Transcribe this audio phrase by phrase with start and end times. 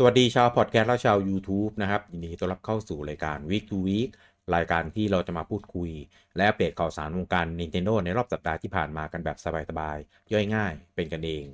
[0.00, 4.10] สวัสดีชาวพอดแคสต์และชาว YouTube นะครับยินดีต้อนรับเข้าสู่รายการ Week to Week
[4.54, 5.90] รายการที่เราจะมาพูดคุย
[6.36, 9.38] และอัปเดตข่าวสารวงการ Nintendo ในรอบสัปดาห์ที่ผ่านมากันแบบ
[9.70, 11.44] สบายๆ ย่อยง่ายเป็นกันเอง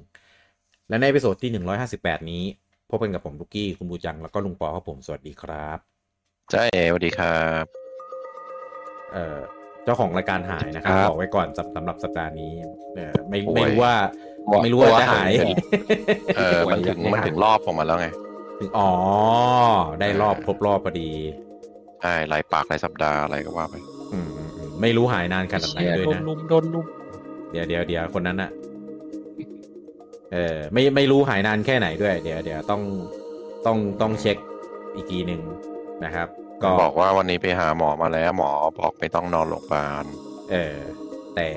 [0.88, 1.50] และใน episode ที่
[1.90, 2.44] 158 นี้
[2.90, 5.78] พบกันกับผมลูกกี้ คุณบูจัง แล้วก็ลุงปอครับผม สวัสดีครับ
[6.52, 7.64] ใช่สวัสดีครับ
[9.12, 9.38] เอ่อ
[9.84, 12.52] เจ้าของรายการหายนะครับครับบอกไว้ก่อนสำสำหรับสัปดาห์นี้
[12.94, 13.94] เอ่อไม่โอ้ยไม่รู้ว่า
[14.62, 15.30] ไม่รู้ว่าจะหาย
[16.36, 18.08] เออมันถึงมันถึงรอบของมันแล้วไง
[18.64, 18.90] ถึงอ๋อ
[20.00, 21.10] ได้รอบครบรอบพอดี
[22.02, 23.74] ใช่รายปากรายสัปดาห์อะไรก็ว่าไป
[24.12, 26.86] อืมอืมอืมไม่รู้หายนานขนาดไหนเชี่ยด้วยโดนนะลุมโดนลุม
[27.52, 28.50] เดี๋ยวเดี๋ยวเดี๋ยวคนนั้นอะ
[30.32, 32.82] เออไม่ไม่รู้หายนานแค่ไหนด้วย เดี๋ยวเดี๋ยวต้อง
[33.66, 34.36] ต้องต้องเช็ค
[34.94, 35.40] อีกทีหนึ่ง
[36.04, 36.28] นะครับ
[36.62, 40.04] ก็บอกว่าวันนี้ไปหาหมอมาแล้ว หมอบอกไม่ต้องนอนโรงพยาบาล
[40.52, 40.76] เออ
[41.36, 41.48] แต่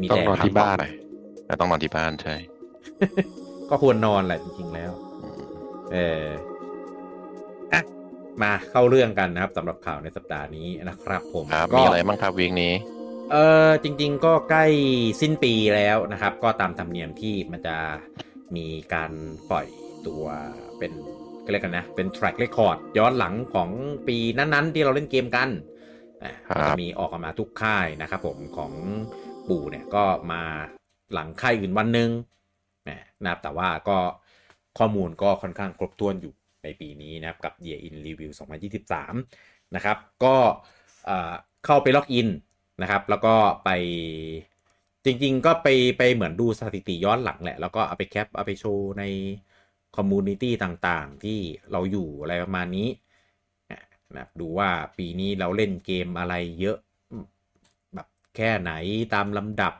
[0.00, 0.76] มีต้องแต่นอนที่บ้าน
[1.46, 2.36] แต่ต้องนอนที่บ้านใช่
[3.70, 4.92] ก็ควรนอนแหละจริงๆแล้ว
[5.92, 6.26] เออ
[7.72, 7.82] อะ
[8.42, 12.74] มาเข้าเรื่องกันนะครับสำหรับข่าวในสัปดาห์นี้นะครับ ผมครับก็มีอะไรบ้างครับวีคนี้
[13.32, 13.36] เอ
[13.68, 14.66] อจริง ๆ ก็ใกล้
[15.20, 17.76] สิ้นปีแล้วนะครับ ก็ตามธรรมเนียมที่มันจะ
[18.56, 19.12] มีการ
[19.50, 19.66] ปล่อย
[20.06, 20.24] ตัว
[20.78, 20.92] เป็น
[21.44, 23.70] ก็เรียกกันนะ เป็น track record ย้อนหลังของ
[24.08, 25.48] ปีนั้นๆ ที่เราเล่นเกมกัน
[26.24, 28.72] อะครับก็จะมีออกมาทุกค่ายนะครับผมของ
[29.48, 30.42] ปู่เนี่ยก็มา
[31.12, 32.10] หลังค่ายอื่นวันหนึ่ง
[33.22, 33.98] นะครับแต่ว่าก็
[34.78, 38.30] ข้อมูลก็ค่อนข้างครบถ้วนอยู่ในปีนี้นะครับกับ Year in Review
[39.02, 40.36] 2023 นะครับ ก็
[41.66, 42.28] เข้าไปล็อกอิน
[42.82, 43.70] นะครับ แล้วก็ไป
[45.04, 49.04] จริงๆ ก็ไปไปเหมือนดูสถิติย้อนหลังแหละ แล้วก็เอาไปแคปเอาไปโชว์ใน
[49.96, 51.38] community ต่างๆ ที่
[51.72, 52.88] เราอยู่อะไรประมาณนี้
[54.16, 56.78] นะดูว่าปีนี้เราเล่นเกมอะไรเยอะ
[57.94, 58.72] แบบแค่ไหน
[59.14, 59.74] ตามลำดับ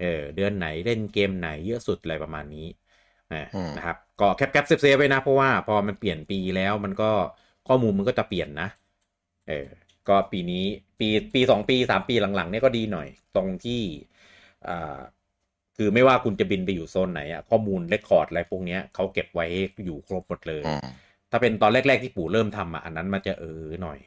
[0.00, 0.06] เออ
[0.36, 2.66] เดือนไหนเล่นเกมไหนเยอะสุดอะไรประมาณนี้
[3.30, 7.04] อะอืมนะครับก็แคปแคป save save ไว้นะ เพราะว่าพอมันเปลี่ยนปีแล้วมันก็
[7.68, 8.68] ข้อมูลมันก็จะเปลี่ยนนะ
[9.48, 9.66] เออ
[10.08, 10.64] ก็ปีนี้
[10.98, 13.82] ปีปีสองปีสามปีหลังๆเนี่ยก็ดีหน่อย ตรงที่
[14.66, 14.98] อ่า
[15.76, 19.46] คือไม่ว่าคุณจะบินไปอยู่โซนไหนอะข้อมูลเรคคอร์ดอะไรพวกเนี้ยเขาเก็บไว้
[19.84, 23.98] อยู่ครบหมดเลยอืมถ้าเป็นตอนแรก ๆที่ปู่เริ่มทำอะอันนั้นมันจะเออหน่อย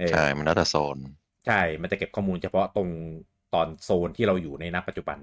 [0.00, 0.98] เออใช่มันแล้วแต่โซน
[1.44, 2.88] ใช่มันจะเก็บข้อมูลเฉพาะตรง
[3.56, 5.18] ตอนโซนที่เราอยู่ในณปัจจุบัน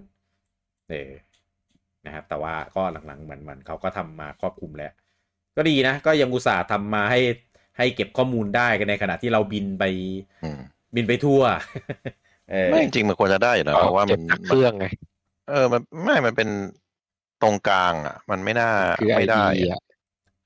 [0.89, 1.11] เออ
[2.05, 4.91] นะครับ แต่ว่าก็หลังๆเหมือนมันเขาก็ทำมาครอบคลุมแล้ว
[5.57, 7.19] ก็ดีนะ ก็ยังอุตส่าห์ทำมาให้
[7.77, 9.83] ให้เก็บข้อมูลได้กันในขณะที่เราบินไป
[10.43, 10.59] อืม
[10.95, 11.41] บินไปทั่ว
[12.51, 14.85] เออไม่จริงๆมันควรจะได้อยู่แล้วเพราะว่ามัเก็นบจากเครื่องไง
[15.49, 16.49] เออมันไม่มันเป็น
[17.41, 19.79] ตรงกลางอะ มันไม่น่าคือไอไม่ได้ดีอะอะ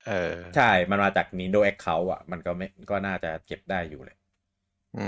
[0.06, 4.17] เออ ใช่ มันมาจาก Nintendo Account อะ มันก็ไม่ก็น่าจะเก็บได้อยู่เลยอืม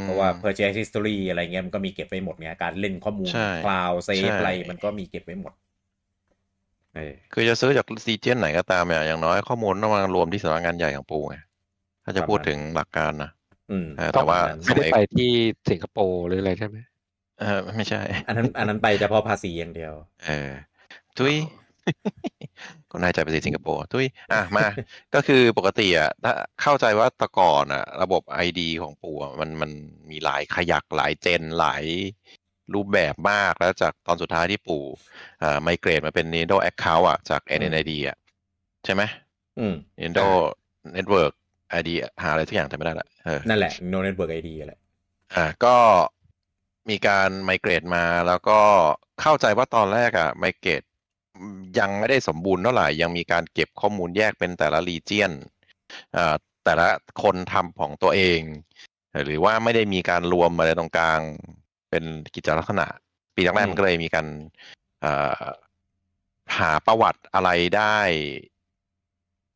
[0.02, 5.52] เพราะว่า Purchase History อะไรเงี้ยมันก็มีเก็บไว้หมดไงการเล่นข้อมูลใช่ Cloud ใช่ Save อะไรมันก็มีเก็บไว้หมด
[6.96, 11.36] เออคือจะซื้อจากซีเจนไหนก็ตามเนี่ยอย่างน้อยข้อมูลต้องมารวมที่สำนักงานใหญ่ของปูไง
[12.04, 13.30] ถ้าจะพูดถึงหลักการนะ
[13.70, 15.30] อืมเออแต่ว่าประมณนั้นไม่ได้ไปที่
[15.70, 16.78] สิงคโปร์หรืออะไรใช่ไหม
[17.40, 19.92] เออไม่ใช่ อันนั้น อันนั้นไปเฉพาะภาษีอย่างเดียว
[20.26, 20.50] เออ
[21.18, 21.34] ทุย
[22.90, 24.66] ก็น่าจะไปสิงคโปร์ทุยอะมา
[25.14, 26.32] ก็คือปกติอะถ้า
[26.62, 29.70] เข้าใจว่าแตะก่อนอะ ระบบไอดีของปู่อะมันมัน
[30.10, 31.84] มีหลายขยักหลายเจนหลาย
[32.74, 34.84] รูปแบบมากแล้วจากตอนสุดท้ายที่ปู่
[35.42, 38.16] อ่าไมเกรดมาเป็น Nintendo Account อะจาก NNID อะ
[38.84, 39.02] ใช่ไหม
[39.58, 40.26] อืม Nintendo
[40.96, 41.32] Network
[41.78, 41.90] ID
[42.22, 44.80] หาอะไรทุกอย่างจำไม่ได้ละเออนั่นแหละ No Network ID แหละ
[45.34, 45.76] อ่าก็
[46.90, 48.60] มีการไมเกรดมาแล้วก็
[49.20, 50.82] เข้าใจว่าตอนแรกอะไมเกรด
[51.78, 55.32] ยังไม่ได้สมบูรณ์เท่าไหร่ ยังมีการเก็บข้อมูลแยกเป็นแต่ละรีเจียน
[56.16, 56.34] อ่า
[56.64, 56.86] แต่ละ
[57.22, 58.40] คนทำของตัวเอง
[59.24, 61.20] หรือว่าไม่ได้มีการรวมอะไรตรงกลาง
[61.90, 62.86] เป็นกิจลักษณะ
[63.34, 64.26] ปีแรกอืๆมมันก็เลยมีการ
[65.04, 65.44] อ่า
[66.58, 67.98] หาประวัติอะไรได้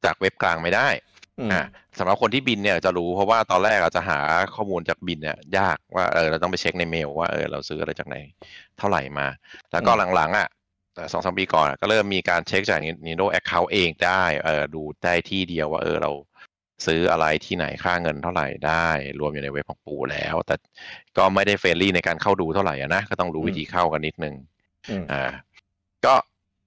[0.05, 0.89] จากเว็บกลางไม่ได้
[1.41, 1.63] อืมอะ
[1.99, 4.19] สำหรับคนที่บินเนี่ยจะรู้เพราะว่าตอนแรกเราจะหา
[4.55, 8.17] ข้อมูลจากบินเนี่ย ยากว่าเออเราต้องไปเช็คในเมลว่าเออเราซื้ออะไรจากไหน
[8.79, 9.27] เท่าไหร่มา
[9.73, 10.64] แล้วก็อืมหลังๆอะแต่
[11.13, 16.11] สองสามปีก่อนอะก็เริ่มมีการเช็คจาก Nintendo Account เองได้เออดูได้ที่เดียวว่าเออเรา
[16.87, 18.89] ซื้ออะไรที่ไหนค่าเงินเท่าไหร่ได้
[19.21, 20.55] รวมอยู่ในเว็บของปู่แล้ว แต่
[21.17, 24.35] ก็ไม่ได้ friendly ในการเข้าดูเท่าไหร่อะนะก็ต้องรู้วิธีเข้ากันนิดนึง
[24.91, 25.25] อืมอ่า
[26.05, 26.15] ก็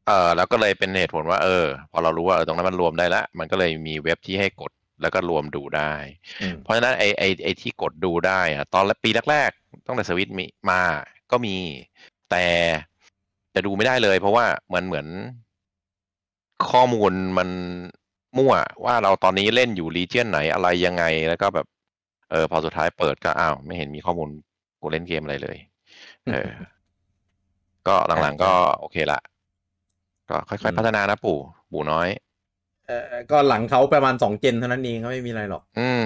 [0.07, 4.71] เออแล้วก็เลยเป็นเหตุผลว่าเออ พอเรารู้ว่าเออตรงนั้นมันรวมได้แล้วมันก็เลยมีเว็บที่ให้กด
[5.01, 5.93] แล้วก็รวมดูได้
[6.41, 10.81] อืมเพราะฉะนั้นไอไอไอที่กดดูได้อะตอนปีแรกๆตั้งแต่สวิตช์มีมา
[11.31, 11.55] ก็มี
[12.31, 12.45] แต่
[13.57, 15.07] จะดูไม่ได้เลย เพราะว่ามันเหมือน
[16.69, 17.49] ข้อมูลมัน
[18.37, 18.53] มั่ว
[18.85, 21.67] ว่าเราตอนนี้เล่นอยู่ region ไหนอะไรยังไงแล้วก็แบบ
[22.31, 24.29] เออพอสุดท้ายเปิดก็อ้าว ไม่เห็นมีข้อมูล
[24.81, 25.57] กูเล่นเกมอะไรเลย
[26.31, 26.49] เออ
[27.87, 29.19] ก็หลังๆก็โอเคละ
[30.29, 31.37] ก็ค่อยๆพัฒนานะปู่
[31.71, 32.07] ปู่น้อย
[32.87, 36.03] เออก็หลังเขาประมาณสองเจนเท่านั้นเองก็ไม่มีอะไรหรอก อืม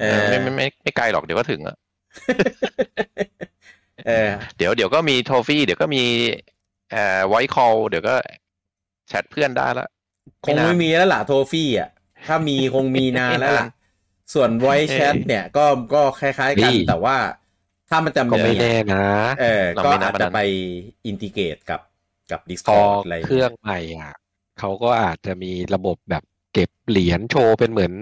[0.00, 1.76] เออไม่ไม่ไม่ไม่ไกลหรอกเดี๋ยวก็ถึงอะ
[4.06, 6.02] เออเดี๋ยวเดี๋ยวก็มีโทฟี่เดี๋ยวก็มี
[6.92, 8.14] เอ่อไวคอลเดี๋ยวก็
[9.08, 9.86] แชทเพื่อนได้ละ
[10.46, 11.90] คงไม่มีแล้วล่ะโทฟี่อะ
[12.26, 13.66] ถ้ามีคงมีนานแล้วล่ะ
[14.34, 15.64] ส่วนไวแชทเนี่ยก็
[15.94, 17.16] ก็คล้ายๆกันนี่แต่ว่า
[17.90, 19.04] ถ้ามันจะก็มีไม่แน่นะ
[19.40, 20.40] เออเราก็ไม่นับอาจจะอันนั้นไป
[21.06, 21.80] อินทิเกรตกับ
[22.30, 24.14] กับพอ Discord อะไรเครื่องใหม่อะ
[24.58, 27.92] เขาก็อาจจะมีระบบแบบเก็บเหรียญโชว์เป็นเหมือน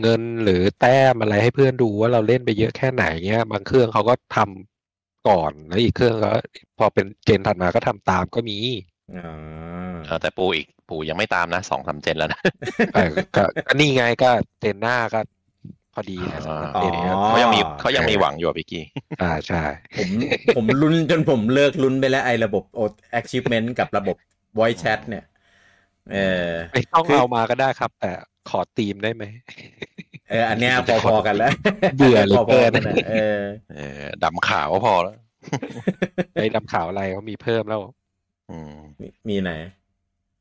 [0.00, 4.71] เงินหรือแต้มอะไรให้เพื่อนดูว่าเราเล่นไปเยอะแค่ไหนเงี้ย บางเครื่องเขาก็ทำ
[5.28, 6.32] ก่อนแล้วอีกเครื่องก็
[6.78, 8.58] พอเป็นเจนถัดมาก็ทำตามก็มี
[9.16, 12.40] อ่าเออแต่ปู่อีกปู่ยังไม่ตามนะสองสามเจนแล้วนะ
[12.94, 14.30] เออก็ก็นี่ไงก็
[14.60, 15.20] เจนหน้าก็
[15.94, 18.84] พอดีนะสำหรับอ๋อเจนเนี้ยเขายังมีเขายังมีหวังอยู่อะพี่กี้
[19.22, 19.62] อ่าใช่
[19.98, 20.08] ผม
[20.56, 22.64] ผมลุ้นจนผมเลิกลุ้นไปแล้วไอ้ระบบ
[23.20, 24.16] achievement กับระบบ
[24.58, 25.24] voice chat เนี่ย
[26.12, 26.16] เอ
[26.46, 28.10] อไม่ต้องคือเอามาก็ได้ครับ แต่
[28.50, 29.24] ขอตีมได้ไหม
[30.32, 30.74] เอออันเนี้ย
[31.04, 31.52] พอๆกันแล้ว
[31.96, 33.40] เบื่อเหลือพเกิอนๆกันนะเออ
[33.74, 35.16] เออดำขาวก็พอแล้ว
[36.34, 37.80] ไอ้ดำขาวอะไรเขามีเพิ่มแล้ว
[38.50, 39.50] อืมมีมีไหน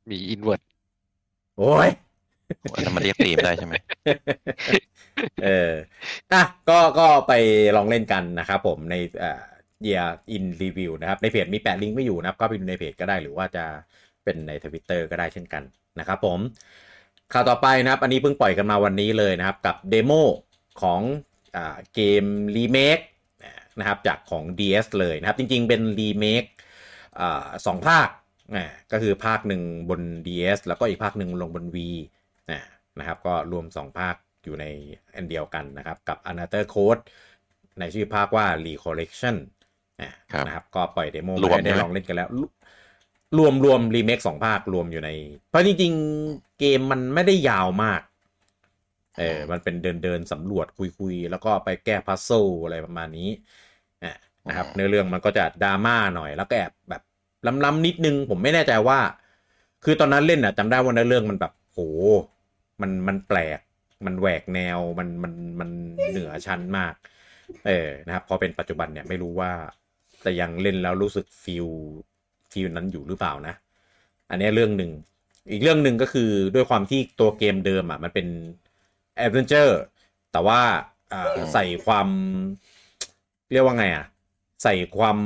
[0.10, 0.70] มี invert
[1.58, 1.90] โอ้ย
[2.74, 3.74] อันนั้นมันเรียกตีมได้ใช่ไหม
[5.44, 5.72] เออ
[6.32, 7.34] อะก็ก็ไป
[7.76, 9.44] ลองเล่นกันนะครับผมในเอ่อ
[9.88, 13.66] Year in Review นะครับ ในเพจมีแปะลิงก์ไว้อยู่นะครับ ก็ไปดูในเพจก็ได้หรือว่าจะ
[14.24, 15.64] เป็นในทวิตเตอร์ก็ได้เช่นกัน
[16.00, 16.40] นะครับผม
[17.34, 20.12] ข่าวต่อไปนะครับ อันนี้เพิ่งปล่อยกันมาวันนี้เลยนะครับ กับ demo
[20.82, 21.02] ของ
[21.56, 22.24] อ่าเกม
[22.56, 23.00] รีเมค
[23.80, 26.44] นะครับจากของ DS เลยนะครับ จริงๆ เป็นรีเมค
[27.20, 28.08] อ่าสองภาค
[28.56, 31.78] อ่าก็คือภาคหนึ่งบน DS แล้วก็อีกภาคหนึ่งลงบน V
[32.50, 32.60] อ่า
[33.00, 34.66] นะครับ ก็รวม 2 ภาคอยู่ใน
[35.16, 37.02] อันเดียวกันนะครับ กับ Another Code
[37.80, 39.36] ในชื่อภาคว่า Recollection
[40.02, 42.30] อ่าครับนะครับ ก็ปล่อยเดโมรวมมาให้ได้ใช่ไหมลองเล่นกันแล้ว
[43.38, 45.10] รวมรวมรีเมคสองภาครวมอยู่ใน
[45.50, 48.02] เพราะจริงๆเกมมันไม่ได้ยาวมาก
[49.18, 53.30] เออ มันเป็นเดินเดินสำรวจคุยคุยแล้วก็ไปแก้ puzzle อะไรประมาณนี้
[54.04, 54.16] อะ
[54.48, 57.02] นะครับอ๋อเนื้อเรื่องมันก็จะดราม่าหน่อย แล้วก็แอบแบบ
[57.66, 59.00] ล้ำๆนิดนึง ผมไม่แน่ใจว่า
[59.84, 61.80] คือตอนนั้นเล่นอะจำได้ว่าเนื้อเรื่องมันแบบโห
[62.82, 63.60] มันมันแปลก
[64.06, 65.70] มันแหวกแนวมันมันมัน
[66.10, 66.94] เหนือชั้นมาก
[67.68, 69.52] เออนะครับพอเป็นปัจจุบันเนี่ยไม่รู้ว่า
[70.22, 71.68] แต่ยังเล่นแล้วรู้สึก feel
[72.52, 73.56] feel นั้นอยู่หรือเปล่านะ
[74.30, 74.92] อันนี้เรื่องหนึ่ง
[75.52, 78.28] อีกเรื่องหนึ่งก็คือด้วยความที่ตัวเกมเดิมอะมันเป็น
[79.16, 79.80] adventure
[80.32, 80.62] แต่ว่า
[81.14, 82.08] อ่าอืมใส่ความ
[83.52, 84.06] เรียกว่าไงอะ
[84.64, 85.20] ใส่ความ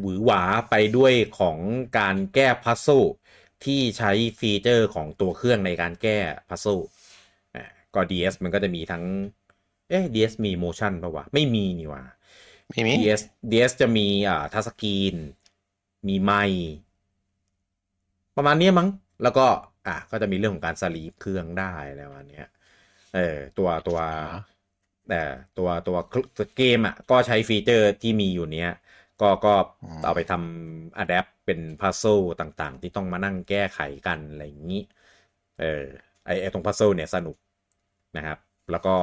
[0.00, 1.58] หวือหวาไปด้วยของ
[1.98, 2.98] การแก้พัซ z ซ e
[3.64, 6.76] ที่ใช้ฟีเจอร์ของตัวเครื่องในการแก้พัซ z ซ e
[7.54, 7.64] อ่า
[7.94, 9.04] ก็ DS มันก็จะมีทั้ง
[9.88, 12.04] เอ๊ะ DS มี motion ป่าวะ ไม่มีนี่หว่า
[12.70, 13.20] ไม่มี DS
[13.50, 15.14] DS จะมีอ่า touchscreen
[16.06, 16.62] มีไมค์
[18.36, 18.88] ประมาณเนี้ยมั้ง
[19.22, 19.46] แล้วก็
[19.86, 22.46] อะก็จะมีเรื่องของการ sleep เครื่องได้อะไรประมาณเนี้ย
[23.14, 24.58] เออตัวตัวอ่า
[25.08, 25.22] แต่
[25.58, 25.96] ตัวตัว
[26.36, 28.70] ตัวเกมอะก็ใช้ฟีเจอร์ที่มีอยู่เนี้ย
[29.20, 29.54] ก็ก็
[30.04, 32.04] เอาไปทำ adapt เป็น puzzle
[32.40, 34.82] ต่างๆ ที่ต้องมานั่งแก้ไขกันอะไรอย่างนี้
[35.60, 35.84] เออ
[36.26, 37.36] ไอไอตรง puzzle เนี่ยสนุก
[38.16, 38.38] นะครับ
[38.70, 38.94] แล้วก็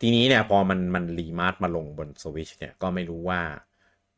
[0.00, 3.40] ทีนี้เนี่ยพอมันมัน remaster มาลงบนสวิชเนี่ยก็ไม่รู้ว่า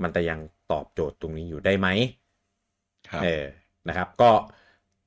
[0.03, 0.41] มันจะยัง
[0.73, 1.89] ตอบโจทย์ตรงนี้อยู่ได้ไหม
[3.11, 3.45] ครับเออ
[3.89, 4.31] นะครับ ก็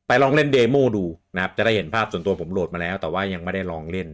[0.07, 1.05] ไปลองเล่น demo ดู
[1.35, 4.07] นะครับ จะได้เห็นภาพส่วนตัวผมโหลดมาแล้ว แต่ว่ายังไม่ได้ลองเล่น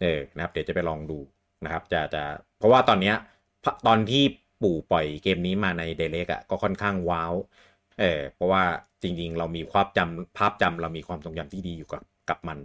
[0.00, 1.18] เออนะครับ เดี๋ยวจะไปลองดู
[1.64, 2.22] นะครับ จะจะ
[2.58, 3.16] เพราะว่าตอนเนี้ย
[3.64, 4.22] พตอนที่
[4.62, 7.32] ปู่ปล่อยเกมนี้มาใน Direct อะก็ค่อนข้างว้าว
[8.00, 8.64] เออเพราะว่า
[9.02, 12.58] จริง ๆ เรามีความจำภาพจำเรามีความทรงจำที่ดีอยู่กับกับมัน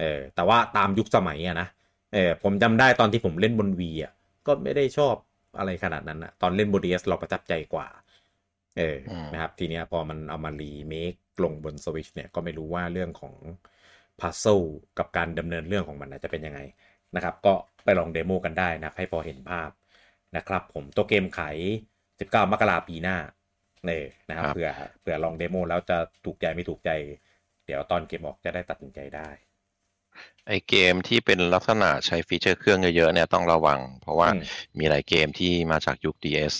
[0.00, 1.68] เออแต่ว่าตามยุคสมัยอะนะ
[2.14, 4.12] เออผมจำได้ตอนที่ผมเล่นบน Wii อะ
[4.46, 5.14] ก็ไม่ได้ชอบ
[5.58, 7.88] อะไรขนาดนั้นอะตอนเล่นบน DS เราประทับใจกว่า
[8.78, 13.34] เอออืมนะครับ ทีเนี้ยพอมันเอามารีเมคลงบนสวิชเนี่ยก็ไม่รู้ว่าเรื่องของ
[14.20, 14.60] puzzle
[14.98, 16.60] กับการดำเนินเรื่องของมันน่ะจะเป็นยังไง
[17.16, 19.70] นะครับ ก็ไปลอง demo กันได้นะครับให้พอเห็นภาพ
[20.36, 21.56] นะครับ ผมตัวเกมขาย
[22.06, 23.16] 19 มกราปีหน้า
[23.86, 24.68] เนี่ยนะครับครับเผื่อ
[25.00, 26.90] เผื่อลอง demo แล้วจะถูกใจไม่ถูกใจ
[27.66, 29.28] เดี๋ยวตอนเกมออกจะได้ตัดสินใจได้
[30.48, 34.42] ไอเกมที่เป็นลักษณะใช้ฟีเจอร์เครื่องเยอะๆเนี่ยต้องระวัง เพราะว่าอืม
[34.78, 36.54] มีหลายเกมที่มาจากยุค DS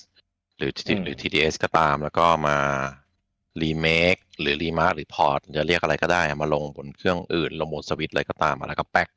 [0.57, 2.59] หรืออืมหรือ TDS ก็ตาม แล้วก็มา
[3.63, 9.09] รีเมคหรือ remaster หรือ port จะเรียกอะไรก็ได้อะมาลงบนเครื่องอื่น ลงบนสวิตช์อะไรก็ตามอะแล้วก็แป๊ก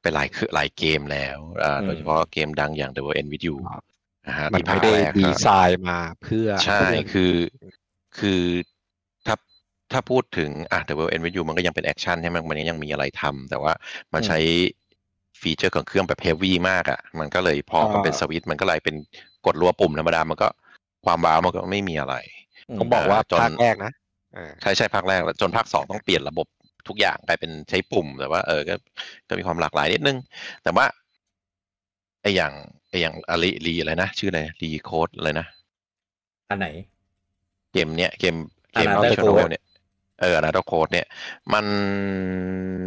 [0.00, 3.84] ไปหลายคือหลายเกมแล้วอ่าอืมโดยเฉพาะเกมดังอย่าง The World End With You ครับ
[4.28, 7.34] นะฮะมันที่ภาไม่คได้แรกดีก็ไซน์มาเพื่อใช่เพื่อคือ
[8.18, 8.71] คือถ้า
[9.94, 13.72] ถ้าพูดถึงอะ The World End With You มันก็ยังเป็น action ใช่ไหมมันยังมีอะไรทำแต่ว่า
[14.12, 14.38] มันอืมใช้
[15.40, 18.96] ฟีเจอร์ของเครื่องแบบ heavy มากอะ มันก็เลยพอมันเป็นสวิตช์มันก็เลยเป็น
[19.46, 20.48] กดรัวปุ่มธรรมดา มันก็
[21.04, 22.14] ความว้าวมันก็ไม่มีอะไร
[22.78, 23.92] ต้องบอกว่าจนภาคแรกนะ
[24.34, 26.46] เออใช่ใช่ภาคแรกแล้วจนภาคสองต้องเปลี่ยนระบบ
[26.88, 28.74] ทุกอย่างกลายเป็นใช้ปุ่ม แต่ว่าเออก็
[29.28, 30.16] ก็มีความหลากหลายนิดนึง
[30.62, 30.86] แต่ว่า
[32.22, 32.52] ไออย่าง
[32.90, 35.46] ไออย่างอะไรรีอะไรนะ ชื่ออะไร Recode อะไรนะ
[36.48, 36.68] อันไหน
[37.72, 38.34] เกมเนี้ยเกม
[38.74, 39.62] เกม Another Code เนี่ย
[40.22, 41.06] เออ Another Code เนี่ย
[41.52, 41.64] มัน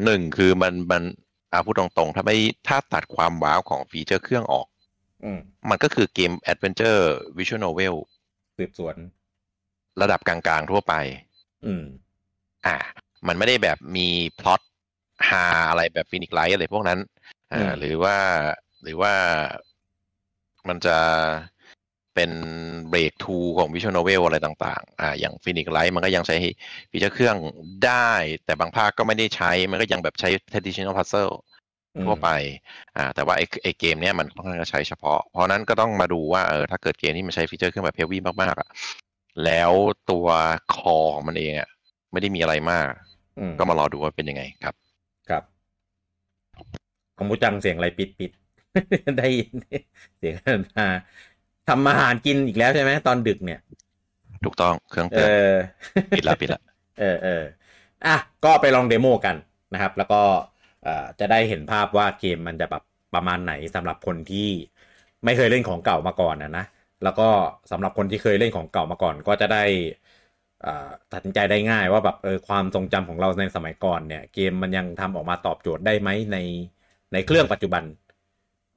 [0.04, 1.04] หนึ่งคือมันมัน
[1.52, 2.38] อาพูดตรงๆ ถ้าไม่
[2.68, 4.68] ถ้าตัดความว้าวของฟีเจอร์เครื่องออก
[5.24, 5.40] อืม
[5.70, 7.96] มันก็คือเกม adventure visual novel
[8.58, 8.96] สืบสวน
[10.02, 10.94] ระดับกลางๆทั่วไป
[11.66, 11.84] อืม
[12.66, 12.76] อ่า
[13.28, 14.08] มันไม่ได้แบบมี
[14.40, 14.62] พล็อต
[15.30, 17.00] ฮาอะไรแบบ Phoenix Wright อะไรพวกนั้น
[17.54, 18.18] อ่าอืมหรือว่า
[18.84, 19.14] หรือว่า
[20.68, 20.98] มันจะ
[22.16, 22.32] เป็น
[22.90, 26.36] breakthrough ของ visual novel อะไรต่างๆอ่าอย่าง Phoenix Wright มันก็ยังใช้
[26.92, 27.38] ฟีเจอร์เครื่อง
[27.86, 28.12] ได้
[28.46, 31.34] แต่บางภาคก็ไม่ได้ใช้ มันก็ยังแบบใช้ traditional puzzle
[31.96, 32.30] อืมทั่วไป
[32.98, 38.70] อ่าแต่ว่าไอ้ไอ้เกมเนี้ยมันค่อนข้างจะใช้เฉพาะ เพราะนั้นก็ต้องมาดูว่าเออถ้าเกิดเกมที่มันใช้ฟีเจอร์เครื่องแบบ heavy มากๆอะ
[39.46, 39.72] แล้ว
[40.12, 40.28] ตัว
[40.76, 41.70] core ของมันเองอะ
[42.12, 42.88] ไม่ได้มีอะไรมาก
[43.40, 44.76] อืมก็มารอดูว่าเป็นยังไงครับ
[45.30, 45.44] ครับ
[47.18, 48.32] ของมูจังเสียงอะไรปิดปิด
[49.18, 49.56] ได้ยิน
[50.18, 50.36] เสียง
[50.78, 50.88] มา
[51.70, 53.60] ทำอาหารกินอีกแล้วใช่ไหมตอนดึกเนี่ย
[54.44, 55.50] ถูกต้องเครื่องเอเตือนอ
[56.16, 56.62] ปิดละปิดละ
[57.00, 57.44] เออเออ
[58.06, 59.36] อะก็ไปลองเดโมกัน
[59.74, 60.22] นะครับ แล้วก็
[60.84, 64.50] เอ่อจะได้เห็นภาพว่าเกมมันจะแบบประมาณไหนสำหรับคนที่
[65.26, 66.66] ไม่เคยเล่นของเก่ามาก่อนนะนะ
[67.04, 67.30] แล้วก็
[67.72, 69.64] สำหรับคนที่เคยเล่นของเก่ามาก่อนก็จะได้
[70.62, 76.38] เอ่อตัดสินใจได้ง่ายว่าแบบเออความทรงจำของเราในสมัยก่อนเนี่ย เกมมันยังทำออกมาตอบโจทย์ได้ไหมใน
[77.14, 77.84] ในเครื่องปัจจุบัน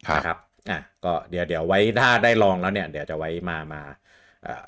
[0.08, 0.36] ครับนะครับ
[0.70, 3.82] อะก็เดี๋ยวเดี๋ยวไว้ถ้าได้ลองแล้วเนี่ย เดี๋ยวจะไว้มามา
[4.46, 4.64] อ่อ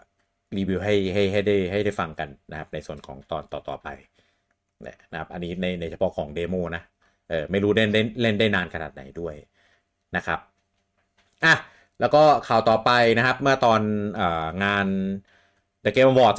[0.56, 3.88] รีวิวให้ให้ให้ได้ให้ได้ฟังกันนะครับ ในส่วนของตอนต่อต่อไป
[4.82, 6.82] เนี่ยนะครับ อันนี้ในในเฉพาะของเดโมนะ
[7.28, 9.34] เออไม่รู้เล่นเล่นเล่นได้นานขนาดไหนด้วย
[10.16, 10.40] นะครับ
[11.44, 11.54] อะ
[12.00, 13.80] แล้วก็ข่าวต่อไปนะครับ เมื่อตอน
[14.20, 14.86] อ่องาน
[15.84, 16.34] The Game Award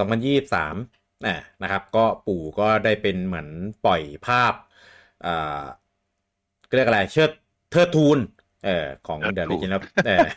[0.60, 3.50] 2023อะนะครับก็ปู่ก็ได้เป็นเหมือน
[3.86, 4.54] ปล่อยภาพ
[5.26, 5.64] อ่า
[6.76, 7.32] เรียกอะไรเชิด
[7.72, 8.18] เทิดทูน
[8.66, 10.28] เอ่อของ The Tirthoon Legend of เอ่อ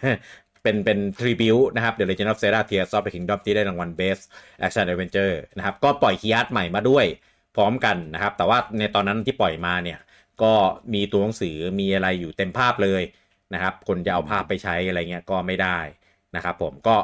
[0.62, 4.22] เป็นเป็นทริบิวนะครับ The Legend of Zelda Tears of the Kingdom ที่ได้รางวัล Best
[4.64, 7.04] Action Adventure นะครับ ก็ปล่อยคีย์อาร์ตใหม่มาด้วย
[7.56, 9.98] พร้อมกันนะครับ แต่ว่าในตอนนั้นที่ปล่อยมาเนี่ย
[10.42, 10.52] ก็
[10.94, 13.02] มีตัวหนังสือมีอะไรอยู่เต็มภาพเลย
[13.54, 15.78] นะครับ คนจะเอาภาพไปใช้อะไรเงี้ยก็ไม่ได้
[16.36, 16.96] นะครับผมก็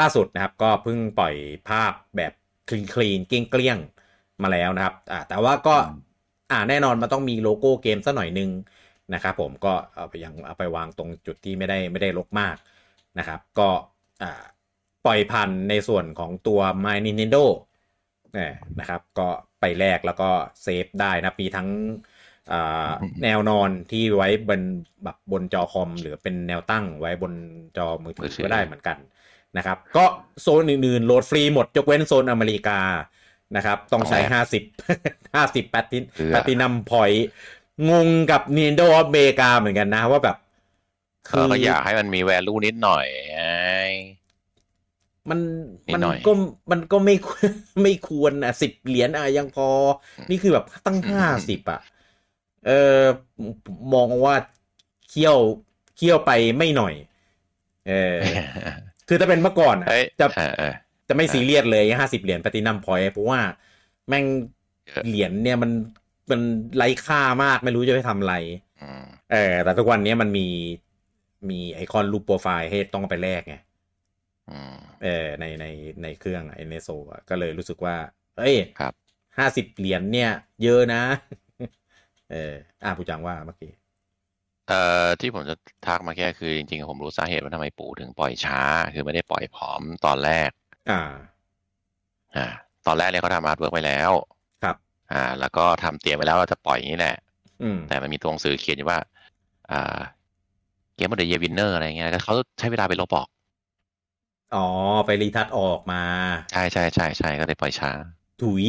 [0.00, 1.34] ล่าสุดนะครับก็เพิ่งปล่อย
[1.68, 2.32] ภาพแบบ
[2.68, 5.74] คลีนคลีนเกลี้ยงเกลี้ยงๆมาแล้วนะครับอ่าแต่ว่าก็
[6.50, 8.50] อ่าแน่นอนมันต้องมีโลโก้เกมสักหน่อยนึง
[9.14, 12.56] นะครับผมก็เอาไปยังเอาไปวางตรงจุดที่ไม่ได้ไม่ได้ลกมาก
[13.18, 13.68] นะครับ ก็
[14.22, 14.42] อ่า
[15.06, 17.44] ปล่อยพันธุ์ในส่วนของตัว My Nintendo
[18.34, 19.28] เนี่ยนะครับ ก็
[19.60, 20.30] ไปแลกแล้วก็
[20.62, 21.68] เซฟได้นะมีทั้ง
[22.52, 22.90] อ่า
[23.22, 24.60] แนวนอนที่ไว้บน
[25.04, 27.32] แบบบนจอคอม หรือเป็นแนวตั้งไว้บน
[27.76, 28.96] จอมือถือมือถือก็ได้เหมือนกัน
[29.56, 30.04] นะครับ ก็
[30.42, 32.80] โซนอื่นๆโหลดฟรีหมดยกเว้นโซนอเมริกา
[33.56, 34.18] นะครับ ต้องใช้
[34.80, 37.10] 50 50แพตตินเพื่อ platinum point
[37.90, 40.36] งงกับ Nintendo of America เหมือนกันนะว่าแบบ
[41.36, 43.42] เราก็อยากให้มันมี value นิดหน่อยไง
[45.30, 45.38] มัน
[45.88, 46.32] นิดมันหน่อยก็
[46.70, 47.14] มันก็ไม่
[47.82, 49.68] ไม่ควรอะสิบเหรียญอะยังพอ
[50.30, 51.80] นี่คือแบบตั้งห้าสิบอะ
[52.66, 53.00] เออ
[53.94, 54.34] มองว่า
[55.08, 55.38] เคี่ยว
[55.96, 56.94] เคี่ยวไปไม่หน่อย
[57.88, 58.16] เออ
[59.08, 60.74] คือถ้าเป็นเมื่อก่อนอะเฮ้ยจะเออเออ
[61.08, 63.40] จะไม่ซีเรียสเลยห้าสิบเหรียญปฏินัมพอยเพราะว่า
[64.08, 64.24] แม่ง
[64.86, 65.70] เยอะเหรียญเนี่ยมัน
[66.30, 66.40] มัน
[66.76, 68.34] ไร้ค่ามากไม่รู้จะไปทำอะไร
[68.82, 70.46] อืมเออแต่ทุกวันนี้มันมี
[71.50, 73.54] มีไอคอนรูปโปรไฟล์ให้ต้องไปแลกไง
[74.50, 75.66] อืมเออในใน
[76.02, 76.88] ในเครื่องไอ NSO
[77.28, 77.96] ก็เลยรู้สึกว่า
[78.38, 78.92] เอ้ยครับ
[79.38, 80.30] ห้าสิบเหรียญเนี่ย
[80.62, 81.02] เยอะนะ
[82.32, 83.72] เอออะผู้จังว่าเมื่อกี้
[84.68, 85.54] เอ่อที่ผมจะ
[85.86, 88.60] ทักมาแค่คือจริงๆ ผมรู้สาเหตุว่าทำไมปู่ถึงปล่อยช้า
[88.94, 90.50] คือไม่ได้ปล่อยพร้อมตอนแรก
[90.90, 91.00] อ่า
[92.36, 92.46] อ่า
[92.86, 94.41] ตอนแรกเนี่ยเขาทำ artwork ไปแล้วครับ
[95.12, 97.16] อ่า แล้วก็ทำเตรียมไปแล้วว่าจะปล่อยอย่างนี้แหละ
[97.62, 98.98] อืมแต่มันมีตัวหนังสือเขียนอยู่ว่า
[99.72, 99.98] อ่า
[100.96, 103.28] Game of the year winner อะไรเงี้ยแล้วเขาใช้เวลาไปลบออก
[104.54, 104.66] อ๋อ
[105.06, 106.02] ไป retouch ออกมา
[106.52, 107.90] ใช่ใช่ใช่ใช่ก็เลยปล่อยช้า
[108.42, 108.64] ถุย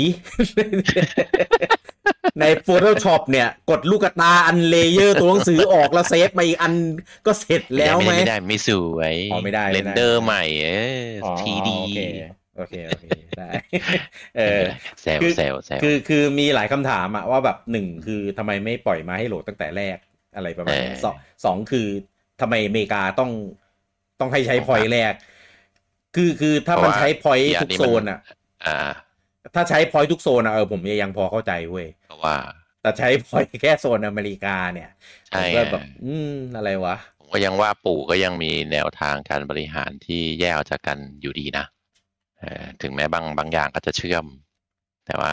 [2.39, 6.73] ใน Photoshop เนี่ย กดลูกตาอัน layer ตัวหนังสือออกแล้วเซฟมาอีกอัน
[7.25, 10.69] ก็เสร็จแล้วไหมไม่ได้ไม่สวย อ๋อไม่ได้ไม่ได้เรนเดอร์ใหม่เอ
[11.07, 11.79] ออ๋อ 3D
[12.55, 13.51] โอเคโอเคโอเคได้
[14.37, 14.61] เออ
[15.01, 19.97] เซลคือเซลเซลคือคือมีหลายคำถามอะว่าแบบหนึ่งคือทำไมไม่ปล่อยมาให้โหลดตั้งแต่แรก
[20.35, 21.87] อะไรประมาณนี้เออสองสองคือ
[22.41, 23.31] ทำไมอเมริกาต้อง
[24.19, 25.13] ต้องให้ใช้ point แลก
[26.15, 28.19] คือคือถ้ามันใช้ point ทุกโซนอะ
[28.65, 28.77] อ่า
[29.55, 32.35] ถ้าใช้ point ทุกโซนอะเออผมยังพอเข้าใจเว้ยเพราะว่า
[32.81, 34.89] แต่ใช้ point แค่โซนอเมริกาเนี่ย
[35.29, 41.82] ใช่ ผมไงก็แบบอืมอะไรวะ ผมก็ยังว่าปู่ก็ยังมีแนวทางการบริหารที่แยกออกจากกันอยู่ดีนะเออ
[42.81, 44.25] ถึงแม้บางบางอย่างก็จะเชื่อม
[45.05, 45.31] แต่ว่า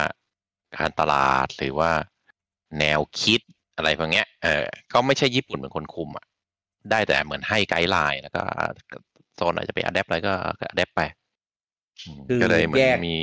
[0.77, 1.91] การตลาดหรือว่า
[2.79, 3.41] แนวคิด
[3.75, 6.25] อะไรพวกเนี้ยเออก็ไม่ใช่ญี่ปุ่นเป็นคนคุมอะ
[6.91, 8.41] ได้แต่เหมือนให้ guideline แล้วก็
[9.35, 10.33] โซนไหนจะไป adapt อะไรก็
[10.69, 11.01] adapt ไป
[12.05, 13.17] อืมคือก็เลยเหมือนแยกมี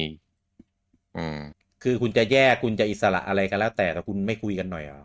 [1.16, 1.38] อืม
[1.82, 5.02] คือคุณจะแยกคุณจะอิสระอะไรกันแล้ว แต่แต่คุณไม่คุยกันหน่อยเหรอ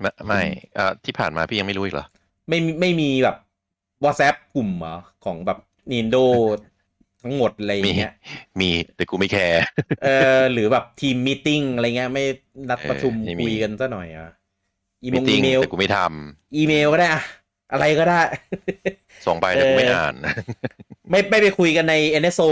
[0.00, 0.42] ไม่ไม่
[0.74, 2.06] เอ่อที่ผ่านมาพี่ยังไม่รู้อีกเหรอ
[2.48, 3.36] ไม่มีไม่มีแบบ
[4.04, 5.58] WhatsApp กลุ่มเหรอของแบบ
[5.92, 6.24] Nindo
[7.24, 8.12] ทั้งหมดอะไรอย่างเงี้ย
[8.60, 9.60] มีแต่กูไม่แคร์
[10.02, 12.24] เออหรือแบบทีมมีติ้งอะไรเงี้ยไม่
[12.70, 14.30] นัดประชุมเออไม่มีคุยกันซะหน่อยอะ
[15.02, 15.98] อีมีมงติ้อีงเมลแต่กูไม่ท
[16.56, 17.22] อีเมลก็ได้อะ
[17.72, 20.14] อะไรก็ได้ำส่งไปแต่กูไม่เอออ่อ่าน
[21.10, 22.48] ไม่ไม่ไปคุยกันใน NSO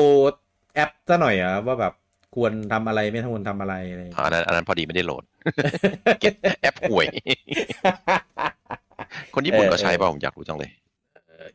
[0.75, 1.93] แอปซะหน่อยเหรอะว่าแบบ
[2.35, 5.25] ควรทำอะไรไม่ควรทำอะไรอะไรอย่างอัเงี้ยนนั้นอันนั้นพอดีไม่ได้โหลด
[6.21, 7.07] เก็บแอปห่วย
[9.35, 10.71] คนญี่ปุ่นก็ใช้เปล่าผมอยากรู้จังเลย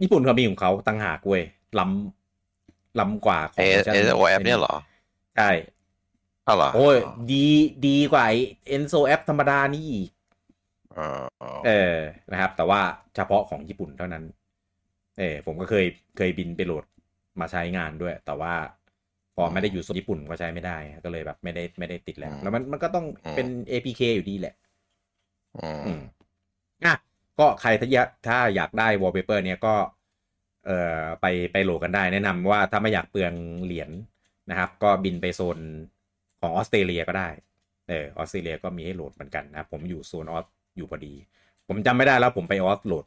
[0.01, 1.43] ญี่ปุ่นเขามีของเขาตั้งหากเว้ย
[1.79, 2.16] ล้ำ
[2.99, 4.75] ล้ำกว่าขอเองเอโอแอปเนี่ยเหรอ
[5.37, 5.49] ใช่
[6.47, 6.97] อ้าวเหรอโอ้ย
[7.31, 7.47] ดี
[7.87, 8.33] ดีกว่าไอ
[8.75, 10.09] Enso แอปธรรมดานี่อีก
[10.97, 11.07] อ๋อ
[11.41, 11.97] อ๋อเออ
[12.31, 12.81] นะครับ แต่ว่า
[13.15, 14.23] เฉพาะของญี่ปุ่นเท่านั้น
[15.19, 15.85] เออผมก็เคย
[16.17, 16.83] เคยบินไปโหลด
[17.39, 18.53] มาใช้งานด้วย แต่ว่า
[19.35, 24.55] พอไม่ได้อยู่โซนญี่ปุ่นก็ใช้ไม่ได้ ก็เลยแบบไม่ได้ไม่ได้ติดแล้ว แล้วมันมันก็ต้องเป็น APK อยู่ดีแหละ
[25.57, 26.01] อืมอืม
[26.85, 26.95] อะ
[27.39, 29.75] ก็ใครถ้าอยากถ้าอยากได้ wallpaper เนี่ยก็
[30.67, 33.33] เอ่อไปไปโหลดกันได้ แนะนำว่าถ้าไม่อยากเปลือง
[33.63, 33.89] เหรียญ
[34.49, 35.57] นะครับ ก็บินไปโซน
[36.41, 37.29] ของออสเตรเลียก็ได้
[37.89, 40.45] เออออสเตรเลียก็มีให้โหลดเหมือนกันนะผมอยู่โซนออส
[40.77, 41.13] อยู่พอดี
[41.67, 43.05] ผมจำไม่ได้แล้วผมไปออสโหลด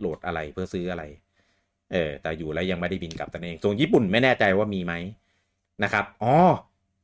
[0.00, 1.04] โหลดอะไรเพื่อซื้ออะไร
[1.92, 4.92] เออแต่อยู่แล้วยังไม่ได้บินกลับตัวเองโซนญี่ปุ่นไม่แน่ใจว่ามีไหม
[5.84, 6.34] นะครับอ๋อ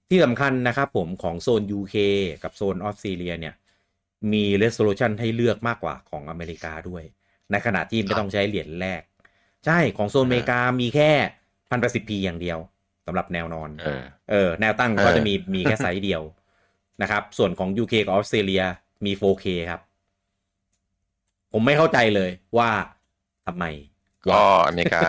[0.08, 1.96] ที่สำคัญนะครับผมของโซน UK
[2.42, 3.54] กับโซนออสเตรเลียเนี่ย
[4.32, 7.02] มี resolution ให้เลือกมากกว่าของอเมริกาด้วย
[7.50, 9.02] ในขณะที่ไม่ต้องใช้เหรียญแรก
[9.66, 11.10] ใช่ของโซนอเมริกามีแค่
[11.70, 12.58] พันแปดสิบพีอย่างเดียว
[13.06, 16.22] สำหรับแนวนอน เออเออ แนวตั้งเออก็จะมีมีแค่ไซส์เดียว
[17.02, 18.62] นะครับ ส่วนของ UK กับออสเตรเลีย
[19.04, 19.80] มี 4K ครับ
[21.52, 22.70] ผมไม่เข้าใจเลยว่า
[23.46, 23.64] ทำไม
[24.26, 25.00] ก็อเมริกา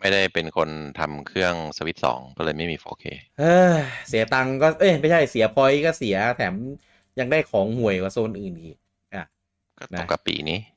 [0.00, 3.04] ไม่ได้เป็นคนทำเครื่องสวิตสองก็เลยไม่มี 4K
[3.40, 3.74] เออ
[4.08, 6.54] เสียตังค์ก็ เอ้ยไม่ใช่เสีย point ก็เสียแถม
[7.18, 8.76] ยังได้ของห่วยกว่าโซนอื่นอีก
[9.14, 9.26] อะ
[9.78, 10.75] ก็ตรงกับปีนี้ครับ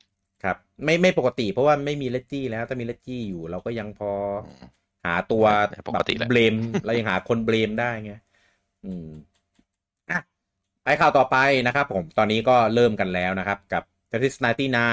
[0.84, 4.12] ไม่ไม่ปกติ เพราะว่าไม่มีเลจจี้แล้วถ้ามีเลจจี้อยู่ เราก็ยังพอ
[4.44, 4.64] อืม
[5.04, 5.44] หาตัว
[5.88, 8.12] ปกติแหละ blame เรายังหาคน blame ได้ไง
[8.84, 9.08] อืม
[10.10, 10.20] อะ
[10.82, 14.34] ไปข่าวต่อไปนะครับ ผมตอนนี้ก็เริ่มกันแล้วนะครับ กับ t e t r i s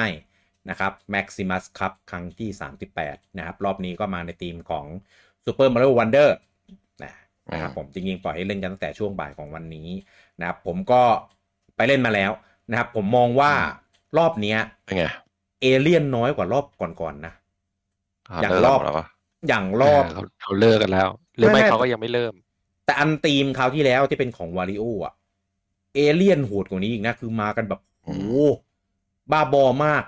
[0.06, 2.50] 99นะครับ Maximus Cup ครั้งที่
[2.93, 4.86] 38 นะครับ รอบนี้ก็มาในทีมของ
[5.45, 6.30] Super Mario Wonder
[7.04, 7.13] นะ
[7.54, 9.89] นะครับผมจริงๆปล่อยให้เล่นกันตั้งแต่ช่วงบ่ายของวันนี้
[10.39, 11.04] นะครับ ผมก็
[11.76, 12.32] ไปเล่นมาแล้ว
[12.69, 13.54] นะครับ ผมมองว่า
[14.17, 15.06] รอบเนี้ยเป็นไง
[15.62, 16.65] เอเลี่ยนน้อยกว่ารอบ
[17.02, 17.34] ก่อนๆนะ
[18.41, 19.06] อย่างเลิกรอบแล้วปะ
[19.48, 22.34] อย่างรอบเขาเขาเลิกกันแล้ว หรือไม่ไม่ไม่เขาก็ยังไม่เริ่ม
[22.86, 25.13] แต่อันตีมคราวที่แล้วที่เป็นของวาริโออะ
[25.96, 28.38] เอเลี่ยนโหดกว่านี้อีกนะ คือมากันแบบโอ้โห
[29.32, 30.04] บ้าบอมาก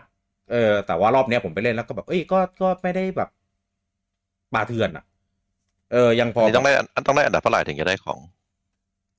[0.51, 3.29] เออ แต่ว่ารอบเนี้ยผมไปเล่นแล้วก็แบบ เอ้ยก็ก็ไม่ได้แบบ
[4.53, 5.05] ปาเถื่อนอะ
[5.91, 6.73] เออ ยังพอนี่ต้องได้
[7.07, 8.19] ต้องได้อันดับเท่าไหร่ถึงจะได้ของ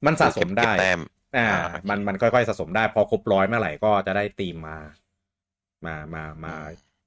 [0.07, 1.01] มันสะสมได้เก็บแต้ม
[1.37, 4.77] อ่าอ่าโอเคมันมันค่อยๆสะสมได้ พอครบร้อยเมื่อไหร่ก็จะได้ตีมมา
[5.87, 6.53] มามามา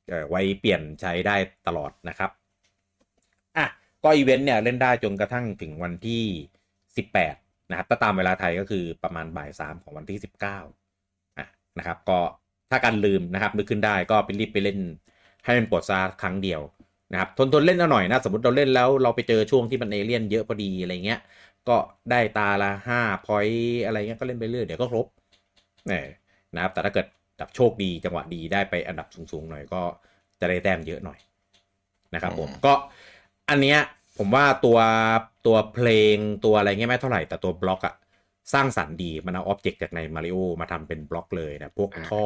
[0.10, 1.36] เอ่อไว้เปลี่ยนใช้ได้
[1.68, 2.32] ตลอดนะครับ
[3.58, 3.66] อะ
[4.04, 6.24] ก็อีเวนต์เนี่ยเล่นได้จนกระทั่งถึงวันที่
[6.98, 7.36] สิบแปด
[7.70, 10.58] นะครับถ้าตามเวลาไทยก็คือประมาณบ่ายสามของวันที่สิบเก้า
[11.38, 12.20] อะนะครับ ก็
[12.72, 14.80] ถ้าการลืมนะครับนึกขึ้นได้ก็ไปรีบไปเล่น
[15.46, 16.62] ให้มันปลดซาครั้งเดียว
[17.12, 21.20] นะครับทนทนเล่นเอาหน่อยนะ สมมติเราเล่นแล้วเราไปเจอช่วงที่มันเอเลี่ยนเยอะพอดีอะไรเงี้ย
[21.68, 21.76] ก็
[22.12, 25.06] ได้ตาละห้าพอยต์อะไรเงี้ยก็เล่นไปเรื่อยเดี๋ยวก็ครบ
[25.88, 26.06] เนี่ย
[26.56, 27.06] นะครับแต่ถ้าเกิด
[27.44, 29.82] แบบโชคดีจังหวะดีได้ไปอันดับสูงๆหน่อยก็
[30.40, 31.20] จะได้แต้มเยอะหน่อย
[32.14, 32.74] นะครับผมอืมก็
[33.50, 33.80] อันเนี้ย
[34.18, 34.80] ผมว่าตัว
[35.46, 37.96] ตัวเพลงตัวอะไรเงี้ยไม่เท่าไหร่แต่ตัวบล็อกอะ
[38.54, 42.24] สร้างสรรค์ดี มันเอา object จากในมาริโอมาทำเป็นบล็อกเลยนะพวกอ่าท่อ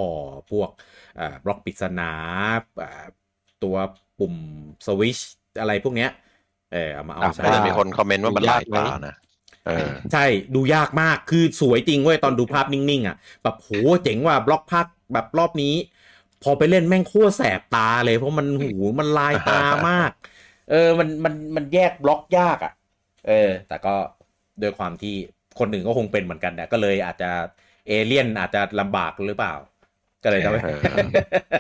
[0.51, 0.69] พวก
[1.17, 2.11] เอ่อบล็อกปริศนา
[2.81, 3.05] อ่า
[3.63, 3.75] ตัว
[4.19, 4.35] ปุ่ม
[4.87, 5.19] สวิช
[5.59, 6.09] อะไรพวกเนี้ย
[6.73, 9.26] เออเอามาเอาอะใช้แต่จะมีคนคอมเมนต์ว่ามันลายยากไหมตานะเออ
[10.13, 10.25] ใช่
[10.55, 13.69] ดูยากมากคือสวยจริงเว้ยตอนดูภาพนิ่งๆอะแบบโห
[14.03, 15.73] เจ๋งว่ะบล็อกภาคแบบรอบนี้
[16.43, 20.11] พอไปเล่นแม่งโคตรแสบตาเลย เพราะมันหูมันลายตามาก
[20.71, 22.73] เออมันมันมันแยกบล็อกยากอะ
[23.27, 23.95] เออ แต่ก็
[24.61, 25.15] ด้วยความที่
[25.59, 27.29] คนหนึ่งก็คงเป็นเหมือนกันนะก็เลยอาจจะ
[27.87, 29.53] เอเลี่ยนอาจจะลำบากหรือเปล่า
[30.23, 30.81] ก็เลยทำให้เออ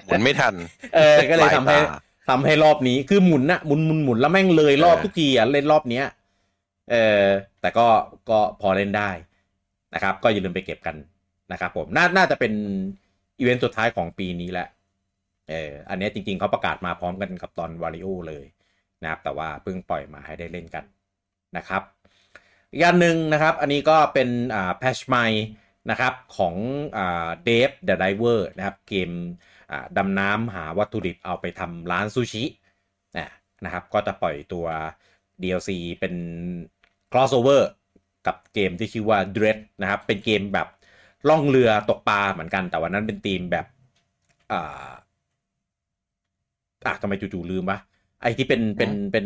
[0.05, 0.53] หมุนไม่ทัน
[0.95, 1.97] เออ ก็เลยทำให้หลายตา
[2.29, 6.05] ทำให้รอบนี้คือหมุนนะหมุนหมุนหมุนแล้วแม่งเลยรอบเออทุกทีอะเล่นรอบเนี้ย
[6.91, 7.25] เออ
[7.61, 7.87] แต่ก็
[8.29, 9.09] ก็พอเล่นได้
[9.93, 10.95] นะครับ ก็อย่าลืมไปเก็บกัน
[11.51, 12.53] นะครับผมน่าน่าจะเป็น
[13.39, 14.67] อีเวนต์สุดท้ายของปีนี้แหละ
[15.49, 18.45] เอออันนี้จริงๆเขาประกาศมาพร้อมกันกับตอนวาริโอเลย
[19.03, 20.85] นะครับ แต่ว่าเพิ่งปล่อยมาให้ได้เล่นกัน
[21.57, 21.81] นะครับ
[22.71, 25.15] อีกอันหนึ่งนะครับ อันนี้ก็เป็นอ่าแพตช์ใหม่
[25.91, 26.55] นะครับของ
[26.97, 29.11] อ่า Dave the Diver นะครับเกม
[29.71, 32.43] อ่าดำน้ำหาวัตถุดิบเอาไปทำร้านซูชิ
[33.17, 33.29] นะ
[33.65, 34.65] นะครับก็จะปล่อยตัว
[35.41, 35.69] DLC
[35.99, 36.13] เป็น
[37.11, 37.61] crossover
[38.27, 40.67] กับเกมที่ชื่อว่า Dredge นะครับ เป็นเกมแบบ
[41.29, 43.65] ล่องเรือตกปลาเหมือนกัน แต่อันนั้นเป็นธีมแบบ
[44.51, 44.91] อ่า
[46.85, 47.77] อะทำไมจู่ๆลืมวะ
[48.21, 49.25] ไอที่เป็นเป็นเป็น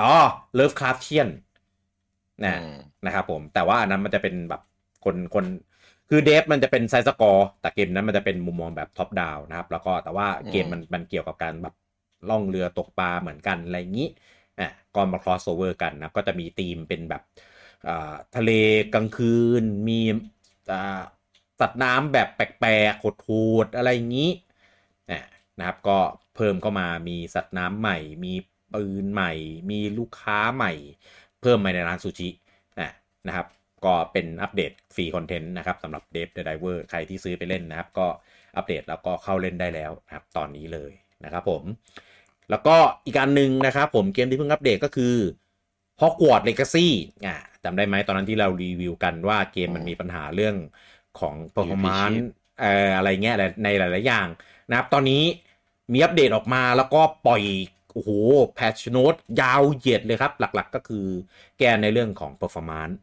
[0.00, 0.12] อ๋อ
[0.58, 1.28] Love c r a f t i a n
[2.44, 4.62] นะอืมนะครับผม แต่ว่าอันนั้นมันจะเป็นแบบ
[5.04, 5.44] คนคน
[6.08, 11.74] คือ Dave มันจะเป็น side-scroll แต่เกมนั้นมันจะเป็นมุมมองแบบ top-down นะครับ แล้วก็แต่ว่าเกมมันมันเกี่ยวกับการแบบ
[12.28, 14.08] ล่องเรือตกปลาเหมือนกันอะไรอย่างนี้
[14.90, 17.22] อะก็มา cross over กันนะก็จะมีธีมเป็นแบบ
[18.36, 18.50] ทะเล
[18.94, 20.00] กลางคืน มี
[21.60, 23.30] สัตว์น้ำแบบแปลกๆโห
[23.64, 24.30] ดๆอะไรอย่างนี้
[25.58, 25.98] นะครับก็
[26.36, 28.32] เพิ่มเข้ามามีสัตว์น้ำใหม่ มี
[28.74, 29.32] ปืนใหม่
[29.70, 30.72] มีลูกค้าใหม่
[31.40, 32.30] เพิ่มมาในร้านซูชิ
[32.78, 32.90] อะ
[33.26, 33.46] นะครับ
[33.84, 38.06] ก็เป็นอัปเดตฟรีคอนเทนต์นะครับสำหรับ d e v the Diver ใครที่ซื้อไปเล่นนะครับ ก็
[38.56, 40.92] อัปเดตแล้วก็เข้าเล่นได้แล้วนะครับตอนนี้เลย
[41.24, 41.62] นะครับผม
[42.50, 45.14] แล้วก็อีกอันหนึ่งนะครับผมเกมที่เพิ่งอัปเดตก็คือ
[46.00, 46.88] Hogwarts Legacy
[47.26, 50.56] อ่าจำได้ไหมตอนนั้นที่เรารีวิวกันว่าเกมมันมีปัญหาเรื่อง
[51.20, 52.18] ของ performance
[52.60, 54.28] เอ่ออะไรเงี้ยในหลาย ๆ อย่าง
[54.70, 55.22] นะครับ ตอนนี้
[55.92, 57.42] มีอัปเดตออกมาแล้วก็ปล่อย
[57.92, 58.10] โอ้โห
[58.54, 61.06] แพทชโนตยาวเหยียดเลยครับ หลัก ๆ ก็คือ
[61.58, 62.94] แก้ในเรื่องของ performance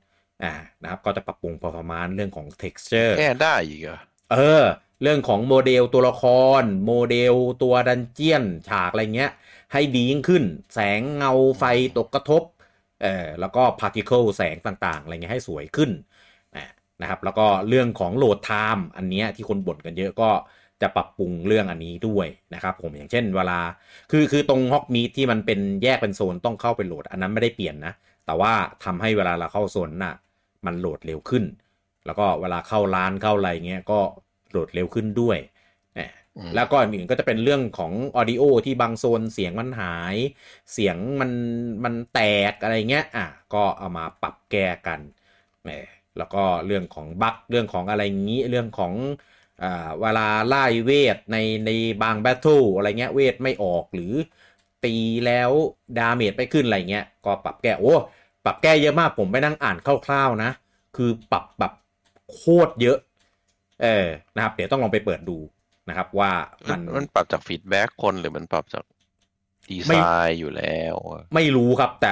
[0.44, 4.00] อ่านะครับ ก็จะปรับปรุง performance เรื่องของ texture แก้ได้อีกเหรอ
[4.32, 4.64] เออ
[5.02, 6.24] เรื่องของโมเดลตัวละค
[6.62, 7.34] ร โมเดล
[7.64, 9.32] ตัวดันเจียน ฉากอะไรเงี้ย
[9.74, 11.64] ให้ดียิ่งขึ้น แสงเงาไฟ
[11.98, 12.44] ตกกระทบ
[13.02, 15.92] เออแล้วก็ particle แสงต่างๆอะไรเงี้ยให้สวยขึ้น
[17.02, 20.30] นะครับแล้วก็เรื่องของ load time อันนี้ที่คนบ่นกันเยอะก็
[20.82, 23.60] จะปรับปรุงเรื่องอันนี้ด้วยนะครับผมอย่างเช่นเวลา
[24.12, 27.94] คือคือตรง Hogsmeade ที่มันเป็นแยกเป็นโซนต้องเข้าไปโหลด อันนั้นไม่ได้เปลี่ยนนะ
[28.26, 30.16] แต่ว่าทำให้เวลาเราเข้าโซนน่ะ
[30.66, 31.44] มันโหลดเร็วขึ้น
[32.06, 34.00] แล้วก็เวลาเข้าร้านเข้าอะไรเงี้ยก็
[34.52, 35.38] โหลดเร็วขึ้นด้วย
[35.94, 36.00] แหม
[36.38, 40.16] อืมแล้วก็อื่นๆก็จะเป็นเรื่องของ audio ที่บางโซนเสียงมันหาย
[40.74, 41.32] เสียงมัน
[41.84, 45.00] มันแตกอะไรเงี้ยอะก็เอามาปรับแก้กัน
[45.64, 45.70] แหม
[46.18, 48.94] แล้วก็เรื่องของ bug เรื่องของอะไรงี้เรื่องของ
[49.64, 51.70] อ่าเวลาร่ายเวทในใน
[52.04, 54.14] บาง battle อะไรเงี้ยเวทไม่ออกหรือ
[54.86, 55.52] ตีแล้ว
[55.98, 57.94] damage ไม่ขึ้นอะไรเงี้ยก็ปรับแก้โอ้
[58.46, 60.52] ปรับแก้เยอะมากผมไปนั่งอ่านคร่าวๆนะ
[60.96, 61.74] คือปรับแบบ
[62.34, 62.98] โคตรเยอะ
[63.82, 65.38] เออนะครับ เดี๋ยวต้องลองไปเปิดดู
[65.90, 66.32] นะครับ ว่า
[66.66, 68.84] มันมันปรับจาก feedback คนหรือมันปรับจาก
[69.70, 69.92] ดีไซ
[70.28, 72.12] น์อยู่แล้วอะไม่รู้ครับ แต่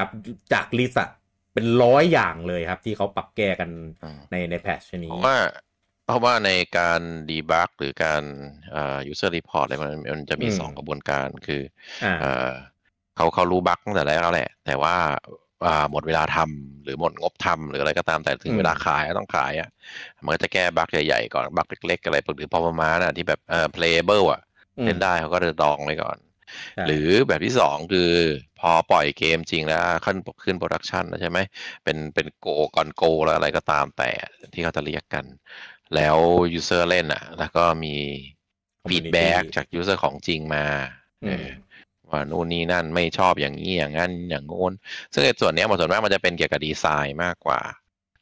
[0.54, 1.10] จาก list อะ
[1.54, 3.70] เป็นร้อยอย่างเลยครับ ที่เขาปรับแก้กัน
[4.02, 5.36] อืมในใน patch นี้ราะว่า
[6.06, 8.24] เพราะว่าในการ debug หรือการ
[8.76, 11.62] อ่า user report อะไรมันมันจะมีอืมสองกระบวนการคือ
[12.02, 12.52] อ่าเอ่อ
[13.16, 15.16] เขาเขารู้ bug ตั้งแต่แรกแล้วแหละ แต่ว่าอ่า
[15.92, 19.70] หมดเวลาทำหรือหมดงบทำหรืออะไรก็ตามแต่ถึงอืมเวลาขายก็ต้องขายอะ
[20.24, 24.42] มันก็จะแก้ bug ใหญ่ๆก่อน bug เล็กๆอะไรหรือพอประมาณอะที่แบบเอ่อ playable อะ
[24.78, 26.18] อืมเล่นได้เขาก็จะดองไว้ก่อน
[26.74, 28.12] ใช่หรือแบบที่สองคือ
[28.60, 31.40] พอปล่อยเกมจริงแล้วขึ้นขึ้น production ใช่ไหม
[31.84, 34.12] เป็นเป็น go ก่อน go แล้วอะไรก็ตามแต่
[34.54, 35.26] ที่เขาจะเรียกกัน
[35.96, 36.18] แล้ว
[36.54, 37.96] user เล่นอะ แล้วก็มี
[38.88, 40.66] feedback จาก user ของจริงมา
[41.26, 41.48] เออ
[42.10, 44.72] ว่านู่นนี่นั่นไม่ชอบอย่างนี้อย่างนั้นอย่างโน้น
[45.14, 47.62] ซึ่งไอ้ส่วนเนี้ยหมดส่วนมากมันจะเป็นเกี่ยวกับดีไซน์มากกว่า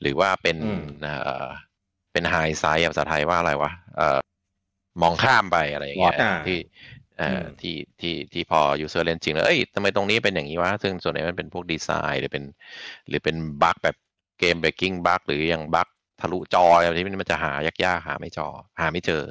[0.02, 1.46] หรือว่าเป็นอืมเอ่อ
[2.14, 4.20] เป็นไฮไซส์ภาษาไทยว่าอะไรวะเอ่อ
[5.02, 6.58] มองข้ามไปอะไรอย่างเงี้ยอ่าที่
[7.18, 12.44] เอ่ออมที่ที่ที่พอ user เล่นจริงแล้วเอ้ยทำไมตรงนี้เป็นอย่างนี้วะซึ่งส่วนใหญ่มันเป็นพวกดีไซน์หรือเป็น
[13.08, 13.96] หรือเป็น bug แบบ
[14.40, 15.88] game breaking bug หรืออย่าง bug
[16.22, 17.52] ทะลุจออะไรที่มันจะหา
[17.86, 18.48] ยากๆหาไม่เจอ
[18.80, 19.24] หาไม่เจอ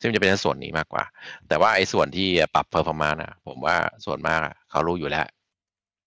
[0.00, 1.04] ซึ่งมันจะเป็นในส่วนนี้มากกว่า
[1.48, 5.26] แต่ว่าไอ้ส่วนที่ปรับ performance อะ ผมว่าส่วนมากอะเขารู้อยู่แล้ว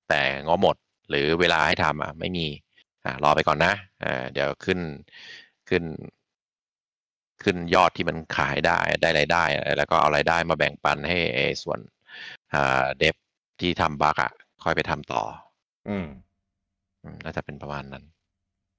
[0.09, 0.75] แต่งบหมด
[1.09, 2.45] หรือเวลาให้ทำอะไม่มี
[3.05, 4.79] อ่ารอไปก่อนนะอ่าเดี๋ยวขึ้น
[5.69, 5.83] ขึ้น
[7.43, 9.43] ขึ้นยอดที่มันขายได้ได้รายได้
[9.77, 11.79] แล้วก็เอารายได้มาแบ่งปันให้ไอ้ส่วน
[12.53, 13.15] อ่า dev
[13.59, 14.31] ที่ทำ bug อะ
[14.63, 15.23] ค่อยไปทำต่อ
[15.89, 16.07] อืม
[17.03, 18.03] อืมน่าจะเป็นประมาณนั้น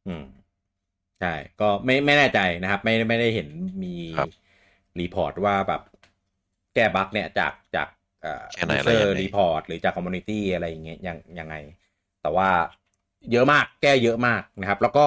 [0.07, 0.25] อืม
[1.21, 3.49] ใช่ก็ไม่ไม่แน่ใจนะครับ ไม่ไม่ได้เห็น
[3.83, 4.29] มีครับ
[5.01, 5.83] report ว่าแบบ
[6.75, 7.89] แก้ bug เนี่ยจากจาก
[8.23, 11.55] เอ่อแค่ไหน user อะไรยังไง report หรือจาก community อะไรอย่างเงี้ยยังยังไง
[12.23, 12.49] แต่ว่า
[13.33, 15.07] เยอะมากแก้เยอะมากนะครับ แล้วก็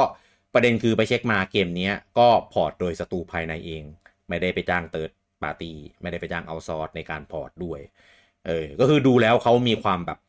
[0.54, 3.84] ประเด็นคือไปเช็คมาเกมเนี้ยก็ port โดยสตูภายในเอง
[4.30, 5.12] ไม่ได้ไปจ้างเติร์ด
[5.44, 7.80] ปาร์ตี้ไม่ได้ไปจ้างเอาซอร์สในการพอร์ตด้วย
[8.46, 10.20] เออ ก็คือดูแล้วเขามีความแบบ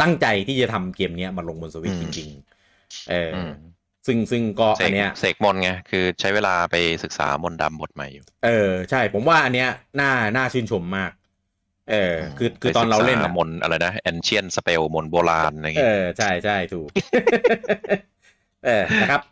[0.00, 2.28] ตั้งใจที่จะทำเกมเนี้ยมาลงบนสวิตช์อืจมริง
[2.68, 3.75] ๆ เอออม
[4.06, 9.68] ซึ่งซึ่งก็เสอักนเนี้ยเสกมนต์ไงคือใช้เวลาไปศึกษามนต์ดำบทใหม่อยู่ เออ ใช่ผมว่าอันเนี้ย
[10.00, 11.12] น่าน่าชื่นชมมาก
[11.90, 16.88] เออ คือคือตอนเราเล่นไปศึอะกษมนต์อะไรนะแอนเชียนสเปลมนต์โบราณอะไรอย่างเอเงี้ยอใช่ใช่ถูก
[18.64, 19.22] เออนะครับ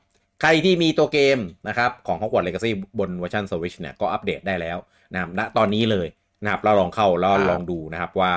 [0.41, 4.79] ใครที่มีตัวเกมนะครับ ของ Hogwarts Legacy บนเวอร์ชัน Switch เนี่ยก็อัปเดตได้แล้ว
[5.13, 6.09] นะครับณตอนนี้เลย
[6.43, 8.33] นะครับเราลองเข้าแล้วลองดูนะครับว่า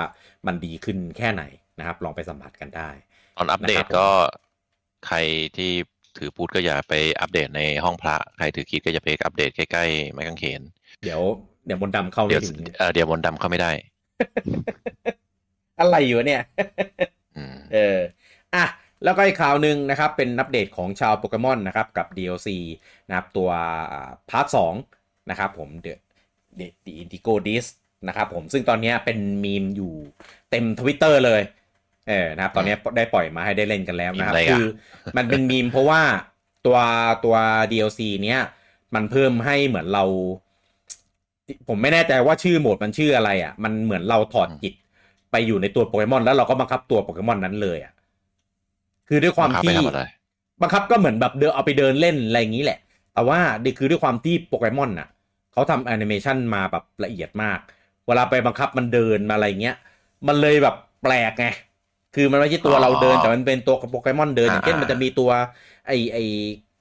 [0.46, 1.42] มันดีขึ้นแค่ไหน
[1.78, 2.90] นะครับ ลองไปสัมผัสกันได้
[3.36, 4.08] ตอนอัปเดนะครัตบก็
[5.06, 5.16] ใคร
[5.56, 5.72] ที่
[6.18, 10.62] ถือพูดก็อย่าไปอัปเดตในห้องพระใครถือคิดก็อย่าไปอัปเดตใกล้ๆไม้กางเขน
[11.04, 11.20] เดี๋ยว
[11.66, 13.70] เดี๋ยวมนต์ดำเข้าเดี๋ไม่ยวถึงเอ่อเดี๋ยวมนต์ดำเข้าไม่ได้
[15.80, 16.42] อะไรอยู่เนี่ย
[17.36, 17.98] อืมเออ
[18.54, 18.64] อะ
[19.04, 22.48] แล้วก็อีกข่าวหนึ่งนะครับ เป็นอัปเดตของชาวโปเกมอนนะครับ กับ DLC
[23.08, 23.50] นะครับ ตัว
[24.30, 24.74] part สอง
[25.30, 25.94] นะครับผม The
[26.58, 27.70] The The Indigo Disc
[28.08, 29.94] นะครับผมซึ่งตอนนี้เป็นมีมอยู่
[30.50, 31.40] เต็มทวิตเตอร์เลย
[32.08, 34.64] เออนะครับ ตอนนี้ได้ปล่อยมาให้ได้เล่นกันแล้วนะครับมีอะไรอะคือ
[35.16, 36.00] มันเป็นมีมเพราะว่า
[36.66, 36.78] ตัว
[37.24, 37.36] ตัว
[37.72, 38.40] DLC เนี้ย
[38.94, 40.04] มันเพิ่มให้เหมือนเรา
[41.68, 44.74] ผมไม่แน่ใจว่าชื่อโหมดมันชื่ออะไรอะ มันเหมือนเราถอดจิต
[45.30, 47.92] ไปอยู่ในตัวโปเกมอน แล้วเราก็บังคับตัวโปเกมอนนั้นเลยอะ
[49.08, 50.02] คือด้วยความบังคับที่ไปทำอะไร
[50.62, 52.78] บังคับก็เหมือนแบบเดินเอาไปเดินเล่นอะไรอย่างนี้แหละ
[53.14, 55.08] แต่ว่านี่คือด้วยความที่โปเกมอนน่ะ
[55.52, 57.58] เขาทำแอนิเมชันมาแบบละเอียดมาก
[58.06, 59.76] เวลาไปบังคับมันเดินมาอะไรเงี้ย
[60.26, 61.46] มันเลยแบบแปลกไง
[62.14, 65.30] คือมันไม่ใช่ตัวอ๋อเราเดินแต่มันเป็นตัวโปเกมอนเดินอย่างเช่นอ่ามัมันจะมีตัว
[65.86, 66.18] ไอไอ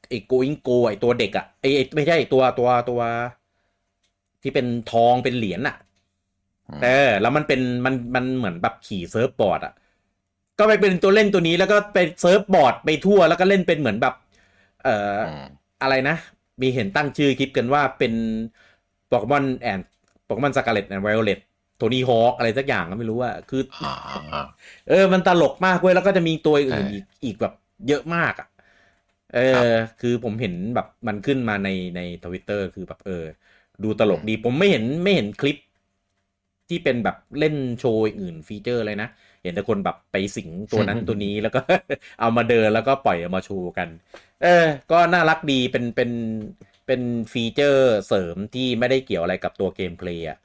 [0.10, 3.02] ไอโกอิงโกไอตัวเด็กอะไอไอไม่ใช่ตัวตัวตัว
[4.42, 5.76] ที่เป็นทองเป็นเหรียญอะ
[6.70, 9.74] อืมเออแล้วมันเป็นมันมันเหมือนแบบขี่ surfboard อะ
[10.60, 14.14] ก็ไปเป็นตัวเล่นตัวนี้แล้วก็ไป surfboard ไปทั่วแล้วก็เล่นเป็นเหมือนแบบ
[14.84, 14.90] เอ่อ
[15.22, 15.44] อืม
[15.82, 16.16] อะไรนะ
[16.62, 18.14] มีเห็นตั้งชื่อคลิปกันว่าเป็น
[19.08, 19.80] โปเกมอน and
[20.26, 21.40] Pokemon Scarlet and Violet
[21.78, 27.54] Tony Hawk อะไรสักอย่างก็ไม่รู้อะคืออ่าเออ มันตลกมากเว้ยแล้วก็จะมีตัวอื่นเอออีอีกอีกแบบ
[27.88, 28.48] เยอะมากอะ
[29.34, 33.24] เอครัอบคือผมเห็นแบบมันขึ้นมาในในทวิตเตอร์คือแบบเออ
[33.84, 35.58] ดูตลกดีผมไม่เห็นไม่เห็นคลิป
[36.70, 39.08] ที่เป็นแบบเล่นโชว์อย่างอื่น feature เลยนะ
[39.44, 41.60] เห็นแต่คนแบบไปสิงตัวนั้นตัวนี้แล้วก็
[42.20, 43.90] เอามาเดินแล้วก็ปล่อยเอามาโชว์กัน
[44.44, 46.12] เออ ก็น่ารักดีเป็นเป็น
[46.88, 47.02] เป็น
[47.34, 50.38] feature เสริมที่ไม่ได้เกี่ยวอะไรกับตัว gameplay อะ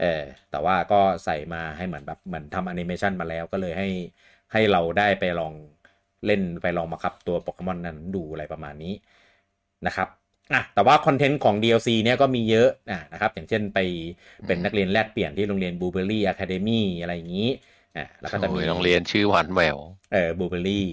[0.00, 3.88] เออแต่ว่าก็ใส่มาให้เหมือนแบบเหมือนทำแอนิเมชันมาแล้วก็เลยให้
[4.52, 5.54] ให้เราได้ไปลอง
[6.26, 8.94] เล่นไปลองบังคับตัวโปเกมอนนั้นดูอะไรประมาณนี้
[9.86, 10.08] นะครับ
[10.52, 13.78] อะแต่ว่า content ของ DLC เนี่ยก็มีเยอะอะนะครับ อย่างเช่นไป
[14.46, 17.50] เป็นนักเรียนแลกเปลี่ยนที่โรงเรียน Blueberry Academy อะไรอย่างนี้
[17.96, 19.78] อะแล้วก็จะมีโอ้ยโรงเรียนชื่อหวานแหวว
[20.12, 20.86] เออบูเบอรี่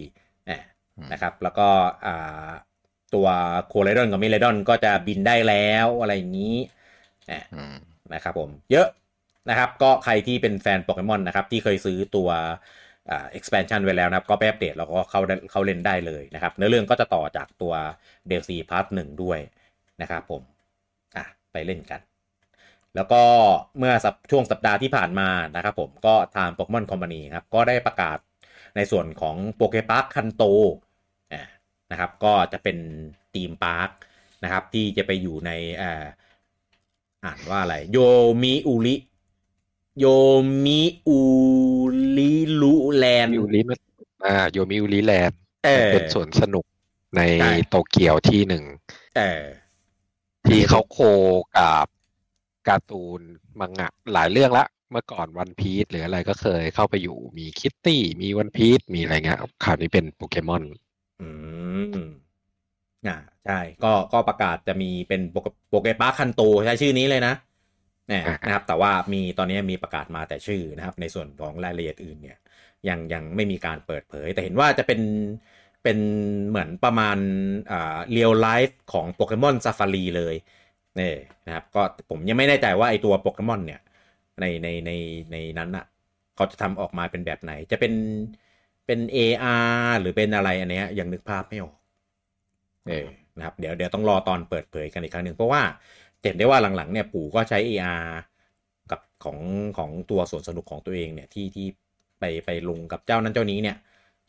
[0.50, 0.60] อะ
[0.98, 1.68] อืมนะครับ แล้วก็
[2.06, 2.50] อ่า
[3.14, 3.28] ตัว
[3.67, 6.58] Koraidon กับ Miraidon ก็จะบินได้แล้วอะไรอย่างนี้
[7.32, 7.76] อะอืม
[8.13, 8.88] นะครับผมเยอะ
[9.50, 12.30] นะครับ ก็ใครที่เป็นแฟนโปเกมอนนะครับ ที่เคยซื้อตัว
[13.10, 15.21] อ่า expansion ไว้แล้วนะครับ ก็ไปอัปเดตแล้วก็เข้า
[15.52, 17.74] เข้าเล่นได้เลยนะครับเนื้อเรื่องก็จะต่อจากตัว
[18.30, 19.39] DLC Part 1 ด้วย
[20.02, 20.41] นะครับผม
[21.17, 22.02] อะไปเล่นกัน
[22.95, 23.21] แล้วก็
[23.78, 23.93] เมื่อ
[24.32, 28.17] ช่วงสัปดาห์ที่ผ่านมานะครับผมก็ทาง Pokemon Company ครับ ก็ได้ประกาศ
[28.76, 30.44] ในส่วนของ PokePark Kanto
[31.91, 32.78] นะครับ ก็จะเป็น
[33.34, 33.89] theme park
[34.43, 35.52] นะครับ ที่จะไปอยู่ใน
[37.24, 37.98] อ่าอ่านว่าอะไร โย
[38.42, 38.96] มิอุริ
[40.00, 40.06] โย
[40.66, 41.20] มิอุ
[42.18, 43.80] ริลุแลนด์มิวริมัน
[44.26, 46.66] อ่าโยมิวริแลนด์เออเป็นสวนสนุก
[47.16, 48.64] ในใช่โตเกียวที่หนึ่ง
[49.18, 49.44] เออ
[50.48, 51.00] ที่เขาโค
[51.58, 51.86] กับ
[52.68, 53.22] การ์ตูน
[53.60, 60.64] มังงะหลายเรื่องละเมื่อก่อนวันพี e หรืออะไรก็เคยเข้าไปอยู่มีคิตตี้มีวันพี e มีอะไรเงี้ยคราวนี้เป็นโปเกมอน
[61.22, 61.28] อื
[62.08, 62.10] ม
[63.08, 67.34] อ่าใช่ก็ก็ประกาศจะมีเป็นโปเก PokePark Kanto ใช้ชื่อนี้เลยนะ
[68.08, 72.38] เนี่ยอ่านะครับ แต่ว่ามีตอนนี้มีประกาศมาแต่ชื่อนะครับ ในส่วนของรายละเอียดอื่นเนี่ย
[72.90, 75.02] ยังยังไม่มีการเปิดเผย แต่เห็นว่าจะเป็น
[75.84, 75.98] เป็น
[76.50, 77.18] เหมือนประมาณ
[77.72, 80.36] อ่า real life ของ Pokemon Safari เลย
[81.00, 81.14] นี่
[81.48, 83.82] นะครับ ก็ผมยังไม่แน่ใจว่าไอตัวโปเกมอนเนี่ย
[84.40, 84.92] ในในใน
[85.32, 85.86] ในนั้นอะ
[86.36, 87.94] เขาจะทำออกมาเป็นแบบไหน จะเป็น
[88.86, 91.76] เป็น AR หรือเป็นอะไรอันเนี้ยยังนึกภาพไม่ออก
[92.89, 95.62] เออนะครับเดี๋ยวเดี๋ยวต้องรอตอนเปิดเผยกันอีกครั้งหนึ่งเพราะว่า
[96.24, 98.06] เห็นได้ว่าหลังๆเนี่ยปู่ก็ใช้ AR
[98.91, 99.39] กับของ
[99.78, 101.67] ของตัวสวนสนุกของตัวเองเนี่ยที่ที่
[102.20, 103.78] ไปไปลงกับเจ้านั้นเจ้านี้เนี่ย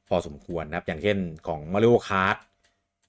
[0.08, 2.36] พอสมควรนะครับ อย่างเช่นของ Mario Kart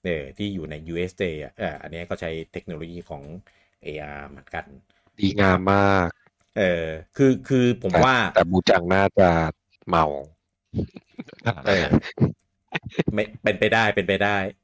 [0.04, 3.22] เออที่อยู่ใน USJ อะเอออันเนี้ยก็ใช้เทคโนโลยีของ
[3.86, 4.64] AR เหมือนกัน
[5.18, 6.08] ดีงามมาก
[6.58, 9.28] เออคือคือผมแต่ว่า แต่บูจังน่าจะ
[9.88, 10.06] เมา
[11.66, 11.86] เออ
[13.14, 14.63] ไม่เป็นไปได้เป็นไปได้อื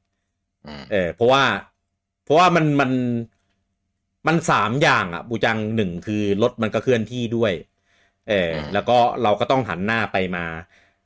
[0.91, 1.43] เออเพราะว่า
[2.23, 2.91] เพราะว่ามันมัน
[4.27, 7.53] มันสามอย่างอะบูจังหนึ่งคือรถมันก็เคลื่อนที่ด้วย
[8.29, 10.45] เออแล้วก็เราก็ต้องหันหน้าไปมา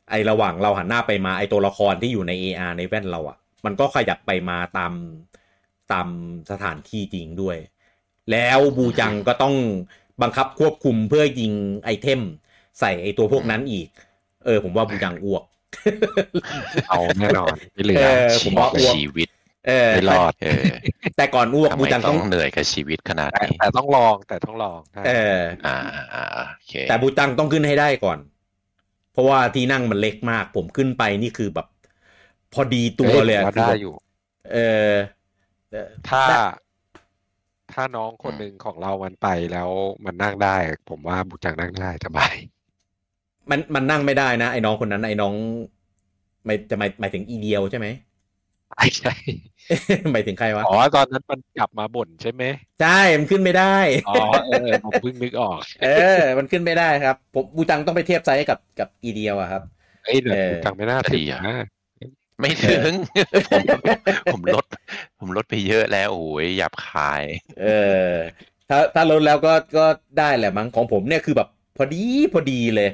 [0.10, 4.94] ไอระหว่างเราหันหน้าไปมาไอตัวละครที่อยู่ใน AR ในแว่นเราอะ มันก็ขยับไปมาตาม
[5.92, 6.08] ตาม
[6.52, 7.58] สถานที่จริงด้วย
[8.32, 9.56] แล้วบูจังก็ต้อง
[10.22, 11.54] บังคับควบคุมเพื่อยิง
[11.86, 12.22] ไอเทม
[12.80, 13.88] ใส่ไอตัวพวกนั้นอีก
[14.46, 15.44] เออ ผมว่าบูจังอ้วก
[16.90, 19.28] เอาแน่นอนไม่เหลือเออผมว่าอ้วกชีวิต
[19.68, 20.68] เออไม่รอดเออ
[21.16, 28.20] แต่ก่อนอ้วกทำบูไมจังต้ต้อองงเหนื่อยกับชีวิตขนาดแต่นี้แต่ต้องลองแต่ต้องลองใช่เอออ่าอ่าอ่าโอเคแต่บูจังต้องขึ้นให้ได้ก่อน
[29.12, 31.68] เพราะว่าที่นั่งมันเล็กมาก ผมขึ้นไปนี่คือแบบ
[32.54, 33.94] พอดีตัวเลยอะว่าคือได้แบบอยู่
[34.54, 34.58] เอ
[34.90, 34.94] อ
[35.72, 36.36] เออถ้าได้
[37.72, 39.70] ถ้าน้องคนหนึ่งของเรามันไปแล้ว
[40.06, 40.56] มันนั่งได้
[40.90, 42.36] ผมว่าบุจังนั่งได้สบาย
[43.50, 45.34] มันมันนั่งไม่ได้นะไอ้น้องคนนั้นไอ้น้อง
[46.46, 47.88] ไม่จะหมายหมายถึงอีเดียวใช่ไหม
[48.76, 49.14] ใช่ใช่
[50.12, 52.44] หมายถึงใครวะ อ๋อ ตอนนั้นมันกลับมาบ่นใช่ไหม
[52.82, 53.78] ใช่ มันขึ้นไม่ได้
[54.10, 59.62] อ๋อ เออ ผมเพิ่งนึกออก เออ มันขึ้นไม่ได้ครับ ผมบูจังต้องไปเทียบไซส์กับกับอีเดียวอะครับ
[60.06, 61.58] เอ้ยแต่เออบุจังไม่น่าถึงนะ
[62.40, 62.92] ไม่ถึง
[63.52, 63.64] ผม
[64.34, 64.66] ผมลด
[65.20, 67.24] ผมลดไปเยอะแล้ว โอ้ยหยาบคาย
[67.62, 67.68] เอ
[68.10, 68.12] อ
[68.70, 69.86] ถ้าถ้าลดแล้วก็ก็
[70.20, 72.90] ได้แหละมั้งของผมเนี่ยคือแบบพอดีพอดีเลย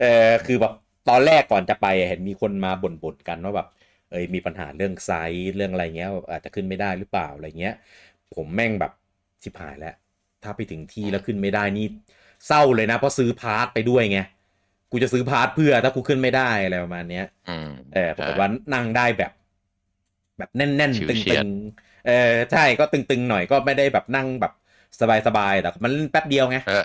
[0.00, 0.72] เออคือแบบ
[1.08, 3.68] ตอนแรกก่อนจะไปเห็นมีคนมาบ่นๆกันว่าแบบ
[4.14, 7.74] เอยมีปัญหาเรื่องไซส์เรื่องอะไรเงี้ยอาจจะขึ้นไม่ได้หรือเปล่าอะไรเงี้ย
[8.34, 8.92] ผมแม่งแบบ
[9.42, 9.94] ชิบหายแล้ว
[10.42, 11.86] ถ้าไปถึงที่แล้วขึ้นไม่ได้นี่
[12.46, 14.18] เศร้าเลยนะเพราะซื้อ part ไปด้วยไง
[14.90, 19.32] กูจะซื้อ part เพื่อถ้ากูขึ้นไม่ได้อะไรประมาณเนี้ยอืมเออปรากฏว่านั่งได้แบบ
[20.38, 22.12] แบบแน่นเฉียดงๆเออ
[22.52, 24.52] ใช่ก็ตึงๆหน่อยก็ไม่ได้แบบนั่งแบบ
[25.00, 26.84] สบายๆแต่มันเล่นแป๊บเดียวไงเออ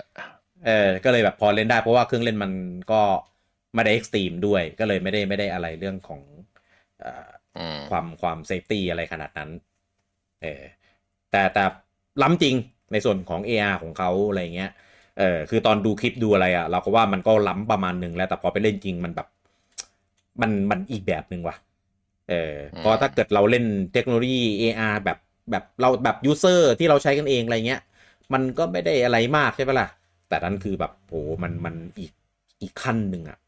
[0.66, 2.52] เออ ก็เลยแบบพอเล่นได้เพราะว่าเครื่องเล่นมัน
[2.92, 3.02] ก็
[3.74, 6.39] ไม่ได้ extreme ด้วย ก็เลยไม่ได้ไม่ได้อะไรเรื่องของเอ่ออืม
[7.90, 9.50] ความความ safety อะไรขนาดนั้น
[10.42, 10.62] เออ
[11.30, 11.64] แต่แต่
[12.22, 12.54] ล้ำจริง
[12.92, 14.70] ในส่วนของ AR ของเขาอะไรเงี้ย
[15.18, 19.28] เออคือตอนดูคลิปดูอะไรอะ่ะ เราก็ว่ามันก็ล้ำประมาณหนึ่งแล้ว แต่พอไปเล่นจริงมันแบบ
[20.40, 21.56] มันมันอีกแบบหนึ่งว่ะ
[22.30, 25.18] เออเพราะถ้าเกิดเราเล่นเทคโนโลยี AR แบบ
[25.50, 27.80] แบบเราแบบยูเซอร์ที่เราใช้กันเองอะไรเงี้ย
[28.32, 29.88] มันก็ไม่ได้อะไรมากใช่ปะล่ะ
[30.28, 32.12] แต่นั่นคือแบบโหมันมันอีก
[32.62, 33.38] อีกขั้นหนึ่งอะ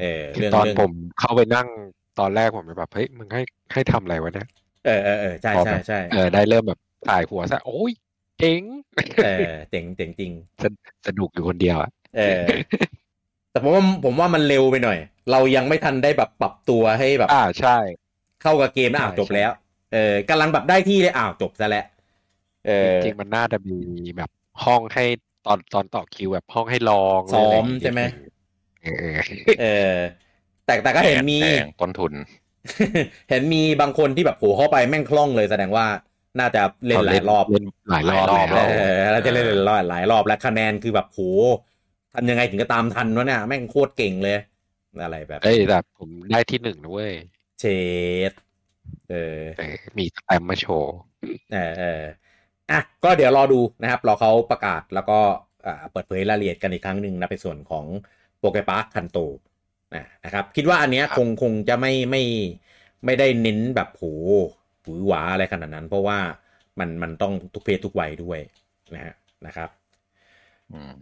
[0.00, 1.68] เออเรื่องตอนเรื่องผมเข้าไปนั่ง
[2.20, 4.48] ตอนแรกผมแบบเฮ้ยมึงให้ให้ทำอะไรวะเนี่ย
[4.86, 6.78] เออเออเออใช่พอใช่แบบใช่เออได้เริ่มแบบ
[7.08, 7.92] ถ่ายหัวซะโอ้ย
[8.38, 8.62] เจ๋ง
[9.24, 10.72] เออเจ๋งเจ๋งจริงสน
[11.06, 12.44] สนุกอยู่คนเดียวอะเออ
[13.50, 14.98] แต่ผมว่าผมว่ามันเร็วไปหน่อย
[15.30, 17.76] เรายังไม่ทันได้แบบปรับตัวให้แบบ อ่าใช่
[18.42, 19.50] เข้ากับเกมแล้วอ้าวใช่จบแล้ว
[19.92, 21.84] เออกำลังแบบได้ที่เลยอ้าวจบซะแล้ว
[22.66, 23.78] เออจริงๆมันน่าจะมี
[24.16, 24.30] แบบ
[24.64, 25.04] ห้องให้
[25.46, 28.00] ตอนตอนต่อคิวแบบห้องให้ลองซ้อมะรย่างงี้ใช่ไหม
[28.82, 29.18] เออเออ
[29.58, 29.64] เออ
[30.70, 31.38] แต่แต่ก็เห็นมี
[31.80, 32.12] ต้นทุน
[33.30, 35.86] เห็นมีบางคนที่แบบโหเข้าไปแม่งคล่องเลยแสดงว่า
[36.38, 38.46] น่าจะเล่นหลายรอบเล่นหลายรอบ
[39.12, 41.20] แล้วจะเล่นหลายรอบหลายรอบแล้วคะแนนคือแบบโห
[42.14, 44.38] ทำยังไงถึงจะตามทันวะเนี่ยแม่งโคตรเก่งเลย
[45.02, 47.14] อะไรแบบเอ้ยแต่ผมได้ที่หนึ่งนะเว้ย
[47.60, 47.64] เช
[48.30, 48.32] ด
[49.10, 49.38] เออ
[49.98, 50.96] มีแตมมาโชว์
[51.52, 52.02] เออเออ
[52.70, 55.18] อะก็เดี๋ยวรอดูนะครับรอเขาประกาศแล้วก็
[55.92, 57.84] เปิดเผยรายละเอียดกันอีกครั้งหนึ่งนะเป็นส่วนของ
[58.38, 59.18] โปเกปาร์คคันโต
[60.24, 62.22] นะครับ คิดว่าอันเนี้ยครับคงคงจะไม่ไม่
[63.04, 64.04] ไม่ได้เน้นแบบโห
[64.82, 66.18] หวือหวาอะไรขนาดนั้น เพราะว่า
[66.78, 68.40] มันมันต้องทุกเพศทุกวัยด้วย
[68.94, 69.14] นะฮะ
[69.46, 69.70] นะครับ
[70.72, 70.94] อืม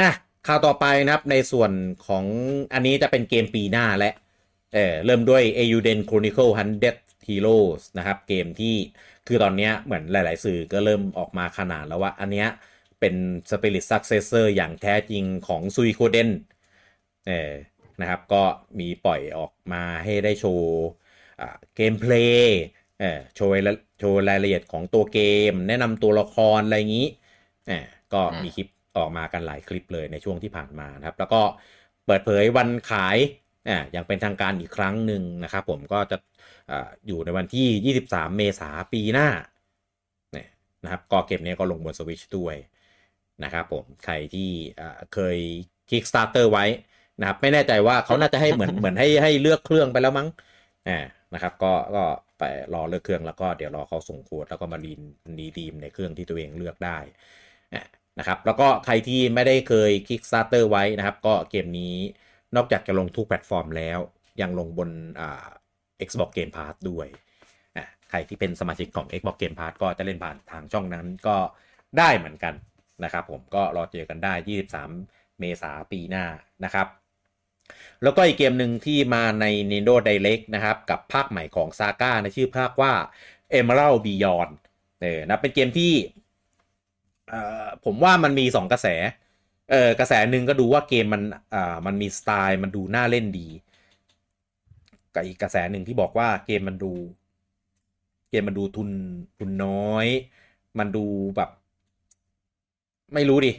[0.00, 0.10] อะ
[0.46, 1.72] ข่าวต่อไปนะครับในส่วน
[2.06, 2.24] ของ
[2.74, 4.12] อันนี้จะเป็นเกมปีหน้าและ
[4.74, 8.74] เออเริ่มด้วย Euden Chronicle 100 Heroes นะครับ เกมที่
[9.26, 12.48] คือตอนเนี้ยเหมือนหลาย ๆ สื่อก็เริ่มออกมาขนาดแล้วว่า อันเนี้ย
[13.00, 13.14] เป็น
[13.50, 16.30] Spirit Successor อย่างแท้จริงของ Suikoden
[17.26, 17.52] เออ
[18.00, 18.42] นะครับ ก็
[18.80, 20.72] มีปล่อยออกมาให้ได้โชว์
[21.76, 22.60] เกมเพลย์
[23.34, 27.08] โชว์รายละโชว์รายละเอียดของตัวเกม แนะนำตัวละครอะไรอย่างนี้
[28.14, 31.42] ก็มีคลิปออกมากันหลายคลิปเลยในช่วงที่ผ่านมานะครับ แล้วก็
[32.06, 33.16] เปิดเผยวันขาย
[33.68, 36.16] อ่าอย่างเป็นทางการอีกครั้งหนึ่งนะครับผมก็จะ
[36.70, 39.28] อาอยู่ในวันที่ 23 เมษาปีหน้า
[40.32, 40.48] เนี่ย
[40.84, 42.56] นะครับก็เกมนี้ก็ลงบน Switch ด้วย
[43.44, 45.38] นะครับผมใครที่อ่าเคย
[45.90, 46.64] Kickstarter ไว้
[47.20, 50.28] นะครับไม่แน่ใจว่าเขาน่าจะให้เหมือนเหมือนให้ให้เลือกเครื่องไปแล้วมั้ง
[50.88, 50.98] อ่า
[51.34, 52.04] นะครับ ก็ก็
[52.38, 52.42] ไป
[52.74, 55.00] รอเลือกเครื่องแล้วก็เดี๋ยวรอเขาส่งโค้ดแล้วก็มา redeem
[55.38, 56.98] redeem ในเครื่องที่ตัวเองเลือกได้
[57.74, 57.82] อ่า
[58.18, 61.96] นะครับแล้วก็ใครที่ไม่ได้เคย Kickstarter ไว้นะครับ ก็เกมนี้
[62.56, 63.98] นอกจากจะลงทุกแพลตฟอร์มแล้ว
[64.40, 65.46] ยังลงบนอ่า
[66.08, 67.06] Xbox Game Pass ด้วย
[67.76, 71.36] อะใครที่เป็นสมาชิกของ Xbox Game Pass ก็จะเล่นผ่านทางช่องนั้นก็
[71.98, 72.54] ได้เหมือนกัน
[73.04, 74.34] นะครับ ผมก็รอเจอกันได้
[74.86, 76.24] 23 เมษาปีหน้า
[76.64, 76.86] นะครับ
[78.02, 82.92] แล้วก็อีกเกมหนึ่งที่มาใน Nintendo Direct นะครับ กับภาคใหม่ของ Saga ในชื่อภาคว่า
[83.58, 84.50] Emerald Beyond
[85.00, 85.92] เออนะเป็นเกมที่
[87.84, 88.86] ผมว่ามันมีสองกระแส
[89.70, 91.22] เออกระแสหนึ่งก็ดูว่าเกมมัน
[91.54, 93.48] อ่ามันมีสไตล์มันดูน่าเล่นดี
[95.14, 96.92] กับอีกกระแสหนึ่งที่บอกว่าเกมมันดู
[98.30, 98.90] เกมมันดูทุน
[99.38, 100.06] ทุนน้อย
[100.78, 101.04] มันดู
[101.36, 101.50] แบบ
[103.14, 103.52] ไม่รู้ดิ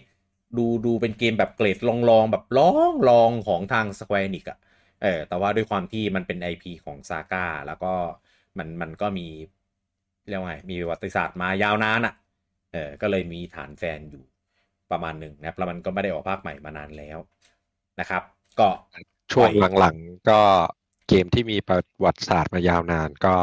[0.60, 4.60] ดูดูเป็นเกมแบบเกรดลองลองแบบลองลองของทาง Square Enix อะ
[5.04, 7.94] เออแต่ว่าด้วยความที่มันเป็น IP ของซาก้าแล้วก็
[8.58, 9.28] มันมันก็มี
[10.30, 12.14] เรียกว่าไงมีประวัติศาสตร์มายาวนานอะ
[12.74, 14.24] เออก็เลยมีฐานแฟนอยู่
[14.92, 17.18] ประมาณหนึ่งนะครับแล้วมันก็ไม่ได้ออกภาคใหม่มานานแล้ว
[18.00, 18.24] นะครับ
[18.60, 18.68] ก็
[19.32, 19.50] ช่วง
[19.80, 20.40] หลังๆก็
[21.10, 23.36] เกมที่มีประวัติศาสตร์มายาวนานก็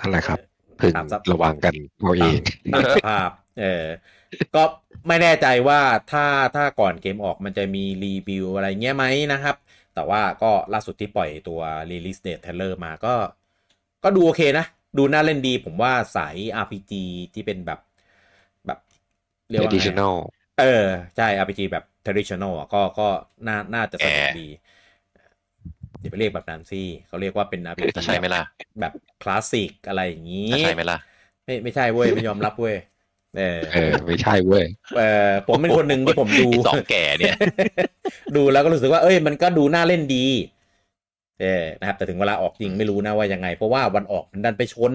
[0.00, 0.38] นั่นแหละครับ
[0.80, 2.40] พึงตามสภระวังกันเอาเอง
[2.74, 3.30] ตามสภาพ
[3.60, 3.84] เออ
[4.56, 4.64] ก็
[5.08, 5.80] ไม่แน่ใจว่า
[6.12, 6.26] ถ้า
[6.56, 9.56] ถ้าก่อนเกมออกมันจะมีรีวิวอะไรเงี้ยไหมนะครับ
[9.94, 11.60] แต่ว่าก็ล่าสุดที่ปล่อยตัว
[11.90, 13.14] release date trailer มาก็
[14.04, 14.66] ก็ดูโอเคนะ
[14.98, 16.92] ดูน่าเล่นดีผมว่าสาย RPG
[17.34, 17.80] ที่เป็นแบบ
[18.66, 18.78] แบบ
[19.50, 20.14] เรียกว่าไง additional
[20.60, 23.08] เออ ใช่ RPG แบบ traditional อะก็ก็
[23.46, 24.48] น่าน่าจะสนุกดี
[26.00, 28.42] เดี๋ยวไปเรียกแบบนั้นสิเขาเรียกว่าเป็น RPG จะใช่ไหมล่ะ
[28.80, 30.98] แบบคลาสสิกอะไรอย่างนี้จะใช่ไหมล่ะ
[31.44, 32.76] ไม่ไม่ใช่เว้ยไม่ยอมรับเว้ย
[33.38, 34.66] เออเออไม่ใช่เว้ย
[34.96, 37.36] เออผมเป็นคนหนึ่งที่ผมดูไอ้สองแก่เนี่ย
[38.36, 40.26] ดูแล้วก็รู้สึกว่า เอ้ยมันก็ดูน่าเล่นดี
[41.40, 44.92] เออนะครับ แต่ถึงเวลาออกจริงไม่รู้นะว่ายังไง เพราะว่าวันออกมันดันไปชน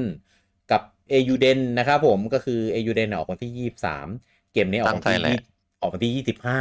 [0.71, 4.07] กับ Eiyuden นะครับผมก็คือ Eiyuden ออกวันที่ยี่สาม
[4.53, 6.59] เกมนี้ออกวันที่ 20 ตั้งใจแหละออกวันที่ยี่สิบห้า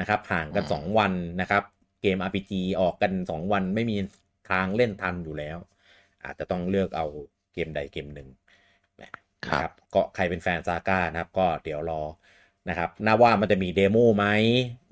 [0.00, 1.62] นะครับห่างกันอืมสองวันนะครับ
[2.02, 3.96] เกม RPG ออกกันสองวันไม่มี
[4.50, 5.58] ทางเล่นทันอยู่แล้ว
[6.24, 7.06] อาจจะต้องเลือกเอา
[7.54, 8.28] เกมใดเกมหนึ่ง
[9.44, 12.02] นะครับก็ใครเป็นแฟน SaGa นะครับ ก็เดี๋ยวรอ
[12.68, 14.26] นะครับน่าว่ามันจะมี demo ไหม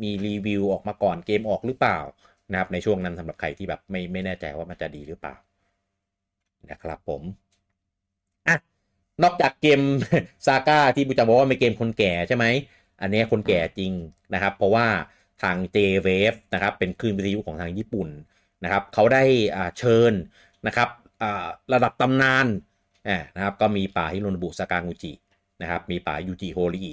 [0.03, 1.99] มีรีวิวออกมาก่อนเกมออกหรือเปล่า
[2.51, 5.35] นะครับในช่วงนั้นสำหรับใครที่แบบไม่ไม่แน่ใจว่ามันจะดีหรือเปล่า
[6.71, 7.23] นะครับผม
[8.49, 8.57] อะ
[9.23, 9.81] นอกจากเกม
[10.47, 12.45] ซาก้าที่บูจะบอกว่าเป็นเกมคนแก่ใช่ไหม
[13.01, 13.93] อันนี้คนแก่จริง
[14.35, 14.87] นะครับ เพราะว่า
[15.43, 18.09] ทาง J-Wave นะครับเป็นคลื่นวิทยุของทางญี่ปุ่น
[18.65, 19.25] นะครับเขาได้
[19.79, 20.13] เชิญ
[20.67, 20.89] นะครับ
[21.73, 22.47] ระดับตำนาน
[23.09, 25.13] อ่านะครับก็มีป่าฮิโรนบุสากางูจิ
[25.63, 26.87] นะครับมีป่ายูจิโฮริ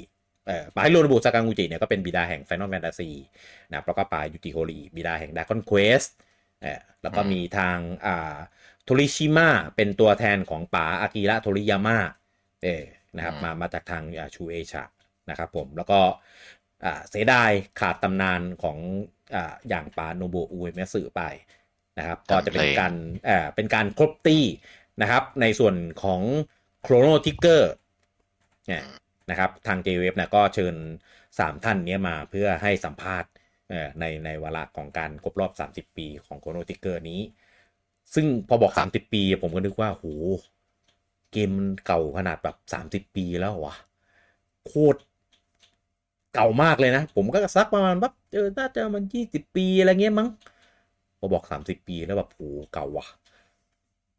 [0.47, 3.11] เอ่อป่าฮิโรนบุสากางูจิเนี่ยก็เป็นบิดาแห่ง Final Fantasy
[3.69, 6.09] นะครับแล้วก็ป่ายูจิโฮริบิดาแห่ง Dragon Quest
[6.61, 8.35] เอ่อแล้วก็มีทางอ่า
[8.83, 11.97] โทริชิมะเป็นตัวแทนของป๋าอากิระโทริยามะ
[12.63, 12.83] เออ
[13.15, 14.03] นะครับอืมมามาจากทาง
[14.35, 14.83] ชูเอชะ
[15.29, 15.99] นะครับผมแล้วก็
[16.85, 18.77] อ่าเสียดายขาดตำนานของ
[19.35, 21.21] อ่าอย่างป๋าโนบุโอะ อุเอมัตสึไป
[21.97, 22.93] นะครับก็จะเป็นการ
[23.25, 24.45] เอ่อเป็นการครบตี้
[25.01, 26.21] นะครับ ในส่วนของ
[26.81, 27.71] Chrono Trigger
[28.67, 28.83] เนี่ย
[29.29, 30.75] นะครับทาง J-Wave นะก็เชิญ
[31.19, 33.29] 3 ท่านเนี้ยมาเพื่อให้สัมภาษณ์
[33.99, 37.21] ในในวาระของการครบรอบ 30 ปีของ Chrono Trigger นี้
[38.13, 40.05] ซึ่งพอบอก 30 ปี ผมก็นึกว่าโห
[41.31, 42.57] เกมมันเก่าขนาดแบบ
[43.05, 43.75] 30 ปีแล้ววะ
[44.67, 44.99] โคตร
[46.35, 50.29] เก่ามากเลยนะ ผมก็สักประมาณแบบเออน่าจะมัน 20 ปีอะไรเงี้ยมั้ง
[51.19, 52.41] พอบอก 30 ปีแล้วแบบโห
[52.73, 53.07] เก่าว่ะ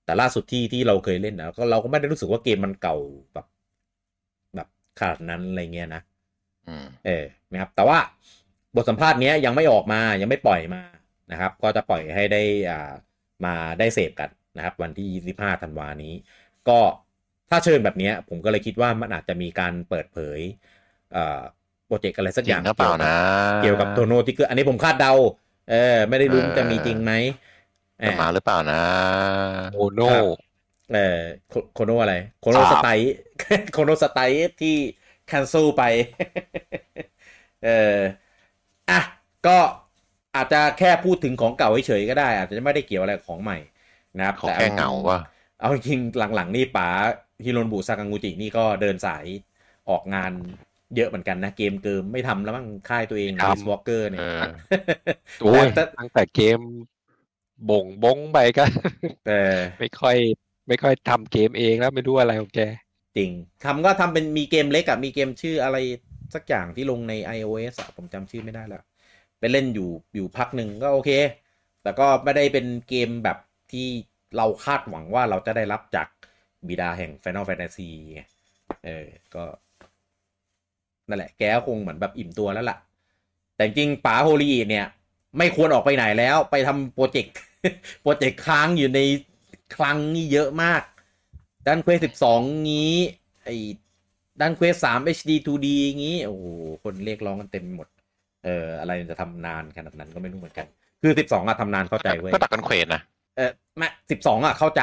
[0.04, 2.96] แต่ล่าสุดที่ที่เราเคยเล่นนะก็เราก็ไม่ได้รู้สึกว่าเกมมันเก่า
[3.34, 3.46] แบบ
[4.54, 4.68] แบบ
[5.00, 6.02] ขนาดนั้นอะไรเงี้ยนะ
[6.68, 7.98] อืมเออนะครับ แต่ว่า
[8.76, 10.82] บทสัมภาษณ์เนี้ยยังไม่ออกมายังไม่ปล่อยมา
[11.32, 12.92] นะครับ ก็จะปล่อยให้ได้อ่า
[13.44, 16.14] มาได้เสพกันนะครับ วันที่ 25 ธันวานี้
[16.68, 16.78] ก็
[17.50, 20.40] ถ้าเชิญแบบเนี้ยผมก็เลยคิดว่ามันอาจจะมีการเปิดเผย
[21.12, 21.40] เอ่อ
[21.86, 23.08] โปรเจกต์อะไรสักจอริย่างงหรือเปล่านะ
[23.60, 25.12] เกี่ยวกับ Chrono Trigger อันนี้ผมคาดเดา
[25.70, 27.12] เออไม่ได้รู้ว่าจะมีจริงไหม
[27.51, 27.51] เอ
[28.06, 28.80] จะมาหรือเปล่านะ
[29.72, 30.24] โมโนครับ
[30.94, 33.14] เออโคโคโนอะไร โคโนคสรับไตล์
[33.72, 34.76] โคโนสไตล์ที่
[35.30, 35.82] cancel ไป
[37.64, 37.98] เออ
[38.90, 39.00] อะ
[39.46, 39.56] ก็
[40.36, 43.58] อาจจะแค่พูดถึงของเก่าเฉยๆก็ได้ อาจจะไม่ได้เกี่ยวอะไรกับของใหม่
[44.18, 45.20] นะครับเขาแต่แค่เหงาว่ะ
[45.60, 46.88] เอาจริงๆหลังๆ นี่ป๋า
[47.44, 49.24] ฮิโรนบุซากางูจินี่ก็เดินสาย
[49.90, 50.32] ออกงาน
[50.96, 54.50] เยอะเหมือนกันนะ เกมเกิมไม่ทำแล้วมั้งค่ายตัวเองไม่ทำมิสวอเกอร์เนี่ยเออ
[55.42, 56.58] โอ้ยแต่ตั้งแต่เกม
[57.70, 58.64] บ่งบงไปก็
[59.28, 60.16] เออไม่ค่อย
[60.68, 62.60] ไม่ค่อยทำเกมเองแล้วไม่รู้อะไรของแก
[63.16, 63.30] จริง
[63.64, 65.76] ทำก็ทำเป็นมีเกมเล็กอะมีเกมชื่ออะไร
[66.34, 68.82] สักอย่างที่ลงใน iOS อะผมจำชื่อไม่ได้แล้ว
[69.40, 71.10] ไปเล่นอยู่อยู่พักหนึ่งก็โอเค
[71.82, 73.38] แต่ก็ไม่ได้เป็นเกมแบบ
[73.72, 73.86] ที่
[74.36, 76.08] เราคาดหวังว่าเราจะได้รับจาก
[76.68, 78.20] บิดาแห่ง Final Fantasy ไง
[78.84, 79.44] เออ ก็
[81.08, 82.78] นั่นแหละแกก็คงเหมือนแบบอิ่มตัวแล้วล่ะ
[83.54, 84.86] แต่จริงๆป๋าโฮริอิเนี่ย
[85.38, 87.34] ไม่ควรออกไปไหนแล้วไปทำโปรเจกต์
[88.02, 89.00] โปรเจกต์ค้างอยู่ใน
[89.76, 90.82] คลังนี่เยอะมาก
[91.66, 92.96] Dragon Quest สิบสองงี้
[93.44, 93.56] ไอ้
[94.40, 95.66] Dragon Quest สาม HD 2D
[95.98, 96.44] งี้ โอ้โห
[96.82, 97.88] คนเรียกร้องกันเต็มไปหมด
[98.44, 100.66] เอออะไรจะทำนานขนาดนั้นก็ไม่รู้เหมือนกัน
[101.02, 103.02] คือสิบสองอะทำนานเข้าใจเว้ยก็ Dragon Quest นะ
[103.36, 104.82] เออไม่สิบสองอะเข้าใจ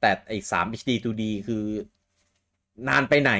[0.00, 1.64] แต่ไอ้สาม HD 2D คือ
[2.88, 3.32] นานไปไหน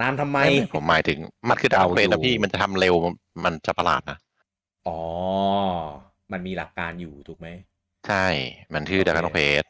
[0.00, 0.38] นานทำไม
[0.74, 1.18] ผมหมายถึง
[1.48, 2.94] มันคือ Dragon Quest เดานะดูพี่มันจะทำเร็ว
[3.44, 4.18] มันจะประหลาดนะ
[4.86, 4.92] อ๋อ
[6.32, 7.48] มันมีหลักการอยู่ถูกไหม
[8.06, 8.26] ใช่
[8.74, 9.64] มันชื่อโอเคดักกันเควส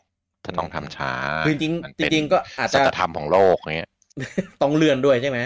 [0.44, 3.90] จะต้องทำช้าคือจริงมันๆเป็นจริงๆก็อาจสัจะจธรรมของโลกอย่างเงี้ย
[4.60, 5.38] ต้องเลื่อนด้วยใช่ไหม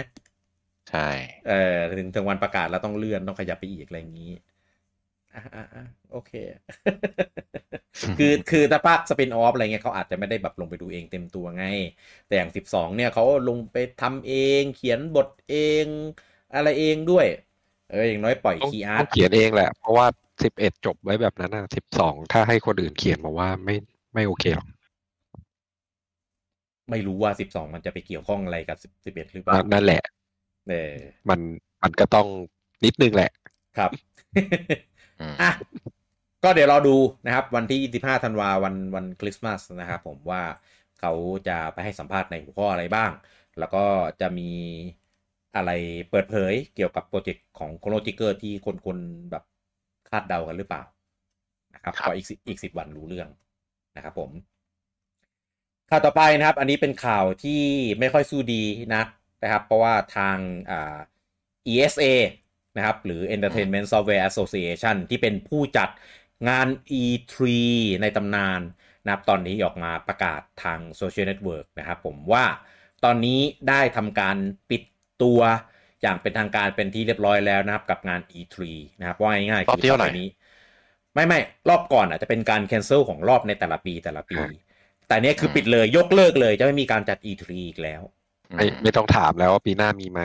[0.89, 1.07] ใช่
[1.47, 4.31] เออถึงถึงวันประกาศแล้วต้องเลื่อนต้องขยับไปอีกอะไรอย่างนี้
[5.33, 6.31] อะอะอะโอเค
[8.17, 11.63] คือคือถ้าภาค spin-off อะไรเงี้ยเขาอาจจะไม่ได้แบบลงไปดูเองเต็มตัวไง
[12.25, 15.53] แต่อย่างสิบสองเนี่ยเขาลงไปทำเอง เขียนบทเอ
[15.85, 15.87] ง
[16.53, 17.25] อะไรเองด้วย
[17.91, 20.05] เอออย่างน้อยปล่อยต้องคีย์อาต้ร์อตงเขียนเองแหละ เพราะว่า
[20.43, 23.75] สิบเอ็ดจบไว้แบบนั้นนะสิบสองถ้าให้คนอื่นเขียนมาว่าไม่
[24.13, 24.67] ไม่โอเคหรอก
[26.89, 30.01] ไม่รู้ว่าสิบสองมันจะไปเกี่ยวข้องอะไรกับสิบเอ็ดหรือเปล่านั่นแหละ
[30.69, 30.93] เออ
[31.29, 31.39] มัน
[31.83, 32.27] มันก็ต้อง
[32.85, 33.31] นิดนึงแหละ
[33.77, 33.91] ครับ
[35.21, 35.51] อืมอะ
[36.43, 37.79] ก็เดี๋ยวเราดูนะครับ วันที่
[38.09, 40.43] 25ธันวาวันวันคริสต์มาสนะครับผมว่า
[40.99, 41.11] เขา
[41.47, 43.11] จะไปให้สัมภาษณ์ในหัวข้ออะไรบ้าง
[43.59, 43.85] แล้วก็
[44.21, 44.51] จะมี
[45.55, 45.71] อะไร
[46.09, 49.43] เปิดเผยเกี่ยวกับโปรเจกต์ของโคโนจิเกอร์ที่คนคนๆแบบ
[50.09, 50.83] คาดเดากันหรือเปล่า
[51.73, 53.29] นะครับครับก็อีกสิอีกสิบวันรู้เรื่อง
[53.95, 54.31] นะครับผม
[55.89, 57.61] ข่าวต่อไปนะครับ อันนี้เป็นข่าวที่
[57.99, 58.63] ไม่ค่อยสู้ดี
[58.95, 59.07] นัก
[59.43, 60.37] นะครับ เพราะว่าทาง
[60.71, 60.97] อ่า
[61.73, 62.03] ESA
[62.77, 65.89] นะครับ หรือ Entertainment Software Association ที่เป็นผู้จัด
[66.49, 66.67] งาน
[67.01, 67.35] E3
[68.01, 68.61] ในตำนาน
[69.03, 72.45] นะครับ ตอนนี้ออกมาประกาศทาง Social Network นะครับผมว่า
[73.03, 73.39] ตอนนี้
[73.69, 74.37] ได้ทำการ
[74.69, 74.81] ปิด
[75.23, 75.39] ตัว
[76.01, 78.57] อย่างเป็นทางการเป็นที่เรียบร้อยแล้วนะครับ กับงาน E3
[78.99, 80.27] นะครับว่าง่ายๆรอบที่เท่าไหร่ต่ปนี้
[81.13, 81.39] ไม่ไม่
[81.69, 84.49] รอบก่อนอาจจะเป็นการ cancel ของรอบในแต่ละปีแต่ละปีครับ
[85.07, 88.01] แต่เนี้ยคือปิดเลยยกเลิกเลย จะไม่มีการจัด E3 อีกแล้ว
[88.55, 90.21] ไม่ไม่ต้องถามแล้วว่าปีหน้ามีไหม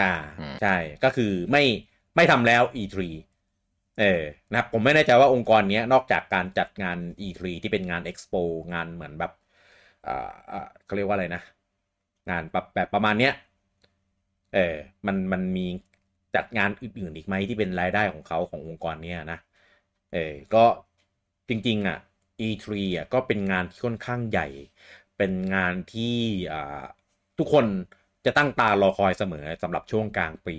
[0.00, 1.64] อ่าอืมใช่ก็คือไม่
[2.16, 2.96] ไม่ทำแล้ว E3
[4.00, 8.42] เออนะครับผมไม่แน่ใจว่าองค์กรเนี้ยนอกจากการจัดงาน E3 ที่เป็นงาน Expo
[8.74, 9.32] งานเหมือนแบบ
[10.06, 11.42] อ่าอ่าเขาเรียกว่าอะไรนะ
[12.30, 13.32] งานแบบแบบประมาณเนี้ย
[14.54, 14.76] เออ
[15.06, 15.66] มันมันมี
[16.34, 19.38] จัดงานอื่นๆอีกไหมที่เป็นรายได้ของเขาขององค์กรเนี้ยนะ
[20.12, 20.64] เออก็
[21.48, 21.98] จริงๆอะ
[22.40, 24.48] E3 อะก็เป็นงานที่ค่อนข้างใหญ่
[25.18, 26.16] เป็นงานที่
[26.52, 26.82] อ่า
[27.38, 27.66] ทุกคน
[28.24, 30.56] จะตั้งตารอคอยเสมอสำหรับช่วงกลางปี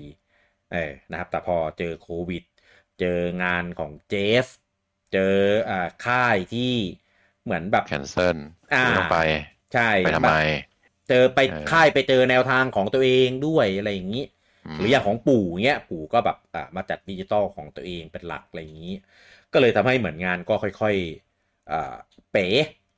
[0.72, 2.44] เออนะครับ แต่พอเจอโควิด
[3.00, 4.46] เจองานของเจฟ
[5.14, 5.36] เจอ
[5.70, 6.74] อ่าค่ายที่
[7.44, 8.38] เหมือนแบบแคนเซิล
[8.74, 9.16] อ่าไม่ต้องไป
[9.74, 10.34] ใช่ไปทำไม
[11.08, 14.24] เจอไปเออค่ายไปเจอแนวทางของตัวเองด้วยอะไรอย่างนี้
[14.66, 18.96] มหรืออย่างของปู่เงี้ย ปู่ก็แบบอะมาจัดดิจิตอลของตัวเองเป็นหลักอะไรอย่างนี้
[19.54, 21.96] ก็เลยทำให้เหมือนงานก็ค่อยๆอ่า
[22.32, 22.48] เป๋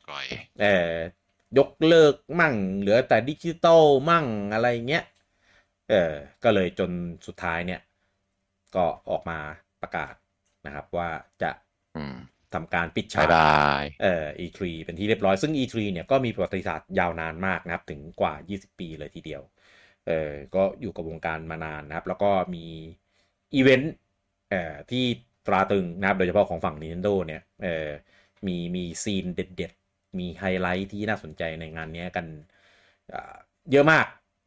[0.07, 0.27] ปล่อย
[0.59, 0.93] เอ่อ
[1.57, 5.03] ยกเลิกมั่ง เหลือแต่ดิจิตอลมั่งอะไรเงี้ย
[5.89, 6.91] เออก็เลยจน
[7.27, 7.81] สุดท้ายเนี่ย
[8.75, 9.39] ก็ออกมา
[9.81, 10.13] ประกาศ
[10.65, 11.09] นะครับ ว่า
[11.41, 11.51] จะ
[11.95, 12.15] อืม
[12.55, 13.51] ทำการปิดบาฉายกบา
[13.81, 19.41] ยเอ่อ E3 เป็นที่เรียบร้อย ซึ่ง E3 เนี่ยก็มีประวัติศาสตร์ยาวนานมากนะครับ ถึงกว่า 20 ปีเลยทีเดียว
[20.07, 22.65] เอ่อ ก็อยู่กับวงการมานานนะครับ แล้วก็มี
[23.55, 23.93] อีเวนต์
[24.49, 25.05] เอ่อ ที่
[25.47, 27.89] ตราตรึงนะครับ โดยเฉพาะของฝั่ง Nintendo เนี่ย เอ่อ
[28.47, 32.25] มี มีซีนเด็ด ๆ มีไฮไลท์ที่น่าสนใจในงานเนี้ยกัน
[33.13, 33.35] อ่า
[33.71, 34.05] เยอะมาก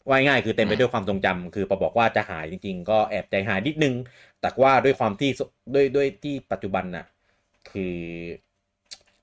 [0.09, 3.95] ว่าง่ายๆคือเต็มไปด้วยความทรงจำคือพอบอกว่าจะหายจริงๆ ก็แอบใจหายนิดนึง
[4.41, 5.41] แต่ว่าด้วยความที่ส
[5.75, 7.07] ด้วยด้วยที่ปัจจุบันน่ะ
[7.71, 7.97] คือ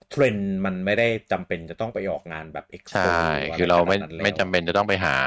[0.09, 3.17] เทรนด์มันไม่ได้จำเป็นจะต้องไปออกงานแบบเอ็กซ์โปใช่
[3.57, 5.17] คือเราไม่ไม่จำเป็นจะต้องไปหา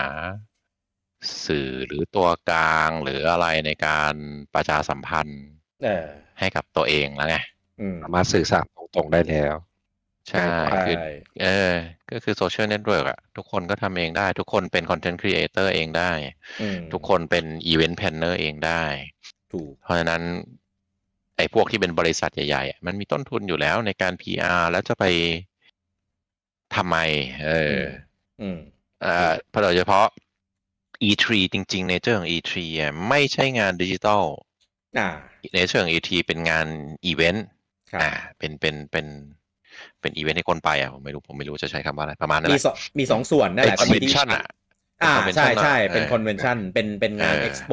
[1.47, 4.15] สื่อหรือตัวกลางหรืออะไรในการ
[4.55, 5.43] ประชาสัมพันธ์
[5.85, 6.07] เออ
[6.39, 7.37] ให้กับตัวเองแล้วไง
[7.81, 9.55] อืมสามารถสื่อสารตรงๆได้แล้ว
[10.29, 10.97] ใช่ใช่คือ
[11.43, 11.73] เออ
[12.11, 16.11] ก็คือ social network อะทุกคนก็ทำเองได้ ทุกคนเป็น content creator เองได้
[16.63, 18.85] อืมทุกคนเป็น event planner เองได้
[19.53, 20.23] ถูกเพราะฉะนั้น
[21.37, 25.05] ไอ้พวกที่เป็นบริษัทใหญ่ๆอะมันมีต้นทุนอยู่แล้วในการ PR แล้วจะไป
[26.75, 26.97] ทำไม
[27.45, 27.79] เออ
[28.41, 28.59] อืม
[29.03, 29.33] เอ่อ
[29.63, 30.07] โดยเฉพาะ
[31.09, 34.25] E3 จริงๆในเชิง E3 อะไม่ใช่งานดิจิตอล
[34.99, 35.09] อ่า
[35.55, 36.67] ในเชิง E3 เป็นงาน
[37.07, 37.47] อีเวนต์
[37.93, 39.07] ครับอ่าเป็นเป็นเป็น
[40.01, 44.45] เป็นอีเวนต์ให้คนไปอะผมไม่รู้ผมไม่รู้จะใช้คำว่าอะไรประมาณนั้นแหมีละสองมีสองส่วนนั่นแหละก็มี convention อะ
[45.03, 47.73] อ่า convention ใช่ใช่อะเป็นเออ convention เป็นเป็นงานเออเอ็กซ์โป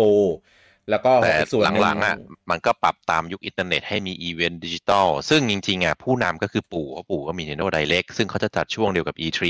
[0.90, 2.16] แล้วก็แต่อีกส่วนนึงหลังๆอะ
[2.50, 9.42] มันก็ปรับตามยุคอินเทอร์เน็ตให้มีอีเวนต์ดิจิตอลซึ่งจริงๆอะผู้นำก็คือปู่เพราะปู่ก็มี Nintendo Direct ซึ่งเขาจะจัดช่วงเดียวกับ E3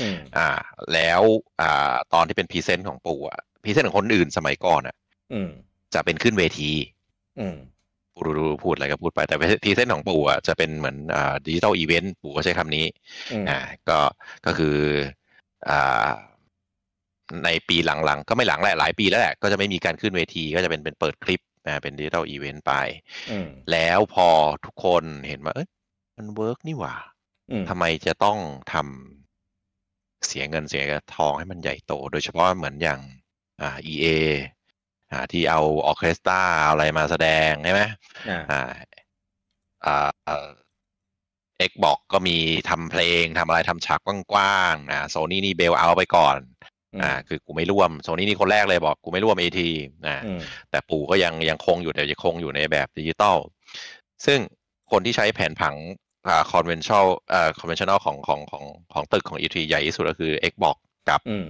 [0.00, 0.48] อืมอ่า
[0.94, 1.22] แล้ว
[1.60, 4.96] อ่าตอนที่เป็น present ของปู่อะ present ของคนอื่นสมัยก่อนอะ
[5.32, 5.50] อืม
[5.94, 6.72] จะเป็นขึ้นเวที
[7.40, 7.56] อืม
[8.14, 12.86] พูดรู้พูดอะไรก็พูดไปแต่ present ของปู่อะจะเป็นเหมือนอ่า digital event ปู่ก็ใช้คำนี้
[13.32, 13.58] อืมอ่า
[13.88, 13.98] ก็
[14.46, 14.76] ก็คือ
[15.70, 16.06] อ่า
[17.44, 22.72] ในปีหลังๆ ก็ไม่หลังแหละหลายปีแล้วแหละ ก็จะไม่มีการขึ้นเวทีก็จะเป็นเป็นเปิดคลิปนะเป็น digital event ไป
[23.30, 24.28] อืมแล้วพอ
[24.64, 25.68] ทุกคนเห็นว่า เอ้ย
[26.16, 26.96] มัน work นี่หว่า
[27.50, 28.38] อืมทำไมจะต้อง
[28.72, 30.82] ทำเสียเงินเสีย
[31.16, 33.00] ทองให้มันใหญ่โต โดยเฉพาะเหมือนอย่าง
[33.60, 34.06] อ่า EA
[35.12, 37.82] อ่าที่เอาออร์เคสตราอะไรมาแสดงใช่ไหม
[38.30, 40.48] อ่าอ่าอ่า
[41.58, 42.36] เอ็กบอกก็มี
[42.68, 44.00] ทำเพลงทำอะไรทำฉาก
[44.32, 46.36] กว้างๆอ่าโซนี่นี่เบลเอาไปก่อน
[47.02, 49.60] อ่าคือกูไม่ร่วมโซนี่นี่คนแรกเลยบอกกูไม่ร่วม AT
[50.06, 53.36] อ่าอืมแต่ปู่ก็ยังยังคงอยู่แต่ยังคงอยู่ในแบบดิจิตอล
[54.26, 54.38] ซึ่ง
[54.90, 55.76] คนที่ใช้แผนผัง
[56.28, 60.76] อ่า conventional อ่า conventional ของของของของตึกของ E3 ใหญ่ที่สุดก็คือ Xbox
[61.08, 61.46] กับอืม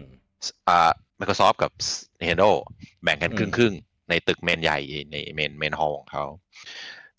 [0.69, 1.71] อ่า Microsoft กับ
[2.21, 2.51] Nintendo
[3.03, 4.79] แบ่งกันอืมครึ่งครึ่งๆในตึก main ใหญ่
[5.11, 6.25] ใน main main hall ของเขา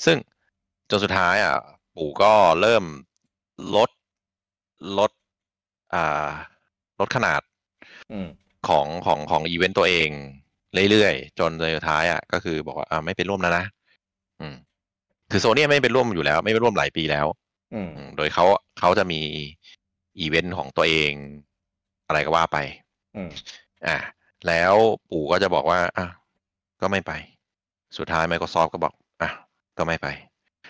[0.06, 0.18] ซึ่ง
[0.90, 1.58] จนสุดท้ายอะ
[1.96, 2.84] ปู่ก็เริ่ม
[3.76, 3.90] ลด
[5.00, 5.12] ลด
[5.94, 6.30] อ่า
[7.00, 7.57] ลดขนาดอืม
[8.68, 10.10] ของของของอีเวนต์ตัวเอง
[10.92, 13.66] เรื่อยๆจนในสุดท้ายอะก็คือบอกว่าอ่าไม่ไปร่วมแล้วนะ
[14.40, 14.56] อืม
[15.32, 17.28] คือโซนี่ไม่ไปร่วมอยู่แล้ว ไม่ไปร่วมหลายปีแล้ว
[17.74, 18.46] อืมอืมโดยเขา
[18.80, 19.22] เขาจะมี
[20.20, 21.12] อีเวนต์ของตัวเอง
[22.08, 22.58] อะไรก็ว่าไป
[23.16, 23.30] อืม
[23.88, 23.98] อะ
[24.48, 24.74] แล้ว
[25.10, 26.08] ปู่ก็จะบอกว่าอะ
[26.82, 27.12] ก็ไม่ไป
[27.98, 29.32] สุดท้าย Microsoft ก็บอกอะ
[29.78, 30.08] ก็ไม่ไป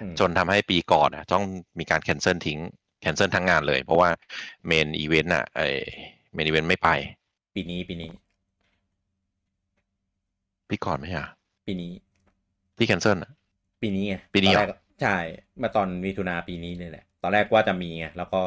[0.01, 1.43] อืมจนทำให้ปีก่อนอะ ต้อง
[1.79, 2.59] มีการ cancel ทิ้ง
[3.01, 4.09] cancel ทั้งงานเลย เพราะว่า
[4.67, 5.61] main event อะไอ
[6.33, 6.89] main event ไม่ไป
[7.57, 8.09] ปีนี้ปีนี้
[10.69, 11.27] ปีก่อนไหมอะ
[11.67, 11.91] ปีนี้
[12.77, 13.31] ที่ cancel อะ
[13.81, 14.69] ปีนี้ไงปีนี้ตอเหรอแรก
[15.01, 15.17] ใช่
[15.61, 18.41] มาตอนมิถุนาปีนี้เนี่ยแหละ ตอนแรกว่าจะมีไงแล้วก็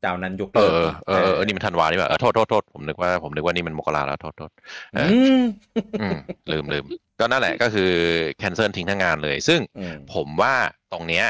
[0.00, 4.50] เจ้านั้นยกเอเลิกอเออเออเออนี่มันธันวานี่ป่ะเออโทษโทษโทษผมนึกว่าผมนึกว่านี่มันมกราแล้วโทษโทษ
[4.94, 5.10] เออือ
[5.40, 5.42] ม
[6.00, 6.16] อืม
[6.52, 6.84] ลืมลืม
[7.20, 7.90] ก็นั่นแหละก็คือ
[8.38, 10.54] cancel ทิ้งทั้งงานเลย ซึ่งอืมผมว่า
[10.92, 11.26] ตรงเนี้ย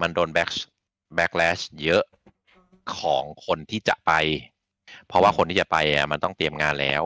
[0.00, 0.50] มันโดน back
[1.14, 2.02] backlash เยอะ
[2.98, 4.12] ของคนที่จะไป
[5.06, 7.02] เพราะว่าคนที่จะไปอะมันต้องเตรียมงานแล้ว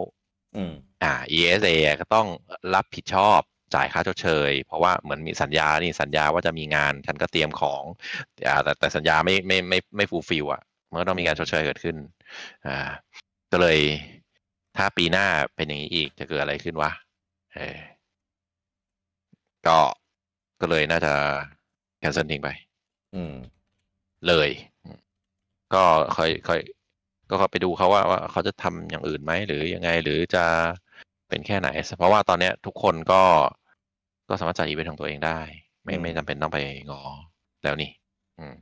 [0.57, 0.73] อืม
[1.03, 1.69] อ่า ESA
[2.01, 2.27] ก็ต้อง
[2.75, 3.41] รับผิดชอบ
[3.75, 7.83] จ่ายค่าชดเชย เพราะว่าเหมือนมีสัญญานี่สัญญาว่าจะมีงานฉันก็เตรียมของ
[8.47, 11.97] อ่าแต่แต่สัญญาไม่ไม่ไม่ไม่ fulfill อะมันก็ต้องมีการชดเชยเกิดขึ้น
[12.67, 12.89] อ่า
[13.53, 13.79] ก็เลย
[14.77, 15.27] ถ้าปีหน้า
[15.57, 16.91] เป็นอย่างนี้อีกจะเกิดอะไรขึ้นวะ
[17.55, 17.79] เออ
[19.67, 19.79] ก็
[20.61, 21.13] ก็เลยน่าจะ
[21.99, 22.49] แคนเซิลทิ้งไป
[23.15, 23.35] อืม
[24.27, 24.51] เลย
[24.85, 24.99] อืม
[25.75, 25.85] ก็
[26.17, 26.61] ค่อยค่อย
[27.31, 30.45] ก็ไปดูเขาว่าว่าเขาจะทำอย่างอื่นไหมหรือยังไงหรือจะ
[31.29, 31.69] เป็นแค่ไหน
[31.99, 33.23] เพราะว่าตอนเนี้ยทุกคนก็
[34.29, 35.41] ก็สามารถจ่ายอีเวนต์ของตัวเองได้
[35.85, 36.59] ไม่อืมไม่จำเป็นต้องไป
[36.91, 37.03] งอ
[37.63, 37.91] แล้วนี่
[38.39, 38.55] อืม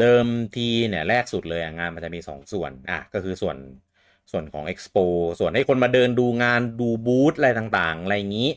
[0.00, 3.56] เดิมทีเนี่ยแรกสุดเลยอะงานมันจะมีสองส่วน อะ ก็คือส่วน
[4.30, 4.98] ส่วนของ Expo
[5.40, 8.50] ส่วนให้คนมาเดินดูงานดูบูธอะไรต่างๆ อะไรอย่างนี้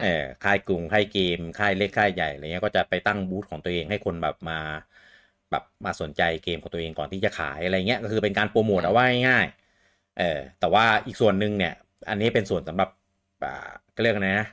[0.00, 4.60] เออค่ายกรุงค่ายเกม ค่ายเล็กค่ายใหญ่อะไรเงี้ยก็จะไปตั้งบูธของตัวเองให้คนแบบมา
[5.50, 11.74] แบบมาสนใจเกมของตัวเองก่อนที่จะขายอะไรเงี้ยก็คือเป็นการโปรโมทเอาไว้ง่ายๆเออแต่ว่าอีกส่วนหนึ่งเนี่ย
[12.08, 12.88] อันนี้เป็นส่วนสำหรับ
[13.44, 14.48] อ่าก็เรียกอะไรนะ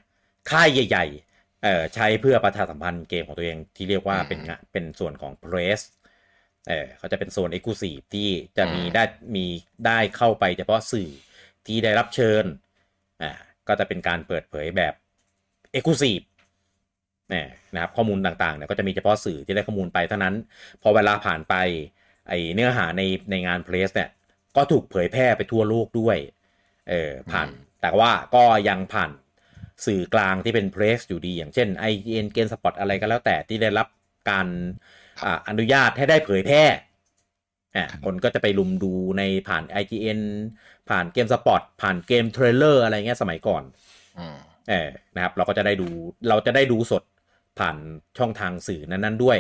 [0.52, 5.82] ค่ายใหญ่ๆเอ่อใช้เพื่อประชาสัมพันธ์เกมของตัวเองที่เรียกว่าอืมเป็นงานเป็นส่วนของ Press
[6.70, 9.04] เออเขาจะเป็นโซน Exclusive ที่จะมีอืมได้
[9.36, 9.46] มี
[9.86, 11.10] ได้เข้าไปเฉพาะสื่อ
[11.66, 12.46] ที่ได้รับเชิญ
[13.22, 13.32] อ่า
[13.68, 14.94] ก็จะเป็นการเปิดเผยแบบ
[15.78, 16.24] Exclusive
[17.30, 20.36] เนี่ยนะครับข้อมูลต่างๆเนี่ยก็จะมีเฉพาะสื่อที่ได้ข้อมูลไปเท่านั้น
[20.82, 21.56] พอเวลาผ่านไป
[22.30, 23.02] ไอเนื้อหาใน
[23.32, 24.10] ในงานเพลสเนี่ย
[24.56, 26.18] ก็ถูกเผยแพร่ไปทั่วโลกด้วย
[26.90, 29.12] เออผ่านอืมแต่ว่าก็ยังผ่าน
[29.86, 33.88] สื่อกลางที่เป็นเพรสอยู่ดี อย่างเช่น IGN เกมสปอตอะไรก็แล้วแต่ที่ได้รับ
[34.30, 34.48] การ
[35.26, 36.64] อ่าอนุญาตให้ได้เผยแพร่
[37.76, 40.20] อะคนก็จะไปลุมดูในผ่าน IGN
[40.90, 43.64] ผ่าน GameSpot ผ่าน GameTrailers อะไรเงี้ยสมัยก่อน
[44.20, 44.38] อืม
[44.70, 45.88] เออนะครับ เราก็จะได้ดู
[46.30, 47.04] เราจะได้ดูสด
[47.60, 47.78] ผ่าน
[48.18, 49.40] ช่องทางสื่อนั้นๆด้วย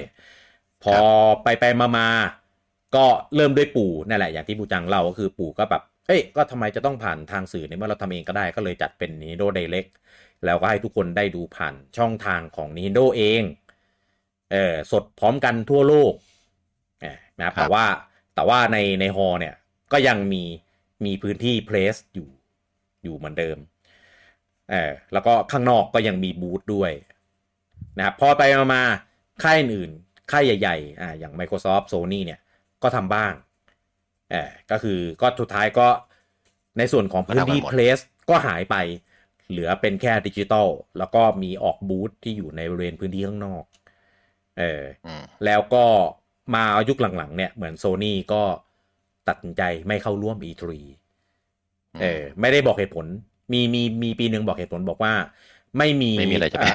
[0.83, 0.95] พอ
[1.43, 3.05] ไปไปมามาๆก็
[3.35, 9.91] เริ่มด้วยปู่นั่นแหละอย่างที่ปู่จังเล่าก็คือปู่ก็แบบเอ้ยก็ทำไมจะต้องผ่านทางสื่อในเมื่อเราทำเองก็ได้ก็เลยจัดเป็น Nintendo Direct
[10.45, 13.41] แล้วก็ให้ทุกคนได้ดูผ่านช่องทางของ Nintendo เอง
[14.51, 16.13] เออสดพร้อมกันทั่วโลก
[17.01, 17.85] เออนะครับครับแต่ว่า
[18.35, 19.55] แต่ว่าในในฮอเนี่ย
[19.91, 20.43] ก็ยังมี
[21.05, 22.29] มีพื้นที่เพลสอยู่
[23.03, 23.57] อยู่เหมือนเดิม
[24.71, 26.91] เออแล้วก็ข้างนอกก็ยังมีบูธด้วย
[27.97, 28.83] นะครับพอไปมามา
[29.43, 32.39] ค่ายอื่นๆค่ายใหญ่ๆอ่าอย่าง Microsoft Sony เนี่ย
[32.83, 33.33] ก็ทำบ้าง
[34.31, 35.87] เออก็คือก็สุดท้ายก็
[36.77, 38.75] ในส่วนของพื้นที่ก็ทำกันหมดเพลสก็หายไป
[39.49, 40.67] เหลือเป็นแค่ดิจิตอล
[40.97, 43.63] แล้วก็มีออกบูธที่อยู่ในบริเวณพื้นที่ข้างนอก
[44.59, 45.85] เอออืมแล้วก็
[46.55, 48.43] มายุคหลังๆเนี่ยเหมือนโซ n y ก็
[49.27, 50.63] ตัดสินใจไม่เข้าร่วม E3
[52.01, 53.05] เออไม่ได้บอกเหตุผล
[53.51, 55.13] มีมีมีปีหนึ่งบอกเหตุผลบอกว่า
[55.77, 56.71] ไม่มีไม่มีอะไรจะแปลอ่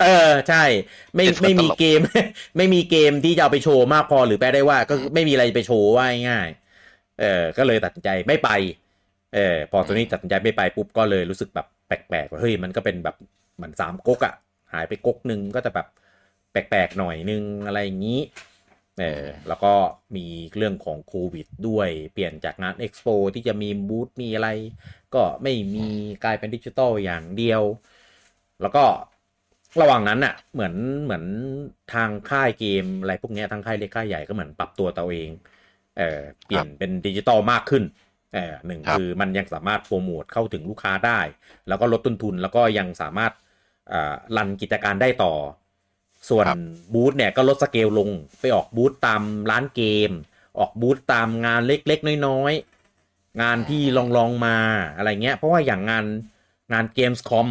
[0.00, 0.64] เออใช่
[1.16, 2.00] ไม่เป็นคนไม่มีตลกเกม
[2.56, 8.50] ไม่มีเกมที่จะเอาไปโชว์มากพอหรือแปลได้ว่า ก็คือไม่มีอะไรไปโชว์ว่าง่ายๆเออก็เลยตัดสินใจไม่ไป
[9.34, 13.16] เออพอตัวนี้ตัดสินใจไม่ไปปุ๊บก็เลยรู้สึกแบบแปลกๆว่าเฮ้ยมันก็เป็นแบบ
[13.56, 14.34] เหมือนสามก๊กอะ
[14.72, 15.86] หายไปก๊กหนึ่งก็จะแบบ
[16.52, 18.20] แปลกๆหน่อยนึงอะไรอย่างนี้
[19.00, 19.74] เออแล้วก็
[20.16, 20.26] มี
[20.56, 24.48] เรื่องของโควิดด้วยเปลี่ยนจากงานเอ็กซ์โปที่จะมีบูธมีอะไร
[25.14, 25.86] ก็ไม่มี
[26.24, 27.62] กลายเป็นดิจิตอลอย่างเดียว
[28.62, 28.84] แล้วก็
[29.80, 31.24] ระหว่างนั้นน่ะ เหมือนเหมือน
[31.94, 35.30] ทางค่ายเกมอะไรพวกเนี้ยทางค่ายเล็กค่ายใหญ่ก็เหมือนปรับตัวตัวเอง
[35.98, 37.84] เออเปลี่ยนเป็นดิจิตอลมากขึ้น
[38.34, 41.20] เออหนึ่งครับคือมันยังสามารถโปรโมทเข้าถึงลูกค้าได้
[41.68, 43.32] แล้วก็ลดต้นทุนแล้วก็ยังสามารถ
[43.92, 45.34] อ่า run กิจการได้ต่อ
[46.28, 46.58] ส่วนครับ
[46.94, 48.08] บูธเนี่ยก็ลดสเกลลง
[48.40, 50.10] ไปออกบูธตามร้านเกม
[50.58, 54.56] ออกบูธตามงานเล็กๆ น้อยๆ งานที่ลองลองๆมา
[54.96, 56.04] อะไรเงี้ย เพราะว่าอย่างงาน
[56.72, 57.48] งาน Gamescom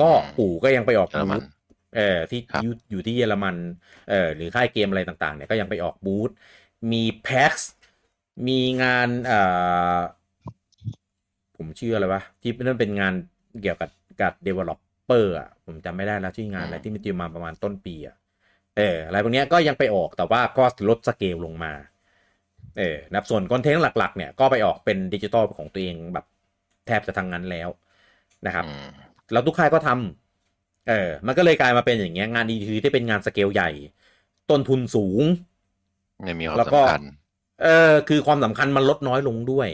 [0.00, 1.44] ก็อืมปู่ก็ยังไปออกเยอรมับูนธ
[1.96, 3.56] เออที่ครับอยู่อยู่ที่เยอรมัน
[4.10, 6.30] เออหรือค่ายเกมอะไรต่างๆเนี่ยก็ยังไปออกบูธ
[6.92, 7.52] มี PAX
[8.48, 9.98] มีงานอ่า
[11.56, 13.14] ผมชื่ออะไรวะที่นั่นเป็นงาน
[13.62, 13.90] เกี่ยวกับ
[14.20, 18.16] กับ developer อะผมจำไม่ได้แล้วชื่องานอะไรที่มันจะมาประมาณต้นปีอะ
[18.76, 21.72] เอออะไรพวกเนี้ยก็ยังไปออกแต่ว่าก็ลดสเกลลงมา
[22.78, 26.26] เออนะครับส่วนคอนเทนต์หลัก ๆ เนี่ยก็ไปออกเป็นดิจิตอลของตัวเองแบบ
[26.86, 27.68] แทบจะทางนั้นแล้ว
[28.46, 33.68] นะครับอืม แล้วทุกค่ายก็ทำเออ มันก็เลยกลายมาเป็นอย่างเงี้ยงานดีทีที่เป็นงานสเกลใหญ่
[34.50, 35.22] ต้นทุนสูง
[36.22, 37.00] ไม่มีความแล้วก็สำคัญ
[37.62, 39.68] เออคือความสำคัญมันลดน้อยลงด้วย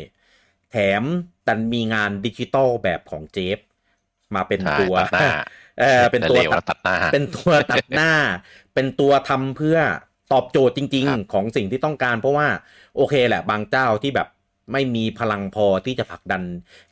[0.70, 1.04] แถม
[1.46, 3.58] ดันมีงานดิจิตอลแบบของเจฟ
[4.34, 5.26] มาเป็นใช่ตัวตัดหน้า
[5.80, 8.10] เออเป็นตัวร็วตัดตัดหน้า เป็นตัวตัดหน้า
[8.74, 9.78] เป็นตัวทำเพื่อ
[10.32, 12.48] ตอบโจทย์จริงครับๆของสิ่งที่ต้องการ เพราะว่า
[12.96, 14.28] โอเคแหละ บางเจ้าที่แบบ
[14.72, 16.42] ไม่มีพลังพอที่จะผลักดัน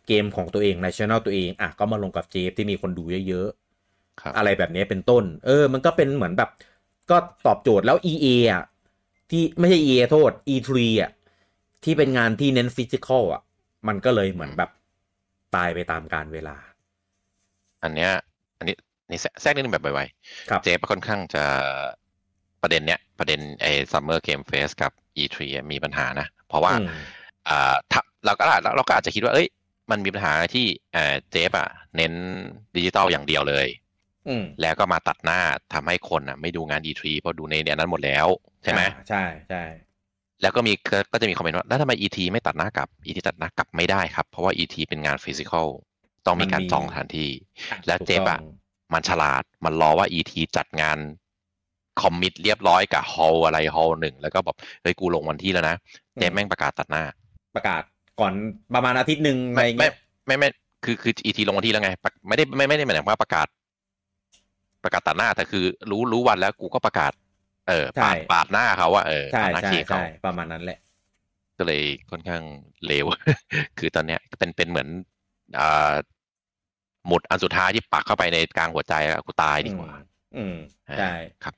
[0.07, 3.49] เกมของตัวเองในช่องตัวเองอะก็มาลงกับเจฟที่มีคนดูเยอะ
[4.20, 6.51] ครับๆอะไรแบบนี้เป็นต้น เออ มันก็เป็นเหมือนแบบ
[7.11, 7.16] ก็
[7.47, 8.64] ตอบโจทย์แล้ว EA อะ
[9.31, 10.70] ที่ไม่ใช่ EA โทษ E3
[11.03, 11.11] อะ
[11.85, 13.43] ที่เป็นงานที่เน้นฟิสิกอลอะ
[13.89, 14.70] มันก็เลยเหมือนแบบ
[15.57, 16.57] ตายไปตามกาลเวลา
[17.83, 18.11] อันเนี้ย
[18.59, 18.77] อันนี้
[19.11, 20.03] นี่แทรกแทรกนิดนึงแบบไว
[20.51, 21.45] ครับๆเจฟค่อนข้างจะ
[22.62, 27.26] ประเด็นเนี้ย ประเด็นไอ้ Summer Game Fest กับ E3 อะมีปัญหานะ เพราะว่าอืมอ่าถ้า
[28.26, 29.49] เราก็อาจเราก็อาจจะคิดว่า เอ้ย
[29.90, 32.12] มันมีปัญหาที่เอ่อเจฟอะ เน้น
[32.76, 33.66] ดิจิตอลอย่างเดียวเลย
[34.28, 35.40] อืมแล้วก็มาตัดหน้า
[35.74, 38.26] ทำให้คนอะ ไม่ดูงาน E3 เพราะดูในเนี้ยนั้นหมดแล้ว
[38.62, 39.64] ใช่ไหมอ่าใช่ใช่
[40.42, 45.66] แล้วก็มีก็ก็จะมีคอมเมนต์ว่าแล้วทำไม ET ไม่ตัดหน้ากลับ ET ตัดหน้ากลับไม่ได้ครับ เพราะว่า ET เป็นงานฟิสิกอล
[46.26, 47.30] ต้องมีการจองสถานที่
[47.86, 48.40] แล้วเจฟอะ
[48.92, 50.99] มันฉลาดมันรอว่า ET จัดงาน
[52.03, 55.76] คอมมิตเรียบร้อยกับฮอลอะไรฮอลหนึ่งแล้วก็แบบเฮ้ยกูลงวันที่แล้วนะ
[56.16, 57.05] เจฟแม่งประกาศตัดหน้า
[57.57, 57.82] ประกาศ
[58.20, 58.32] ก่อน
[58.74, 59.94] ประมาณอาทิตย์หนึ่งอะไรไม่ไม่เงี้ย
[60.26, 60.48] ไม่ไม่
[60.84, 63.46] คือคือ ET ลงวันที่แล้วไงปะไม่ได้ไม่ไม่ได้หมายถึงว่าประกาศ
[64.84, 67.12] ประกาศตัดหน้าแต่คือ รู้รู้วันแล้วกูก็ประกาศ
[67.68, 70.78] เออปาดปาดหน้าเขาว่าเออใช่ปาดหน้าใช่เค้กเขาใช่ประมาณนั้นแหละ
[71.59, 72.42] ก็เลยค่อนข้าง
[72.86, 73.07] เลว
[73.78, 74.88] คือตอนเนี้ยเป็นเป็นเหมือน
[75.59, 75.94] อ่า
[77.07, 79.90] หมุดอันสุดท้ายที่ปักเข้าไปในกลางหัวใจแล้วกูตายดีกว่า
[80.36, 80.57] อืม
[80.88, 81.54] เออใช่ครับ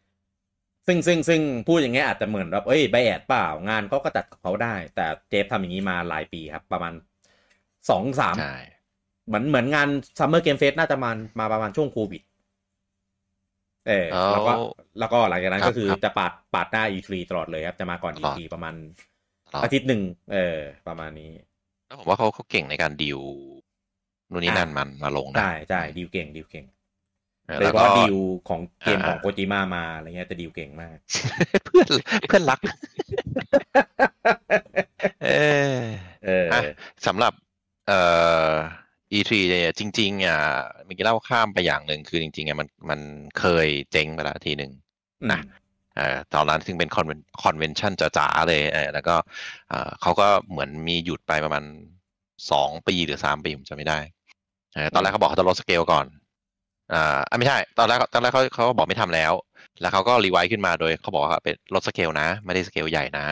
[0.89, 6.93] ซึ่งซึ่งซึ่งพูดอย่างเงี้ยอาจจะเหมือนแบบเอ้ย bias เปล่างานเขาก็จัดกับเขาได้ แต่เจฟทำอย่างนี้มาหลายปีครับ ประมาณ
[7.91, 8.57] สองสามใช่
[9.27, 11.11] เหมือนเหมือนงาน Summer Game Fest น่าจะมา
[11.41, 12.23] มาประมาณช่วงโควิด
[13.89, 14.53] เออแล้วก็
[14.99, 18.75] แล้วก็หลังจากนั้นก็คือจะปาดปาดหน้า E3 ตลอดเลยครับ จะมาก่อน E3 ประมาณ
[19.53, 20.59] ตลอดอาทิตย์หนึ่งเออ
[20.89, 21.31] ประมาณนี้
[21.87, 23.21] แล้วผมว่าเขาเขาเก่งในการดีล
[24.31, 26.78] นู่นนี่นั่นมันมาลงนะใช่ใช่ดีลเก่งดีลเก่งเออ
[27.57, 28.17] โดยแล้เฉวก็พาะดีล
[28.49, 30.97] ของเกมอ่าของโกจิมามาอะไรเงี้ยจะดีลเก่งมาก
[31.65, 31.87] เพื่อน
[32.29, 32.61] เพื่อนรัก
[35.25, 35.31] เอ
[35.77, 35.79] อ
[36.25, 36.61] เอออะ
[37.07, 37.33] สำหรับ
[37.89, 38.01] เอ่
[38.49, 38.51] อ
[39.13, 40.39] E3 เนี่ยจริง ๆ อะ
[40.85, 43.01] เมื่อกี้เล่าข้ามไปอย่างหนึ่งคือจริงๆอะมันมัน
[43.39, 44.73] เคยเจ๊งไปแล้วทีหนึ่ง
[45.33, 45.41] นะ
[45.97, 49.17] เอ่อตอนนั้นถึงเป็น conven- convention จ๋าๆเลยเออแล้วก็
[49.69, 51.65] เอ่อเขาก็เหมือนมีหยุดไปประมาณ
[52.51, 53.99] สองปีหรือสามปีผมจำไม่ได้
[54.75, 56.07] เออตอนแรกเขาบอกเขาจะลดสเกลก่อน
[56.95, 59.33] อ่าอะไม่ใช่ ตอนแรกตอนแรกเขาเขาบอกไม่ทำแล้ว
[59.81, 63.27] แล้วเขาก็ revive ขึ้นมาโดยเขาบอกว่าเป็นลดสเกลนะ ไม่ได้สเกลใหญ่นะ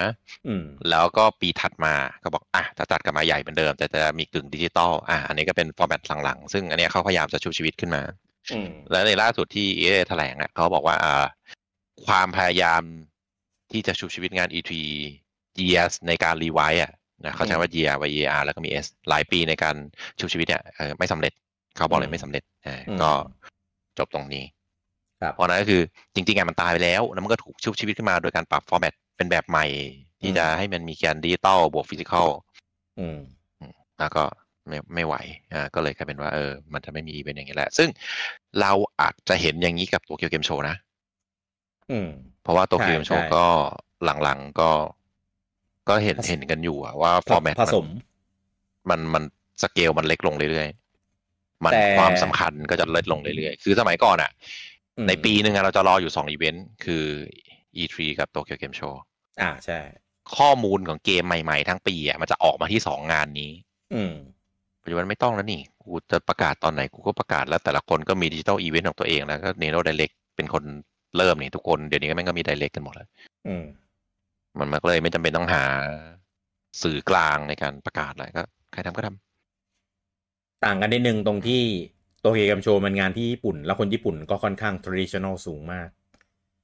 [0.46, 8.02] อืมแล้วก็ปีถัดมาก็บอกอะจะจัดกลับมาใหญ่เหมือนเดิม แต่จะมีกึ่งดิจิตอลอะอันนี้ก็เป็น format หลังๆ ซึ่งอันเนี้ยเขาพยายามจะชุบชีวิตขึ้นมา
[8.52, 11.24] อืมและในล่าสุดที่เอแถลงอะเขาบอกว่าอ่า
[12.06, 12.82] ความพยายาม
[13.72, 14.72] ที่จะชุบชีวิตงาน E3
[15.60, 16.92] years ในการ revive อะ
[17.24, 19.76] นะเขาใช้ว่า year y e r แล้วก็มี s หลายปีในการ
[20.20, 21.32] ชุบชีวิตเนี่ยเออไม่สำเร็จ
[21.76, 23.10] เขาบอกเลยไม่สำเร็จเออก็
[23.98, 24.44] จบตรงนี้
[25.22, 25.82] ครับเพราะนั้นก็คือ
[26.14, 29.66] จริงๆงานมันตายไปแล้ว แล้วมันก็ถูกชุบชีวิตขึ้นมาโดยการปรับ format เป็นแบบใหม่
[30.20, 32.28] ที่จะให้มันมีการดิจิตอลบวก physical
[32.98, 33.18] อืม
[33.98, 34.24] แล้วก็
[34.68, 35.14] ไม่ไม่ไหว
[35.54, 37.88] อ่าก็เลยกลายเป็นว่าเออ มันจะไม่มีอีเวนต์อย่างนี้แหละ ซึ่ง
[38.60, 40.76] เราอาจจะเห็นอย่างนี้กับ Tokyo Game Show นะ
[41.90, 42.08] อืม
[42.42, 43.44] เพราะว่าโตเกียวเกมโชใช่ก็
[44.04, 44.70] หลังๆก็
[45.88, 47.86] ก็เห็นเห็นกันอยู่อะว่า format ผสม
[48.90, 49.22] มันมัน
[49.62, 50.85] สเกลมันเล็กลงเรื่อยๆ
[51.64, 54.30] มันแต่ความสำคัญก็จะลดลงเรื่อยๆ คือสมัยก่อนอะ
[54.98, 57.04] อืมในปีหนึ่งอะเราจะรออยู่สองอีเวนต์ คือ
[57.76, 59.02] E3 กับ Tokyo Game Show
[59.40, 59.78] อ่าใช่
[60.36, 63.52] ข้อมูลของเกมใหม่ๆ ทั้งปีอะมันจะออกมาที่สองงานนี้
[63.94, 64.14] อืม
[64.82, 70.64] ปัจจุบันไม่ต้องแล้วนี่ กูจะประกาศตอนไหนกูก็ประกาศแล้วแต่ละคนก็มีดิจิตอลอีเวนต์ของตัวเองแล้วก็เนโรไดเ c กเป็นคน
[71.16, 73.08] เริ่มนี่ทุกคนเดี๋ยวนี้ก็แม่งก็มีไดเ c กกันหมดแล้ว
[73.48, 73.64] อืม
[74.58, 75.64] มันมันก็เลยไม่จำเป็นต้องหา
[76.82, 78.42] สื่อกลางในการประกาศอะไรก็
[78.72, 79.25] ใครทำก็ทำ
[80.64, 81.62] ต่างกันนิดนึงตรงที่
[82.24, 85.88] ตัว Game Show มันงานที่ญี่ปุ่น แล้วคนญี่ปุ่นก็ค่อนข้าง traditional สูงมาก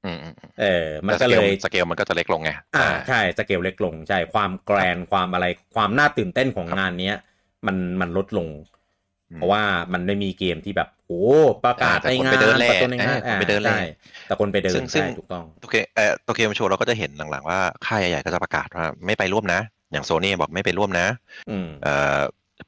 [0.04, 7.16] อืมอืมอืมเออ มันแต่ก็เลยสเกลมันก็จะเล็กลงไงอ่าใช่สเกลเล็กลงใช่ความแกรนความอะไรความน่าตื่นเต้นของงานเนี้ย
[7.66, 8.48] มันมันลดลง
[9.30, 9.62] อืมเพราะว่า
[9.92, 11.22] มันไม่มีเกมที่แบบโอ้
[11.64, 13.80] ประกาศอ่าแต่ในคนงาไปนเดินแลประตูในงานเออคนไปเดินแลใช่
[14.26, 19.60] แต่คนไปเดิซึ่นงซึ่งใช่ถูกต้องโอเคเอ่อตัวเกมโชว์เราก็จะเห็นหลังๆว่าค่ายใหญ่ๆก็จะประกาศว่าไม่ไปร่วมนะ
[19.92, 21.06] อย่างโซนี่บอกไม่ไปร่วมนะ
[21.50, 22.20] อืมเอ่อ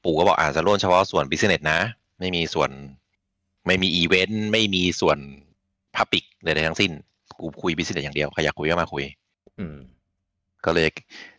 [0.04, 1.80] ปู่ก็บอกอาจจะร่วมเฉพาะส่วนบิสเนสนะ
[2.18, 2.70] ไม่มีส่วน
[3.66, 5.18] ไม่มีอีเวนต์ไม่มีส่วน
[5.96, 6.90] public ใดๆทั้งสิ้น
[7.40, 9.04] กูคุย business อย่างเดียวใครอยากคุยก็มาคุย
[9.58, 9.76] อืม
[10.64, 10.88] ก็เลย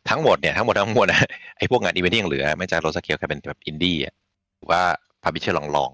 [0.09, 4.13] ทั้งหมดเนี่ยทั้งหมดทั้งมวลนะไอ้พวกงานอีเวนต์ที่ยังเหลือ ไม่จะลดสเกลแค่เป็นแบบอินดี้อะ
[4.57, 4.82] หรือว่า
[5.23, 5.91] publisher รอง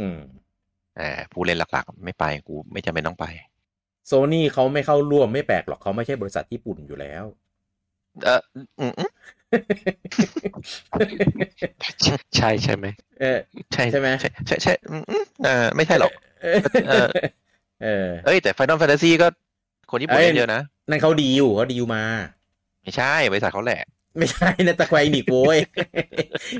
[0.00, 3.26] อืมๆเออผู้เล่นหลักๆ ไม่ไปกูไม่จำเป็นต้องไป
[4.06, 7.24] โซนี่เขาไม่เข้าร่วมไม่แปลกหรอกเขาไม่ใช่บริษัทญี่ปุ่นอยู่แล้ว
[8.24, 9.10] เอออืมอืม
[12.36, 12.86] ใช่ใช่ไหม
[13.20, 13.38] เออ
[13.72, 17.08] ใช่ใช่ไหมใช่ใช่ใช่อืมอืมเออไม่ใช่หรอกเออเออ
[17.82, 19.26] เออเอ้ยแต่ Final Fantasy ก็
[19.90, 22.02] คนญี่ปุ่นเอ้ยเล่นเยอะนะ นั่นเขาดีอยู่เขาดีอยู่มา
[22.82, 23.82] ไม่ใช่บริษัทเขาแหละ
[24.18, 25.58] ไม่ใช่นะตะไคร่หนีกโว้ย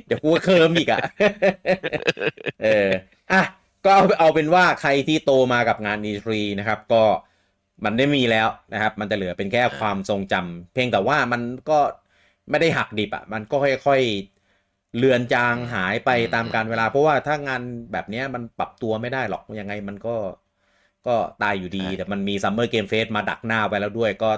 [0.07, 1.01] เดี๋ยวกูก็เคิร์มอีกอะ
[2.63, 2.89] เออ
[3.33, 3.43] อะ
[3.85, 6.29] ก็เอาเอาเป็นว่าใครที่โตมากับงาน E3
[6.59, 7.03] นะครับ ก็
[7.85, 11.79] มันได้มีแล้วนะครับ มันจะเหลือเป็นแค่ความทรงจำเพียงแต่ว่ามันก็
[12.51, 17.63] ไม่ได้หักดิบอะมันก็ค่อยๆเลือนจางหายไปตามการเวลา เพราะว่าถ้างาน
[17.93, 20.17] แบบเนี้ยมันปรับตัวไม่ได้หรอกยังไงมันก็
[21.07, 24.31] ก็ตายอยู่ดีใช่แต่มันมีซัมเมอร์เกมเฟสมาดักหน้าไว้แล้วด้วยก็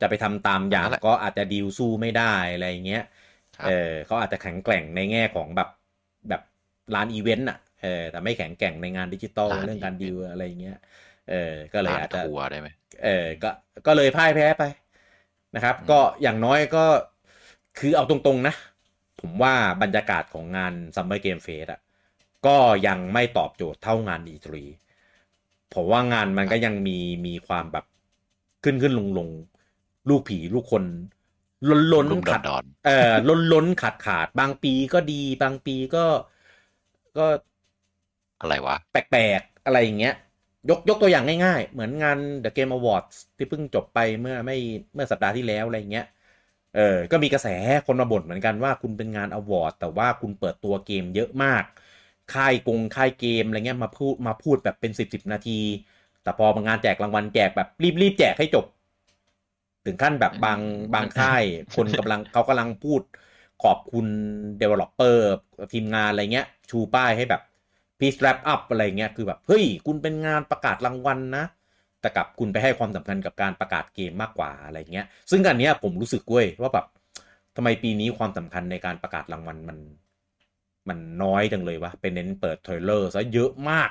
[0.00, 3.02] จะไปทำตามอย่างนั่นแหละก็อาจจะดีลสู้ไม่ได้อะไรอย่างเงี้ย
[3.58, 5.68] ครับเออเขาอาจจะแข็งแกร่งในแง่ของแบบ
[6.28, 6.42] แบบ
[6.94, 10.76] ร้านอีเวนต์อะเออแต่ไม่แข็งแกร่งในงานดิจิตอลร้านเรื่องการอีดีเวลนต์อะไรอย่างเงี้ย
[11.30, 12.68] เออก็เลยอาจจะทัวร์ได้ไหม
[13.04, 13.50] เออก็
[13.86, 14.62] ก็เลยพ่ายแพ้ไป
[15.54, 16.84] นะครับอืมก็อย่างน้อยก็
[17.78, 18.54] คือเอาตรงๆนะ
[19.20, 21.80] ผมว่าบรรยากาศของงาน Summer Game Fest อะ
[22.46, 22.56] ก็
[22.86, 24.48] ยังไม่ตอบโจทย์เท่างาน E3
[25.74, 27.84] ผมว่างานมันก็ยังมีมีความแบบ
[28.64, 29.28] ขึ้นขึ้นลงลง
[30.08, 30.84] ลูกผีลูกคน
[31.68, 36.04] ล้นล้นรุ่มขัดดอนเอ่อล้นล้นขาดขาดบางปีก็ดีบางปีก็
[37.18, 40.14] ก็ๆอะไรวะ แปลกๆ อะไรอย่างเงี้ย
[40.70, 44.56] ยกยกตัวอย่างง่ายๆ เหมือนงาน The Game Awards ที่เพิ่งจบไปเมื่อไม่
[44.94, 46.06] เมื่อสัปดาห์ที่แล้วอะไรอย่างเงี้ย
[46.74, 47.48] เออก็มีกระแส
[47.86, 51.64] คนมาบ่นเหมือนกันว่าคุณเป็นงานอวอร์ดแต่ว่าคุณเปิดตัวเกมเยอะมาก
[52.34, 55.60] ค่ายกงค่ายเกมอะไรเงี้ยมาพูดมาพูดแบบเป็นสิบสิบนาที
[56.22, 58.66] แต่พอมางานแจกรางวัลแจกแบบรีบรีบแจกให้จบ
[59.86, 60.60] ถึงขั้นแบบบาง
[60.94, 61.42] บางค่าย
[61.76, 63.00] คนกำลังเขากำลังพูด
[63.62, 64.06] ขอบคุณ
[64.60, 65.16] developer
[65.72, 67.42] ทีมงานอะไรเงี้ย ชูป้ายให้แบบ
[67.98, 71.44] please wrap up อะไรเงี้ยคือแบบ เฮ้ย คุณเป็นงานประกาศรางวัลนะ
[72.04, 76.86] แต่กลับคุณไปให้ความสำคัญกับการประกาศเกมมากกว่าอะไรเงี้ย ซึ่งอันเนี้ยผมรู้สึกเว้ยว่าแบบ
[77.56, 79.78] ทำไมปีนี้ความสำคัญในการประกาศรางวัลมัน
[80.88, 83.90] มันน้อยจังเลยวะเป็นเน้นเปิดเทรลเลอร์ซะเยอะมาก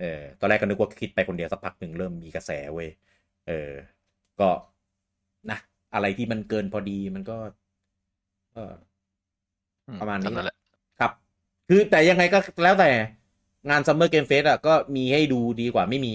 [0.00, 2.88] เออตอนแรกก็นึกว่าคิดไปคนเดียวสักพักหนึ่งเริ่มมีกระแสเว้ย
[3.48, 3.70] เออ
[4.40, 4.48] ก็
[5.50, 5.58] นะ
[5.94, 7.38] อะไรที่มันเกินพอดีมันก็
[8.56, 8.62] ก็
[9.88, 10.56] อืมประมาณนี้ตนั่นแหละ
[11.00, 11.12] ครับ
[11.68, 12.90] คือแต่ยังไงก็แล้วแต่
[13.70, 16.12] งาน Summer Game Fest อะก็มีให้ดูดีกว่าไม่มี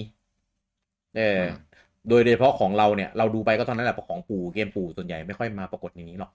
[1.16, 1.68] เอออม
[2.08, 6.32] โดยโดยเฉพาะของเราเนี่ยเราดูไปก็เท่านั้นแหละเพราะของปู่เกมปู่ส่วนใหญ่ไม่ค่อยมาปรากฏในนี้หรอก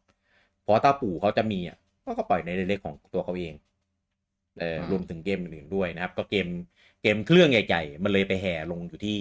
[0.62, 3.54] เพราะถ้าปู่เขาจะมีอะก็ก็ปล่อยในเล็กๆของตัวเขาเอง
[4.60, 6.48] เออรวมถึงเกมอื่นๆด้วยนะครับ ก็เกม
[7.02, 9.20] เกมเครื่องใหญ่ๆมันเลยไปแห่ลงอยู่ที่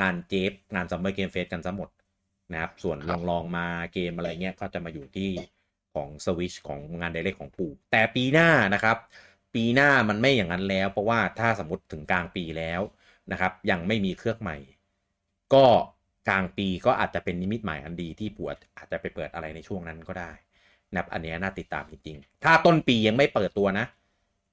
[0.00, 1.88] งานเจฟงาน Summer Game Fest กันซะหมด
[2.52, 5.30] นะครับ ส่วนคลรัอบงลองมาเกมอะไรเงี้ยก็จะมาอยู่ที่
[5.94, 8.96] ของ Switch ของงานเดเล็กของปู่แต่ปีหน้านะครับ
[9.54, 12.80] ปีหน้ามันไม่อย่างนั้นแล้ว เพราะว่าถ้าสมมติถึงกลางปีแล้ว
[13.32, 14.56] นะครับ ยังไม่มีเครื่องใหม่
[15.54, 15.66] ก็
[16.28, 18.46] กลางปีก็อาจจะเป็นนิมิตหมายอันดีที่ปู่
[18.78, 20.32] อาจจะไปเปิดอะไรในช่วงนั้นก็ได้
[20.92, 23.86] นะครับอันนี้น่าติดตามจริงๆ ถ้าต้นปียังไม่เปิดตัวนะ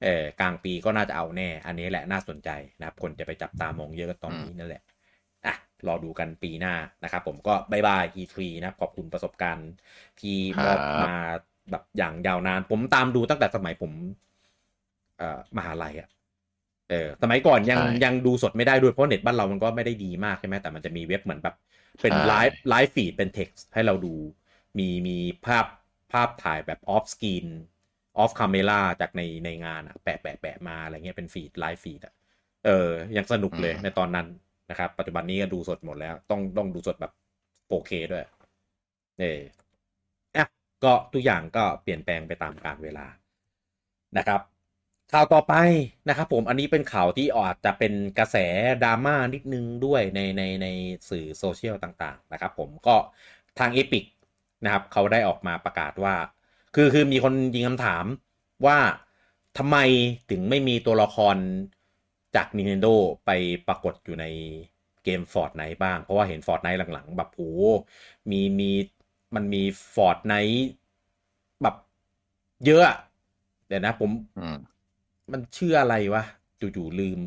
[0.03, 2.49] เออกลางปีก็น่าจะเอาแน่ อันนี้แหละน่าสนใจ
[2.79, 4.83] นะครับ คนจะไปจับตามองเยอะตอนนี้นั่นแหละ
[5.45, 5.55] อะ
[5.87, 9.69] รอดูกันปีหน้านะครับผมก็บายบาย E3 นะครับขอบคุณประสบการณ์
[10.19, 11.15] ที่มอบมา
[11.71, 13.91] แบบอย่างยาวนาน ผมตามดูตั้งแต่สมัยผม
[15.17, 16.09] เอ่อมหาลัยอะ
[16.89, 21.55] เออสมัยก่อนยังใช่ยังดูสดไม่ได้ด้วยเพราะเน็ตบ้านเรามันก็ไม่ได้ดีมากใช่ไหมแต่มันจะมีเว็บเหมือนแบบ
[22.01, 24.15] เป็นใช่ live live feed เป็นเท็กซ์ให้เราดู
[24.77, 25.65] มีมีภาพ
[26.11, 27.45] ภาพถ่ายแบบ off screen
[28.17, 32.13] off camera จากในในงานอะแปะแปะแปะมาอะไรเงี้ยเป็น feed live feed อะ
[32.65, 34.27] เออ ยังสนุกเลยอืมในตอนนั้น
[34.69, 37.11] นะครับ ปัจจุบันนี้ก็ดูสดหมดแล้ว ต้องต้องดูสดแบบ
[37.71, 38.23] 4K ด้วย
[39.19, 39.41] เออ
[40.35, 40.45] อะ
[40.83, 43.05] ก็ทุกอย่างก็เปลี่ยนแปลงไปตามกาลเวลา
[44.17, 44.41] นะครับ
[45.13, 45.53] ข่าวต่อไป
[46.09, 48.37] นะครับผมอันนี้เป็นข่าวที่อาจจะเป็นกระแส
[48.83, 50.67] ดราม่านิดนึงด้วยในในใน
[51.09, 52.95] สื่อโซเชียลต่างๆนะครับผมก็
[53.59, 54.05] ทาง Epic
[54.63, 56.15] นะครับเขาได้ออกมาประกาศว่า
[56.75, 58.05] คือคือมีคนยิงคำถาม
[58.65, 58.77] ว่า
[59.57, 59.77] ทำไม
[60.29, 61.35] ถึงไม่มีตัวละคร
[62.35, 62.93] จาก Nintendo
[63.25, 63.31] ไป
[63.67, 64.25] ปรากฏอยู่ใน
[65.03, 67.41] เกม Fortnite บ้าง เพราะว่าเห็น Fortnite หลังๆ แบบโห
[68.31, 68.71] มีมี
[69.35, 69.63] มันมี
[69.95, 70.59] Fortnite
[71.61, 71.75] แบบ
[72.65, 72.83] เยอะ
[73.67, 74.11] เดี๋ยวนะผม
[75.25, 76.23] มมันชื่ออะไรวะ
[76.59, 77.19] จู่ๆลืม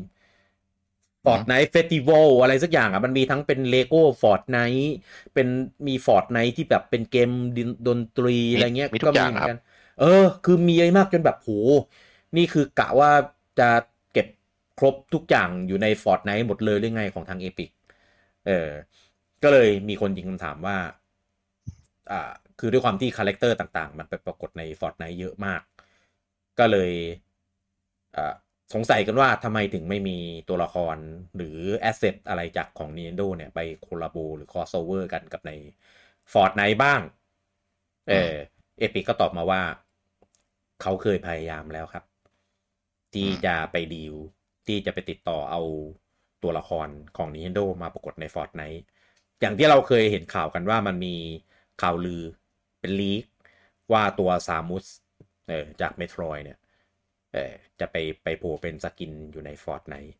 [1.25, 4.85] Fortnite Festival อะไรสักอย่างอะ มันมีทั้งเป็น Lego Fortnite
[5.33, 5.47] เป็น
[5.87, 9.57] มี Fortnite ที่แบบเป็นเกมดินดนตรีอะไรเงี้ยมีทุกอย่างเหมืครับ
[9.99, 11.49] เออ คือมีเยอะมากจนแบบโห
[12.37, 13.11] นี่คือกะว่า
[13.59, 13.69] จะ
[14.13, 14.27] เก็บ
[14.79, 17.69] ครบทุกอย่างอยู่ใน Fortnite หมดเลยหรือไงของทาง Epic
[18.47, 18.69] เออ
[19.43, 20.77] ก็เลยมีคนยิงคำถามว่า
[22.11, 25.61] อ่า คือด้วยความที่คาแรคเตอร์ต่างๆ มันไปปรากฏใน Fortnite เยอะมาก
[26.59, 27.28] ก็เลยอ่า
[28.73, 30.17] สงสัยกันว่าทำไมถึงไม่มี
[30.49, 30.97] ตัวละคร
[31.35, 35.51] หรือ asset อะไรจากของ Nintendo เนี่ย ไป collab หรือ crossover กันกับใน
[36.31, 37.01] Fortnite บ้าง
[38.09, 38.33] เออ
[38.79, 39.61] Epic ก็ตอบมาว่า
[40.81, 42.03] เขาเคยพยายามแล้วครับ
[43.13, 44.13] ที่จะไปดีล
[44.67, 45.61] ที่จะไปติดต่อเอา
[46.43, 46.87] ตัวละคร
[47.17, 48.81] ของ Nintendo มาปรากฏใน Fortnite
[49.41, 51.15] อย่างที่เราเคยเห็นข่าวกันว่ามันมี
[51.81, 52.23] ข่าวลือ
[52.79, 53.23] เป็น leak
[53.91, 54.85] ว่าตัว Samus
[55.47, 56.58] เออจาก Metroid เนี่ย
[57.33, 60.13] เออจะไปไปโผล่เป็นสกินอยู่ใน Fortnite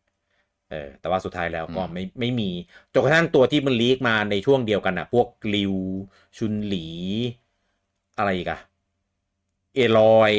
[0.70, 2.50] เออแต่ว่าสุดท้ายแล้วก็อืมไม่ไม่มี
[2.92, 5.74] จนกระทั่งตัวที่มันลีกมาในช่วงเดียวกันอะพวกลิว
[6.38, 6.86] ชุนหลี
[8.18, 8.60] อะไรอีกอะ
[9.74, 10.32] เอลอย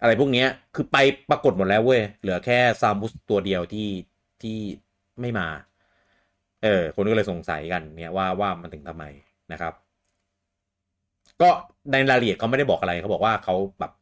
[0.00, 0.96] อะไรพวกเนี้ย คือไป
[1.30, 3.88] ปรากฏหมดแล้วเว้ย เหลือแค่ซามุสตัวเดียวที่
[4.42, 4.58] ที่
[5.20, 5.48] ไม่มา
[6.62, 9.04] เออ คนก็เลยสงสัยกันเนี่ยว่าว่ามันถึงทำไม
[9.52, 9.74] นะครับ
[11.42, 11.50] ก็
[11.92, 13.92] ในรายละเอียดเขาไม่ได้บอกอะไรเขาบอกว่าเขาแบบ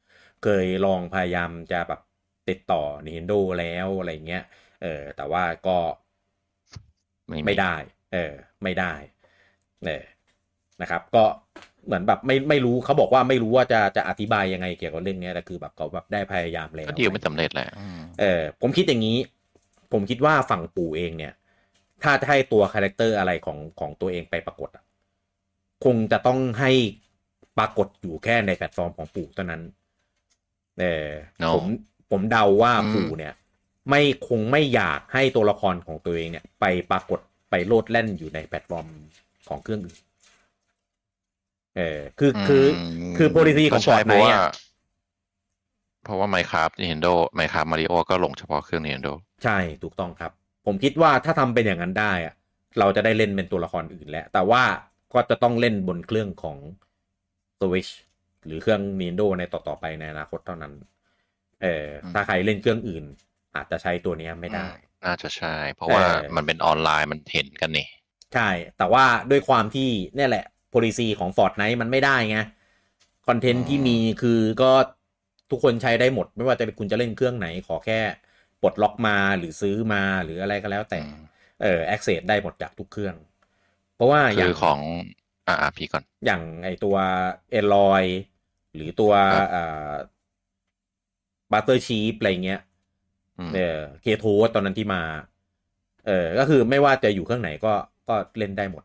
[0.42, 2.00] เคยลองพยายามจะแบบ
[2.48, 4.44] ติดต่อ Nintendo แล้วอะไรเงี้ย
[4.82, 5.78] เออ แต่ว่าก็
[7.28, 7.74] ไม่มีไม่ได้
[8.12, 8.32] เออ
[8.62, 8.92] ไม่ได้
[9.84, 10.04] เออ
[10.82, 11.24] นะครับ ก็
[11.86, 19.18] เหมือนแบบไม่ไม่รู้เขาบอกว่าไม่รู้ว่าจะจะอธิบายยังไงเกี่ยวกับเรื่องเนี้ยแต่คือแบบเขาแบบได้พยายามแล้วก็ดีลไม่สำเร็จแหละอืมเออ ผมคิดอย่างนี้
[19.92, 21.32] ผมคิดว่าฝั่งปู่เองเนี่ย
[22.02, 24.84] ถ้าจะให้ตัวคาแรคเตอร์อะไรของของตัวเองไปปรากฏอะ
[25.84, 26.72] คงจะต้องให้
[27.58, 29.62] ปรากฏอยู่แค่ในแพลตฟอร์มของปู่เท่านั้น
[30.80, 31.08] เออ
[31.40, 31.64] เนอะผม
[32.10, 33.34] ผมเดาว่าอืมปู่เนี่ย
[33.88, 37.18] ไม่คงไม่อยากให้ตัวละครของตัวเองเนี่ย ไปปรากฏ
[37.50, 38.86] ไปโลดแล่นอยู่ในแพลตฟอร์ม
[39.48, 39.98] ของเครื่องอื่น
[41.76, 42.80] เออคือคืออ
[43.12, 44.52] มคือ policy ของก็ใช่ Fortnite เพราะว่าอะ
[46.04, 49.12] เพราะว่า Minecraft Nintendo Minecraft Mario ก็ลงเฉพาะเครื่อง Nintendo
[49.44, 50.32] ใช่ถูกต้องครับ
[50.66, 52.34] ผมคิดว่าถ้าทำเป็นอย่างนั้นได้อะ
[52.78, 54.62] เราจะได้เล่นเป็นตัวละครอื่นแล้ว แต่ว่า
[55.12, 56.56] ก็จะต้องเล่นบนเครื่องของ
[57.60, 57.92] Switch
[58.46, 60.72] หรือเครื่อง Nintendo ในต่อๆไปในอนาคตเท่านั้น
[61.62, 63.04] เอออืมถ้าใครเล่นเครื่องอื่น
[63.56, 64.68] อาจจะใช้ตัวเนี้ยไม่ได้
[65.04, 67.86] น่าจะใช่ เพราะว่าเออมันเป็นออนไลน์มันเห็นกันนี่
[68.34, 72.38] ใช่ แต่ว่าด้วยความที่เนี่ยแหละ policy ของ Fortnite มันไม่ได้ไง
[73.28, 74.72] คอนเทนต์ที่มีคือก็
[75.50, 78.00] ทุกคนใช้ได้หมด ไม่ว่าจะเป็นคุณจะเล่นเครื่องไหน ขอแค่
[78.62, 81.16] ปลดล็อกมาหรือซื้อมาหรืออะไรก็แล้วแต่อืม
[81.62, 83.14] เออ access ได้หมดจากทุกเครื่อง
[83.96, 84.80] เพราะว่าอย่าคืงอของ
[85.48, 86.96] อ่าอ่าพี่ก่อน อย่างไอตัว
[87.50, 88.04] เอลอย
[88.74, 89.92] หรือตัวครับอ่า
[91.52, 92.60] บัตเตอร์ชีฟอะไรเงี้ย
[93.38, 94.24] อืมเออเคโท
[94.54, 95.02] ตอนนั้นที่มา
[96.06, 97.72] เออก็คือไม่ว่าจะอยู่เครื่องไหนก็
[98.08, 98.82] ก็เล่นได้หมด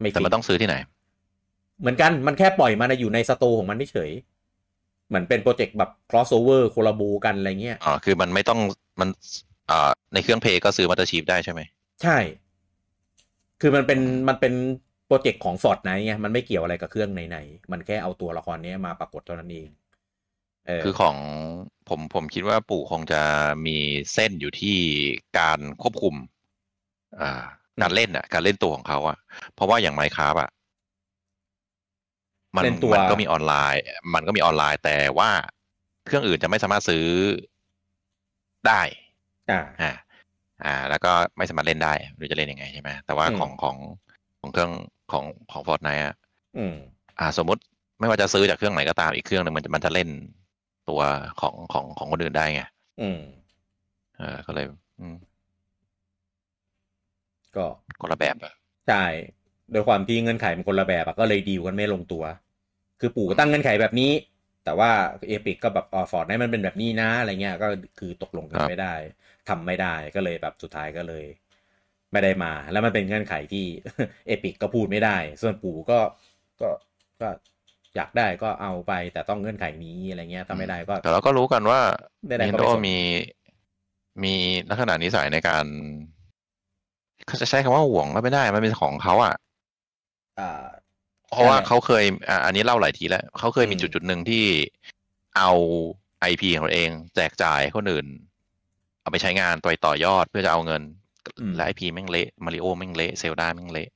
[0.00, 0.76] ไม่แต่ฟิมันกต้องซื้อที่ไหน
[1.80, 8.60] เหมือนกันมันแค่ปล่อยมาในอยู่ในสโตร์ของมันเฉยๆเหมือนเป็นโปรเจกต์แบบ crossover โคลาบูกันอะไรเงี้ยอ๋อคือมันไม่ต้อง
[9.00, 9.08] มัน
[9.70, 11.60] อ่าในเครื่องเพย์ก็ซื้อมา t ต r ร์ชีฟได้ใช่ไหม
[12.02, 12.18] ใช่
[13.60, 14.54] คือมันเป็นมันเป็น
[14.91, 19.68] โป รเจกต์ของ Fortnite ไงมันไม่เกี่ยวอะไรกับเครื่องไหนๆมันแค่เอาตัวละครเนี้ยมาปรากฏเท่านั้นเอง
[20.66, 21.16] เออคือของ
[21.88, 23.22] ผมผมคิดว่าปู่คงจะ
[23.66, 23.76] มี
[24.14, 24.76] เส้นอยู่ที่
[25.38, 26.14] การควบคุม
[27.20, 27.42] อ่า
[27.82, 29.16] การเล่นอะ การเล่นตัวของเขาอะ
[29.54, 30.50] เพราะว่าอย่างไมค์คราฟอะ
[32.56, 33.82] มันเล่นตัวมันก็มีออนไลน์
[34.14, 35.30] มันก็มีออนไลน์แต่ว่า
[36.06, 37.06] เครื่องอื่นจะไม่สามารถซื้อ
[38.66, 38.82] ได้
[39.50, 39.92] อ่า อ่า
[40.64, 43.76] อ่าแล้วก็ไม่สามารถเล่นได้ไม่รู้จะเล่นยังไงใช่ไหมแต่ว่าอืมของของ
[44.42, 44.72] ของเครื่อง
[45.12, 46.14] ของของ Fortnite อะ
[46.56, 46.74] อืม
[47.20, 47.60] อ่า สมมุติ
[48.00, 50.08] ไม่ว่าจะซื้อจากเครื่องไหนก็ตามอีกเครื่องหนึ่งมันจะมันจะเล่น
[50.88, 51.00] ตัว
[51.40, 52.62] ของของของคนอื่นได้ไง
[53.00, 53.20] อืม
[54.18, 54.66] เออก็เลย
[55.00, 55.16] อืม
[57.56, 57.66] ก็
[58.00, 58.52] คนละแบบอะ
[58.88, 59.04] ใช่
[59.72, 62.24] โดยความที่เงื่อนไขมันคนละแบบอะก็เลยดีลกันไม่ลงตัว
[63.00, 64.12] คือปู่ก็ตั้งเงื่อนไขแบบนี้
[64.64, 64.90] แต่ว่า
[65.28, 67.68] Epic ก็แบบอ๋อฟอร์ดให้มันเป็นแบบนี้นะอะไรเงี้ย ก็
[67.98, 68.94] คือตกลงกันไม่ได้
[69.48, 71.24] ทำไม่ได้ก็เลยแบบสุดท้ายก็เลย
[72.12, 73.66] ไม่ได้มา แล้วมันเป็นเงื่อนไขที่
[74.26, 75.98] Epic ก็พูดไม่ได้ ส่วนปู่ก็
[76.60, 76.68] ก็
[77.20, 77.28] ก็
[77.96, 81.80] อยากได้ก็เอาไป แต่ต้องเงื่อนไขนี้อะไรเงี้ยถ้าไม่ได้ก็ แต่เราก็รู้กันว่า
[82.28, 82.96] ได้ได้ก็ Nintendo ไม่สนมี
[84.24, 84.34] มี
[84.70, 85.64] ลักษณะนิสัยในการ
[87.26, 89.34] เขาจะใช้คำว่าห่วงก็ไม่ได้ มันเป็นของเขาอะ
[90.40, 90.62] อ่า
[91.30, 94.44] เพราะว่านั่นแหละเขาเคยอ่าอันนี้เล่าหลายทีแล้วเขาเคยมีอืมจุดจุดๆหนึ่งที่
[95.36, 95.50] เอา
[96.20, 98.06] ไอพีของตัวเอง แจกจ่ายให้คนอื่น
[99.00, 100.82] เอาไปใช้งานต่อยต่อยอดเพื่อจะเอาเงิน
[101.56, 103.88] และไอพีแม่งเละมาริโอแม่งเละเซลดาแม่งเละ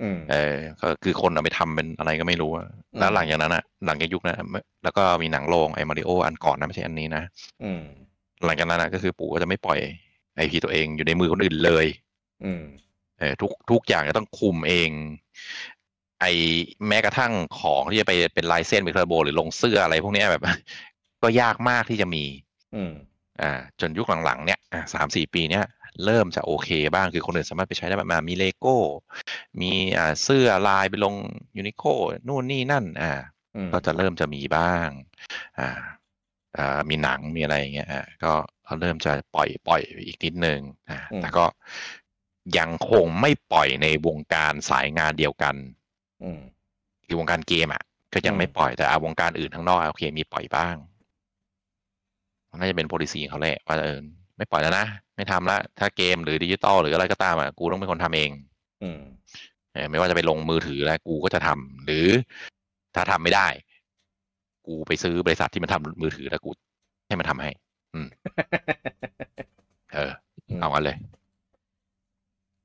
[0.00, 2.66] อืมเออก็คือคนเอาไปทำเป็นอะไรก็ไม่รู้อะ
[2.98, 4.46] แล้วอืมหลังจากนั้นอะหลังจากยุคนั้นอะ
[4.84, 7.22] แล้วก็มีหนังโรงไอ้มาริโออันก่อนนะไม่ใช่อันนี้นะ
[7.64, 7.82] อืม
[8.44, 9.78] หลังจากนั้นอะก็คือปู่ก็จะไม่ปล่อย
[10.36, 11.86] ไอพีตัวเองอยู่ในมือคนอื่นเลย
[12.44, 12.62] อืม
[13.18, 14.90] เออทุกทุกอย่างจะต้องคุมเอง
[16.20, 16.24] ไอ
[16.88, 20.42] แม้กระทั่งของที่จะไปเป็นลายเส้นเป็นเทอร์โบหรือลงเสื้ออะไรพวกเนี้ยแบบ
[21.22, 22.24] ก็ยากมากที่จะมี
[22.74, 22.92] อืม
[23.42, 25.64] อ่า จนยุคหลังๆ เนี่ยอ่าสามสี่ปีเนี้ย
[26.04, 28.76] เริ่มจะโอเคบ้างคือคนอื่นสามารถไปใช้ได้แบบมามีเลโก้
[29.60, 31.14] มีอ่าเสื้อลายไปลง
[31.56, 31.84] ยูนิโค
[32.28, 33.12] นู่นนี่นั่น อ่า
[33.56, 34.88] อืมก็จะเริ่มจะมีบ้าง
[35.58, 35.68] อ่า
[36.58, 38.32] อ่ามีหนังมีอะไรอย่างเงี้ยอ่าก็
[38.64, 41.44] เขาเริ่มจะปล่อยปล่อยอีกนิดนึงอ่าอืมแต่ก็
[42.58, 45.54] ยังคงไม่ปล่อยในวงการสายงานเดียวกัน
[46.22, 46.40] อืม
[47.06, 47.82] คือวงการเกมอะ
[48.12, 50.76] ก็ยังอืมไม่ปล่อยแต่อาวงการอื่นข้างนอกโอเคมีปล่อยบ้าง
[52.50, 54.00] มันน่าจะเป็น policy ของเขาแหละว่าเออ
[54.36, 58.30] ไม่ปล่อยแล้วนะ ไม่ทำละ ถ้าเกมหรือดิจิตอลหรืออะไรก็ตามอะกูต้องเป็นคนทำเอง
[58.82, 59.00] อืม
[59.72, 62.06] เออไม่ว่าจะไปลงมือถือแล้วกูก็จะทำหรือ
[62.94, 63.48] ถ้าทำไม่ได้
[64.66, 66.50] กูไปซื้อบริษัทที่มันทำมือถือแล้วกู
[67.08, 67.50] ให้มันทำให้
[67.94, 68.08] อืม
[69.94, 70.10] เออ
[70.60, 70.96] เอากันเลย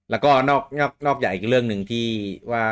[0.10, 2.08] แล้วก็นอกนอกนอกจากอีกเรื่องหนึ่งที่
[2.52, 2.66] ว่า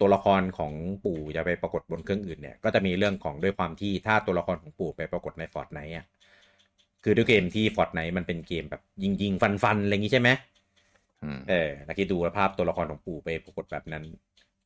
[0.00, 0.72] ตัวละครของ
[1.04, 6.06] ปู่จะไปปรากฏบนเครื่องอื่นเนี่ย ก็จะมีเรื่องของด้วยความที่ถ้าตัวละครของปู่ไปปรากฏในฟอร์ n ไนท์อะ
[7.04, 10.28] คือด้วยเกมที่ฟอร์ n ไนท์มันเป็นเกมแบบยิงยิงฟันฟันๆอะไรอย่างงี้ใช่ไหม
[11.22, 14.04] อืมเออแล้วคิดดูภาพตัวละครของปู่ไปปรากฏแบบนั้น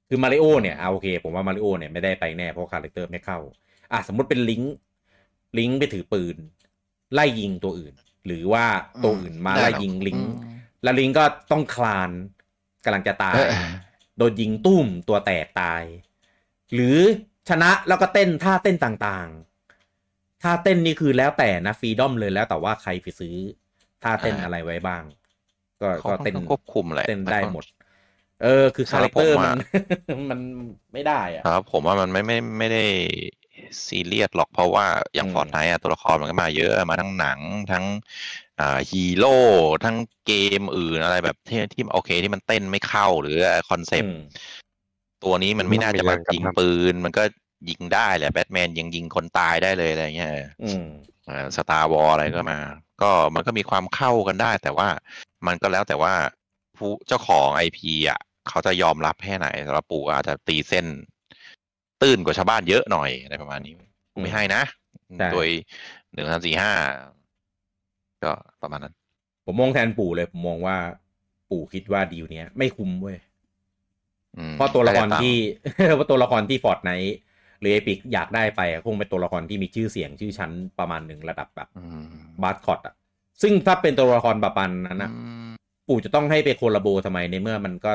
[0.08, 3.38] คือมาริโอเนี่ยเอาโอเค ผมว่ามาริโอเนี่ยไม่ได้ไปแน่เพราะ character ไม่เข้า
[3.92, 6.36] อะสมมติเป็น Link Link ไปถือปืน
[7.14, 7.94] ไล่ยิงตัวอื่น
[8.26, 8.64] หรือว่า
[9.04, 10.30] ตัวอื่นมาไล่ยิงลิงก์
[10.82, 12.10] แล้วลิงก็ต้องคลาน
[12.84, 13.54] กำลังจะตายเออ
[14.18, 15.82] โดนยิงตุ้มตัวแตกตาย
[16.74, 16.98] หรือ
[17.48, 19.53] ชนะแล้วก็เต้นท่าเต้นต่างๆ
[20.44, 23.34] ท่าเต้นนี่คือแล้วแต่นะ freedom เลยแล้วแต่ว่าใครไปซื้อ
[24.02, 25.02] ท่าเต้นอะไรไว้บ้าง
[25.80, 27.64] ก็เขาก็ค่อนเต้นข้างควบคุมแหละเต้นได้หมด
[28.42, 29.56] เออ คือสำคาหแรรับคเตอร์ผมมัอะน
[30.30, 30.40] มัน
[30.92, 32.84] ไม่ได้อะครับ ผมว่ามันไม่ไม่ไม่ได้
[33.86, 37.40] ซีเรียสหรอกเพราะว่าอย่างอืมฟอร์ n ไนท์ตัวละครมันก็มาเยอะมาทั้งหนัง
[37.72, 37.84] ทั้ง
[38.60, 39.36] อ่าฮีโร่
[39.84, 43.36] ทั้งเกมอื่นอะไรแบบที่ที่โอเคที่มันเต้นไม่เข้าหรือ
[43.70, 44.54] คอนเซปอืต์ม
[45.22, 47.22] ตัวนี้มันไม่น่าจะมามีแรงกำลังยิงปืน มันก็
[47.68, 50.30] ยิงได้แหละแบทแมนยังยิงคนตายได้เลยอะไรเงี้ย
[50.64, 50.88] อืม
[51.56, 52.58] สตาร์วอลอะไรก็มา
[53.02, 54.88] ก็มันก็มีความเข้ากันได้ แต่ว่า
[55.46, 56.14] มันก็แล้วแต่ว่า
[56.76, 60.86] ผู้เจ้าของไอพีอะ เขาจะยอมรับแค่ไหนสำหรับปู่อาจจะตีเส้น
[62.02, 63.74] ตื้นกว่าชาวบ้านเยอะหน่อยอะไรประมาณนี้
[64.12, 64.62] กูไม่ให้นะ
[65.18, 65.48] ใช่โดย
[66.12, 66.72] หนึ่งสามสี่ห้า
[68.24, 68.94] ก็ประมาณนั้น
[69.46, 70.76] ผมมองแทนปู่เลย ผมมองว่า
[71.50, 73.18] ปู่คิดว่าดีลเนี้ยไม่คุ้มเว้ย
[74.36, 75.36] อืมเพราะตัวละครก็ได้ตามที่
[75.96, 77.16] เพราะตัวละครที่ Fortnite
[77.60, 82.94] หรือ Epic อยากได้ไปอะคงเป็นตัวละครที่มีชื่อเสียงชื่อชั้นประมาณหนึ่งระดับแบบอืมบาสคอตอะ
[83.42, 85.50] ซึ่งถ้าเป็นตัวละครประมาณนั้นนะอืม
[85.88, 87.92] ปู่จะต้องให้ไป collabo ทำไมในเมื่อมันก็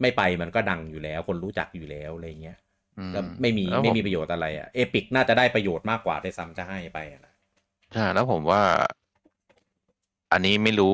[0.00, 2.56] ไม่ไปมันก็ดังอยู่แล้ว คนรู้จักอยู่แล้วอะไรเงี้ย
[2.98, 7.32] อืมแล้วไม่มีแล้วไม่มีประโยชน์อะไรอะ Epic น่าจะได้ประโยชน์มากกว่าที่ซ้ำจะให้ไปอะนะ
[7.92, 8.62] ใช่แล้วผมว่า
[10.32, 10.92] อันนี้ไม่รู้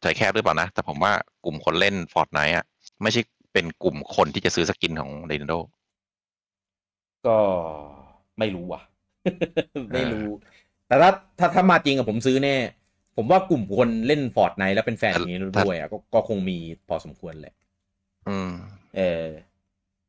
[0.00, 1.12] ใจแคบหรือเปล่านะ แต่ผมว่า
[1.44, 2.64] กลุ่มคนเล่นฟอร์ n ไนท์อะ
[3.02, 3.20] ไม่ใช่
[3.52, 5.58] เป็นกลุ่มคนที่จะซื้อ skin ของ Nintendo
[7.26, 7.36] ก็
[8.38, 8.82] ไม่รู้อะ
[9.94, 10.28] ไม่รู้
[10.86, 12.56] แต่ถ้าถ้าถ้ามาจริงอะผมซื้อแน่
[13.16, 16.58] ผมว่ากลุ่มคนเล่น Fortnite แล้วเป็นแฟนอย่างนี้ด้วยอะก็ก็คงมี
[16.88, 17.54] พอสมควรแหละ
[18.28, 18.50] อืม
[18.96, 19.24] เออ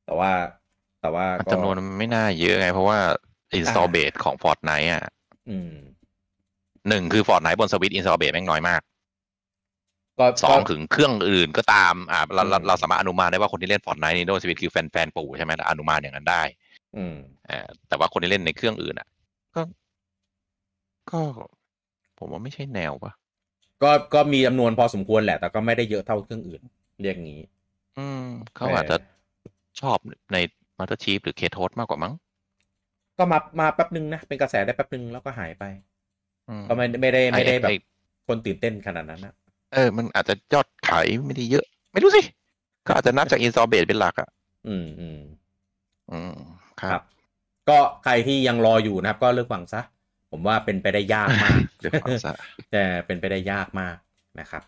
[0.05, 0.31] แต่ว่า
[1.01, 2.97] แต่ว่าก็จำนวนมันไม่น่าเยอะไง เพราะว่า
[3.57, 5.03] install อ่า base ของ Fortnite อะ
[5.49, 5.73] อืม
[6.89, 8.81] หนึ่งคือ Fortnite บนสวิต install base แม่งน้อยมาก
[10.19, 16.41] ก็สองก็ถึงเครื่องอื่นก็ตาม อ่าเราเราอืมเราสามารถอนุมานได้ว่าคนที่เล่น Fortnite Nintendo Switch คือแฟนแฟนปู่ใช่ไหมอนุมานอย่างนั้นได้
[16.97, 17.15] อืม
[17.49, 19.07] อ่าแต่ว่าคนที่เล่นในเครื่องอื่นอะ
[19.55, 19.61] ก็
[21.11, 21.21] ก็
[22.17, 23.11] ผมว่าไม่ใช่แนวปะ
[23.83, 26.61] ก็ก็มีจำนวนพอสมควรแหละ แต่ก็ไม่ได้เยอะเท่าเครื่องอื่น
[27.01, 27.41] เรียกงี้
[27.97, 28.25] อืม
[28.55, 28.97] เขาเออออาจจะ
[29.81, 29.97] ชอบ
[30.33, 30.37] ใน
[30.77, 32.13] Master Chief หรือ k t o s มากกว่ามั้ง
[33.17, 35.63] ก็มามาแป๊บนึงนะ เป็นกระแสได้แป๊บนึงแล้วก็หายไป
[36.49, 37.77] อืมก็ไม่ไม่ได้ไม่ได้แบบอ้
[38.27, 39.33] คนตื่นเต้นขนาดนั้นนะ
[39.73, 42.21] เออ มันอาจจะยอดขายไม่ได้เยอะ ไม่รู้สิ
[42.87, 44.29] ก็อาจจะนับจาก install base เป็นหลักอะ
[44.67, 45.19] อืมอืม
[46.11, 46.33] อืม
[46.81, 47.03] คครัรับบ
[47.69, 49.81] ก็ใครที่ยังรออยู่นะครับ ก็เลือกหวังซะ
[50.31, 52.31] ผมว่าเป็นไปได้ยากมากเรื่องความซะ
[52.71, 53.95] แต่เป็นไปได้ยากมาก
[54.39, 54.63] นะครับ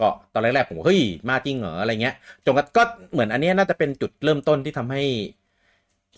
[0.00, 2.14] ก็ตอนแรกๆผมก็เฮ้ยมาจริงเหรออะไรเงี้ย
[2.44, 2.82] จนกระก็
[3.12, 5.02] เหมือนอันเนี้ยน่าจะเป็นจุดเริ่มต้นที่ทำให้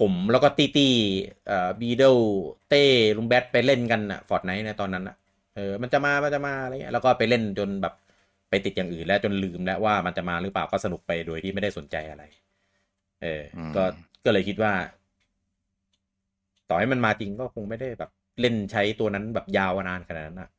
[0.01, 0.89] ผมแล้วก็ตีตี
[1.47, 2.17] เอ่อบีเดล
[2.69, 2.83] เต้
[3.17, 5.17] ลุงแบทไปเล่นกันอะ Fortnite ในตอนนั้นอะ
[5.57, 7.95] เออมันจะมามันจะมาอะไรเงี้ยแล้วก็ไปเล่นจนแบบ
[8.51, 12.25] ไปติดอย่างอื่น แล้วจนลืมแล้วว่ามันจะมาหรือเปล่าก็สนุกไปโดยที่ไม่ได้สนใจอะไร
[13.23, 13.83] เออผมก็
[14.25, 14.73] ก็เลยคิดว่า
[16.71, 18.11] ต่อให้มันมาจริงก็คงไม่ได้แบบ
[18.41, 20.51] เล่นใช้ตัวนั้นแบบยาวนานขนาดนั้นนะ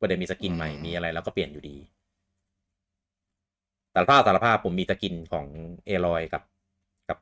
[0.00, 1.76] ประเด็นมี skin ใหม่มีอะไรแล้วก็เปลี่ยนอยู่ดี
[3.94, 5.46] สารภาพสารภาพผมมี skin ของ
[5.86, 6.42] Aloy กับ
[7.08, 7.18] กับ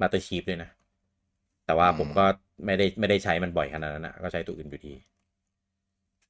[0.00, 0.70] Master Chief ด้วยนะ
[1.66, 2.24] แต่ว่าผมก็
[2.66, 4.94] ไม่ได้ไม่ได้ใช้มันบ่อยขนาดนั้นนะก็ใช้ตัวอื่นอยู่ดี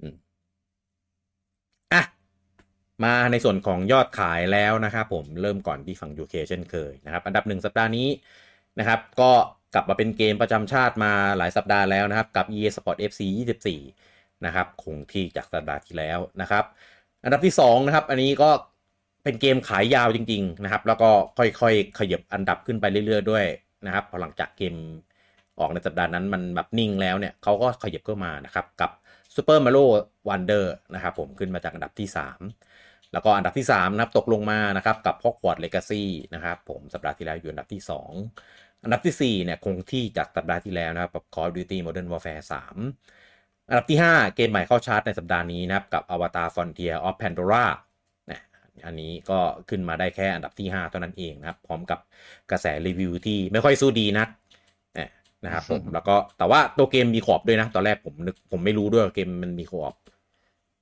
[0.01, 0.15] อืม
[1.93, 2.03] อะ
[3.05, 8.09] มาในส่วนของยอดขายแล้วนะครับผมเริ่มก่อนที่ฝั่ง UK เช่นเคยนะครับ อันดับหนึ่งสัปดาห์นี้
[8.79, 9.31] นะครับ ก็
[9.75, 13.21] กลับมาเป็นเกมประจำชาติมาหลายสัปดาห์แล้วนะครับ กับ EA Sports FC
[13.83, 16.65] 24 นะครับ คงที่จากสัปดาห์ที่แล้วนะครับ
[17.25, 18.51] อันดับที่2นะครับ อันนี้ก็
[19.25, 23.45] เป็นเกมขายยาวจริง ๆ นะครับ แล้วก็ค่อยๆ ขยับอันดับขึ้นไปเรื่อย ๆ ด้วย
[23.87, 24.75] นะครับ พอหลังจากเกม
[25.59, 28.91] ออกในสัปดาห์นั้นมันแบบนิ่งแล้วเนี่ยเขาก็ขยับเข้ามานะครับ กับ
[29.35, 29.85] Super Mario
[30.29, 32.09] Wonder นะครับผมขึ้นมาจากอันดับที่
[32.59, 36.03] 3 แล้วก็อันดับที่3นะครับตกลงมานะครับกับ Hogwarts Legacy
[36.35, 42.43] นะครับผมสัปดาห์ที่แล้วอยู่อันดับที่ 2 อันดับที่ 4 เนี่ย คงที่จากสัปดาห์ที่แล้วนะครับกับ Call of Duty Modern Warfare
[43.07, 47.67] 3 อันดับที่ 5 เกมใหม่เข้าชาร์ตในสัปดาห์นี้นะครับ กับ Avatar Frontier of Pandora
[48.31, 48.41] นะ
[48.87, 49.39] อันนี้ก็
[49.69, 51.99] ขึ้นมาได้แค่อันดับที่ 5 เท่านั้นเองนะครับ พร้อมกับ
[52.51, 54.29] กระแสรีวิวที่ไม่ค่อยสู้ดีนัก
[55.45, 59.95] นะครับผมแล้วก็แต่ว่าตัวเกมมีขอบด้วยนะ ตอนแรกผมนึกผมไม่รู้ด้วยเกมมันมีขอบ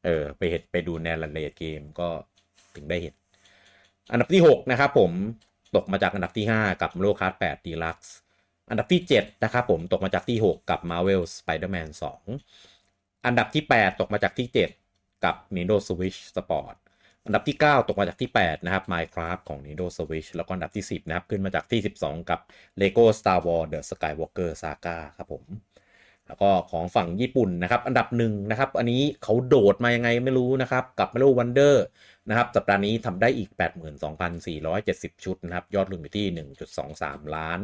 [0.04, 2.08] เออไปเห็นไปดูในรายละเอียดเกมก็
[2.74, 3.14] ถึงได้เห็น
[4.10, 5.12] อันดับที่ 6 นะครับผม
[5.74, 8.10] ตกมาจากอันดับที่ 5 กับ Mario Kart 8 Deluxe
[8.70, 11.88] อันดับที่ 7 นะครับผมตกมาจากที่ 6 กับ Marvel Spider-Man
[12.56, 14.48] 2 อันดับที่ 8 ตกมาจากที่
[14.86, 16.76] 7 กับ Nintendo Switch Sport
[17.24, 22.40] อันดับที่ 9 ตกมาจากที่ 8 นะครับ Minecraft ของ Nintendo Switch แล้วก็อันดับที่ 10 นะครับ ขึ้นมาจากที่ 12 กับ
[22.80, 25.44] Lego Star Wars The Skywalker Saga ครับผม
[26.30, 31.74] แล้วก็ของฝั่งญี่ปุ่นนะครับอันดับหนึ่งนะครับอันนี้เขาโดดมายังไงไม่รู้นะครับกับ Mario Wonder
[32.28, 33.50] นะครับสัปดาห์นี้ทำได้อีก
[34.36, 36.26] 82,470 ชุดนะครับยอดรวมอยู่ที่
[36.80, 37.58] 1.23 ล้าน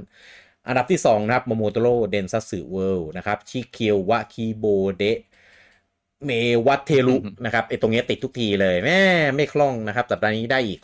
[0.69, 6.31] อันดับที่ 2 นะครับ桃太郎電鉄ワールドนะครับ地球は希望でま
[6.67, 9.01] わってるนะครับไอตรงนี้ติดทุกทีเลยแม่
[9.37, 10.81] ไม่คล่องนะครับ สัปดาห์นี้ได้อีก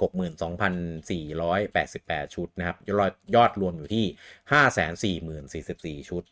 [1.14, 5.18] 62,488 ชุดนะครับ ยอดยอดรวมอยู่ที่
[6.02, 6.22] 544,044ชุด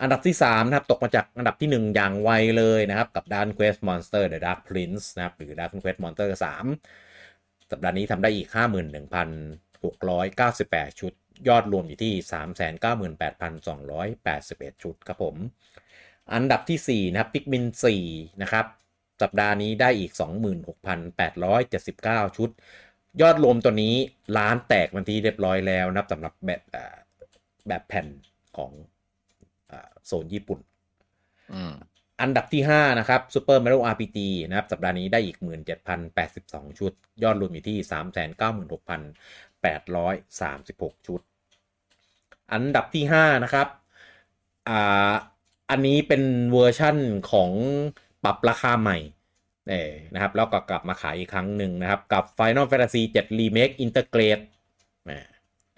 [0.00, 5.50] อันดับที่ 3 นะครับ ตกมาจากอันดับที่ 1 อย่างไวเลยนะครับ กับ Dragon Quest Monsters The Dark Prince นะครับ หรือ
[5.58, 6.40] Dragon Quest Monsters 3
[7.70, 11.12] สัปดาห์นี้ทำได้อีก 51,698 ชุด
[11.48, 12.12] ยอดรวมอยู่ที่
[14.74, 15.36] 398,281 ชุดครับผม
[16.34, 17.64] อันดับที่ 4 นะครับพิกมิน
[18.02, 18.66] 4นะครับ
[19.22, 20.12] สัปดาห์นี้ได้อีก
[21.24, 22.50] 26,879 ชุด
[23.20, 23.94] ยอดรวมตัวนี้
[24.38, 26.60] ล้านแตกวันที่เรียบร้อยแล้วนะครับสำหรับแบบ
[27.68, 28.06] แบบแผ่น
[28.56, 28.72] ของ
[30.08, 30.58] โซนญี่ปุ่น
[32.20, 34.18] อันดับที่ 5 นะครับ Super Mario RPG
[34.48, 35.36] นะครับ สัปดาห์นี้ได้อีก
[36.08, 37.78] 17,082 ชุด ยอดรวมอยู่ที่
[39.64, 41.20] 396,836 ชุด
[42.52, 43.68] อันดับที่ 5 นะครับ
[44.68, 45.12] อ่า
[45.70, 46.22] อันนี้เป็น
[46.52, 46.96] เวอร์ชั่น
[47.30, 47.50] ของ
[48.24, 48.98] ปรับราคาใหม่
[49.66, 49.82] เน่
[50.14, 54.44] นะครับ แล้วก็กลับมาขายอีกครั้งหนึ่งนะครับ กับ Final Fantasy 7 Remake Integrate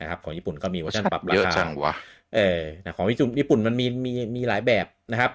[0.00, 1.94] นะครับ ของญี่ปุ่นก็มีเวอร์ชันปรับราคาเยอะจังวะ
[2.34, 2.60] เออ
[2.96, 5.32] ของญี่ปุ่นญี่ปุ่นมันมีมีมีหลายแบบนะครับ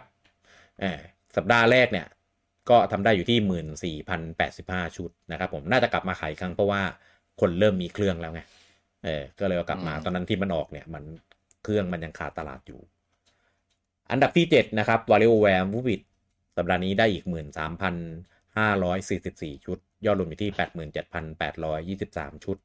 [0.80, 1.00] เออ
[1.36, 2.08] สัปดาห์แรกเนี่ย
[2.70, 6.82] ก็ทำได้อยู่ที่หมื่นสี่พันแปดสิบห้าชุดนะครับผมน่าจะกลับมาขายครั้งเพราะว่า
[7.42, 8.42] คนเริ่มมีเครื่องแล้วไง
[9.04, 11.04] เออก็เลยกลับมาตอนนั้นที่มันออกเนี่ยมัน
[11.64, 12.80] เครื่องมันยังขาดตลาดอยู่
[14.12, 16.02] อันดับที่เจ็ดนะครับ w a r i o w a r e m o v i t
[16.58, 17.96] สัปดาห์นี้ได้อีกหมื่นสามพัน
[18.58, 22.58] ห้าร้อยสี่สิบสี่ชุด ยอดรวมอยู่ที่แปดหมื่นเจ็ดพันแปดร้อยยี่สิบสามชุด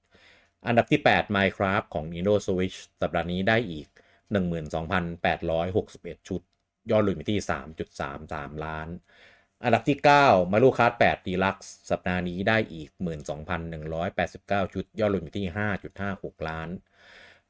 [0.66, 3.86] อันดับที่ 8 Minecraft ของ Nintendo Switch สัปดาห์นี้ได้อีก
[4.30, 6.40] 12,861 ชุด
[6.90, 7.40] ยอดรวมอยู่ที่
[8.00, 8.88] 3.33 ล้าน
[9.64, 12.88] อันดับที่9 Mario Kart 8 Deluxe สัปดาห์นี้ได้อีก
[14.02, 15.46] 12,189 ชุด ยอดรวมอยู่ที่
[15.96, 16.68] 5.56 ล้าน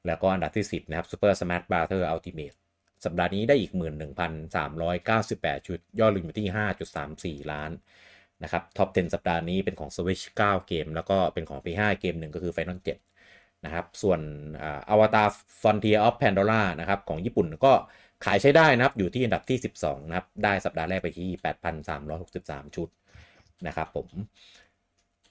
[0.07, 2.05] แล้วก็อันดับที่ 10 นะครับ Super Smash Bros.
[2.15, 2.57] Ultimate
[3.05, 3.73] สัปดาห์นี้ได้อีก
[4.91, 6.49] 11,398 ชุด ยอดรวมอยู่ที่
[7.43, 7.71] 5.34 ล้าน
[8.43, 13.10] นะครับท็อป 10 สัปดาห์นี้เป็นของ Switch 9 เกม แล้วก็เป็นของ P5 เกมหนึ่งก็คือ Final 7
[13.65, 14.21] นะครับ ส่วน
[14.91, 15.29] อวตาร
[15.61, 17.73] Frontier of Pandora นะครับของญี่ปุ่นก็
[18.25, 21.29] ขายใช้ได้นะครับ อยู่ที่อันดับที่ 12 นะครับ ได้สัปดาห์แรกไปที่
[22.03, 22.89] 8,363 ชุด
[23.67, 24.09] นะครับผม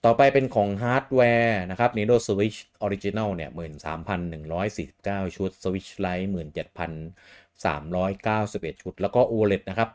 [0.06, 3.52] ต่อไปเป็นของฮาร์ดแวร์นะครับ Nintendo Switch Original เนี่ย
[4.44, 6.30] 13,149 ชุด Switch Lite
[7.64, 9.90] 17,391 ชุด แล้วก็ OLED นะครับ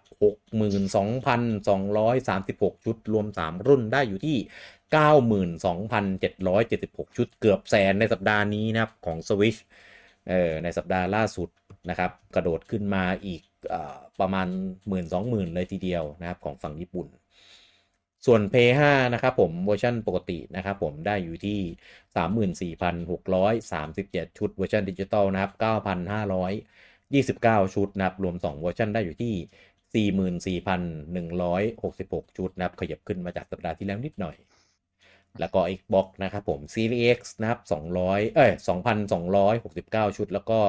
[1.62, 4.36] 62,236 ชุด รวม 3 รุ่นได้อยู่ที่
[4.93, 9.61] 92,776 ชุดเกือบแสนในสัปดาห์นี้นะครับของ Switch
[10.28, 11.48] เออในสัปดาห์ล่าสุด
[11.90, 13.43] นะครับ กระโดดขึ้นมาอีก
[13.73, 13.74] อ
[14.20, 17.06] ประมาณ 1 2 0 0 0 0 เลยทีเดียวนะครับของฝั่งญี่ปุ่น
[18.27, 25.52] ส่วน PS5 นะครับผมเวอร์ชันปกตินะครับผมได้อยู่ที่ 34,637 ชุดเวอร์ชันดิจิตอลนะครับ
[27.62, 34.36] 9,529 ชุดนะครับ รวม 2 เวอร์ชันได้อยู่ที่ 44,166 ชุดนะครับ ขยับขึ้นมาจากสัปดาห์ที่แล้วนิดหน่อย
[35.40, 37.61] แล้วก็ Xbox นะครับผม Series X นะครับ
[37.97, 38.51] 200 เอ้ย
[39.32, 40.61] 2,269 ชุด แล้วก็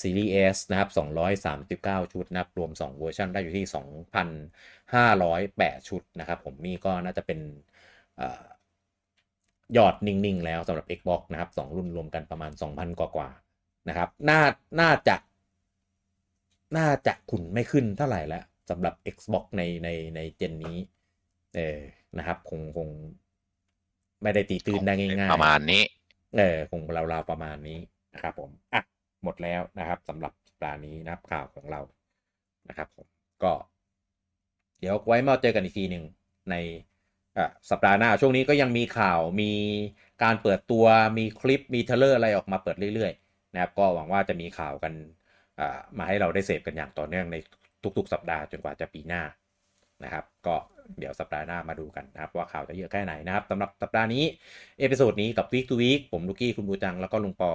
[0.00, 0.90] Series S นะครับ
[1.52, 7.38] 239 ชุดนะครับรวม 2 เวอร์ชันได้อยู่ที่ 2,508 ชุดนะครับผมนี่ก็น่าจะเป็น
[8.20, 8.22] อ
[9.76, 14.40] ยอดนิ่ง ๆ แล้วสำหรับ Xbox นะครับ 2 รุ่นรวมกันประมาณ 2,000 กว่าๆนะครับ น่า
[14.80, 15.16] น่าจะ
[16.76, 20.78] น่าจะขุนไม่ขึ้นเท่าไหร่แล้วสำหรับ Xbox ใน ใน ในเจนนี้
[21.54, 21.80] เออ
[22.18, 22.88] นะครับ คง คง
[24.22, 25.82] ไม่ได้ตีตื่นได้ง่ายๆประมาณนี้
[26.36, 27.78] เออคงราวๆประมาณนี้
[28.14, 28.82] นะครับ ผมอะ
[29.24, 31.80] หมดแล้วนะครับสำหรับสัปดาห์นี้นะครับข่าวของเรา
[32.68, 33.06] นะครับผม
[33.44, 33.52] ก็
[34.80, 36.04] เดี๋ยวไว้มาเจอกันอีกทีหนึ่ง
[36.50, 36.54] ใน
[37.38, 39.52] อะสัปดาห์หน้า ช่วงนี้ก็ยังมีข่าวมี
[40.22, 40.86] การเปิดตัว
[41.18, 44.92] มีคลิปมี trailer อะไรออกมาเปิดเรื่อยๆ นะครับ ก็หวังว่าจะมีข่าวกัน
[45.60, 47.36] อ่ามาให้เราได้เสพกันอย่างต่อเนื่องใน
[47.96, 49.22] ทุกๆ สัปดาห์จนกว่าจะปีหน้า
[50.04, 50.56] นะครับ ก็
[50.98, 54.24] เดี๋ยวสัปดาห์หน้ามาดูกันนะครับ ว่าข่าวจะเยอะแค่ไหนนะครับสำหรับสัปดาห์นี้
[54.78, 57.52] episode นี้กับ Week to Week ผมลูกี้คุณบูจังแล้วก็ลุงปอ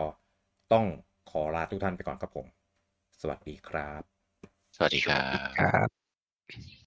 [0.74, 0.86] ต้อง
[1.32, 2.46] ขอลาทุกท่านไปก่อนครับผม
[3.22, 4.02] สวัสดีครับ
[4.76, 6.83] สวัสดีครับครับ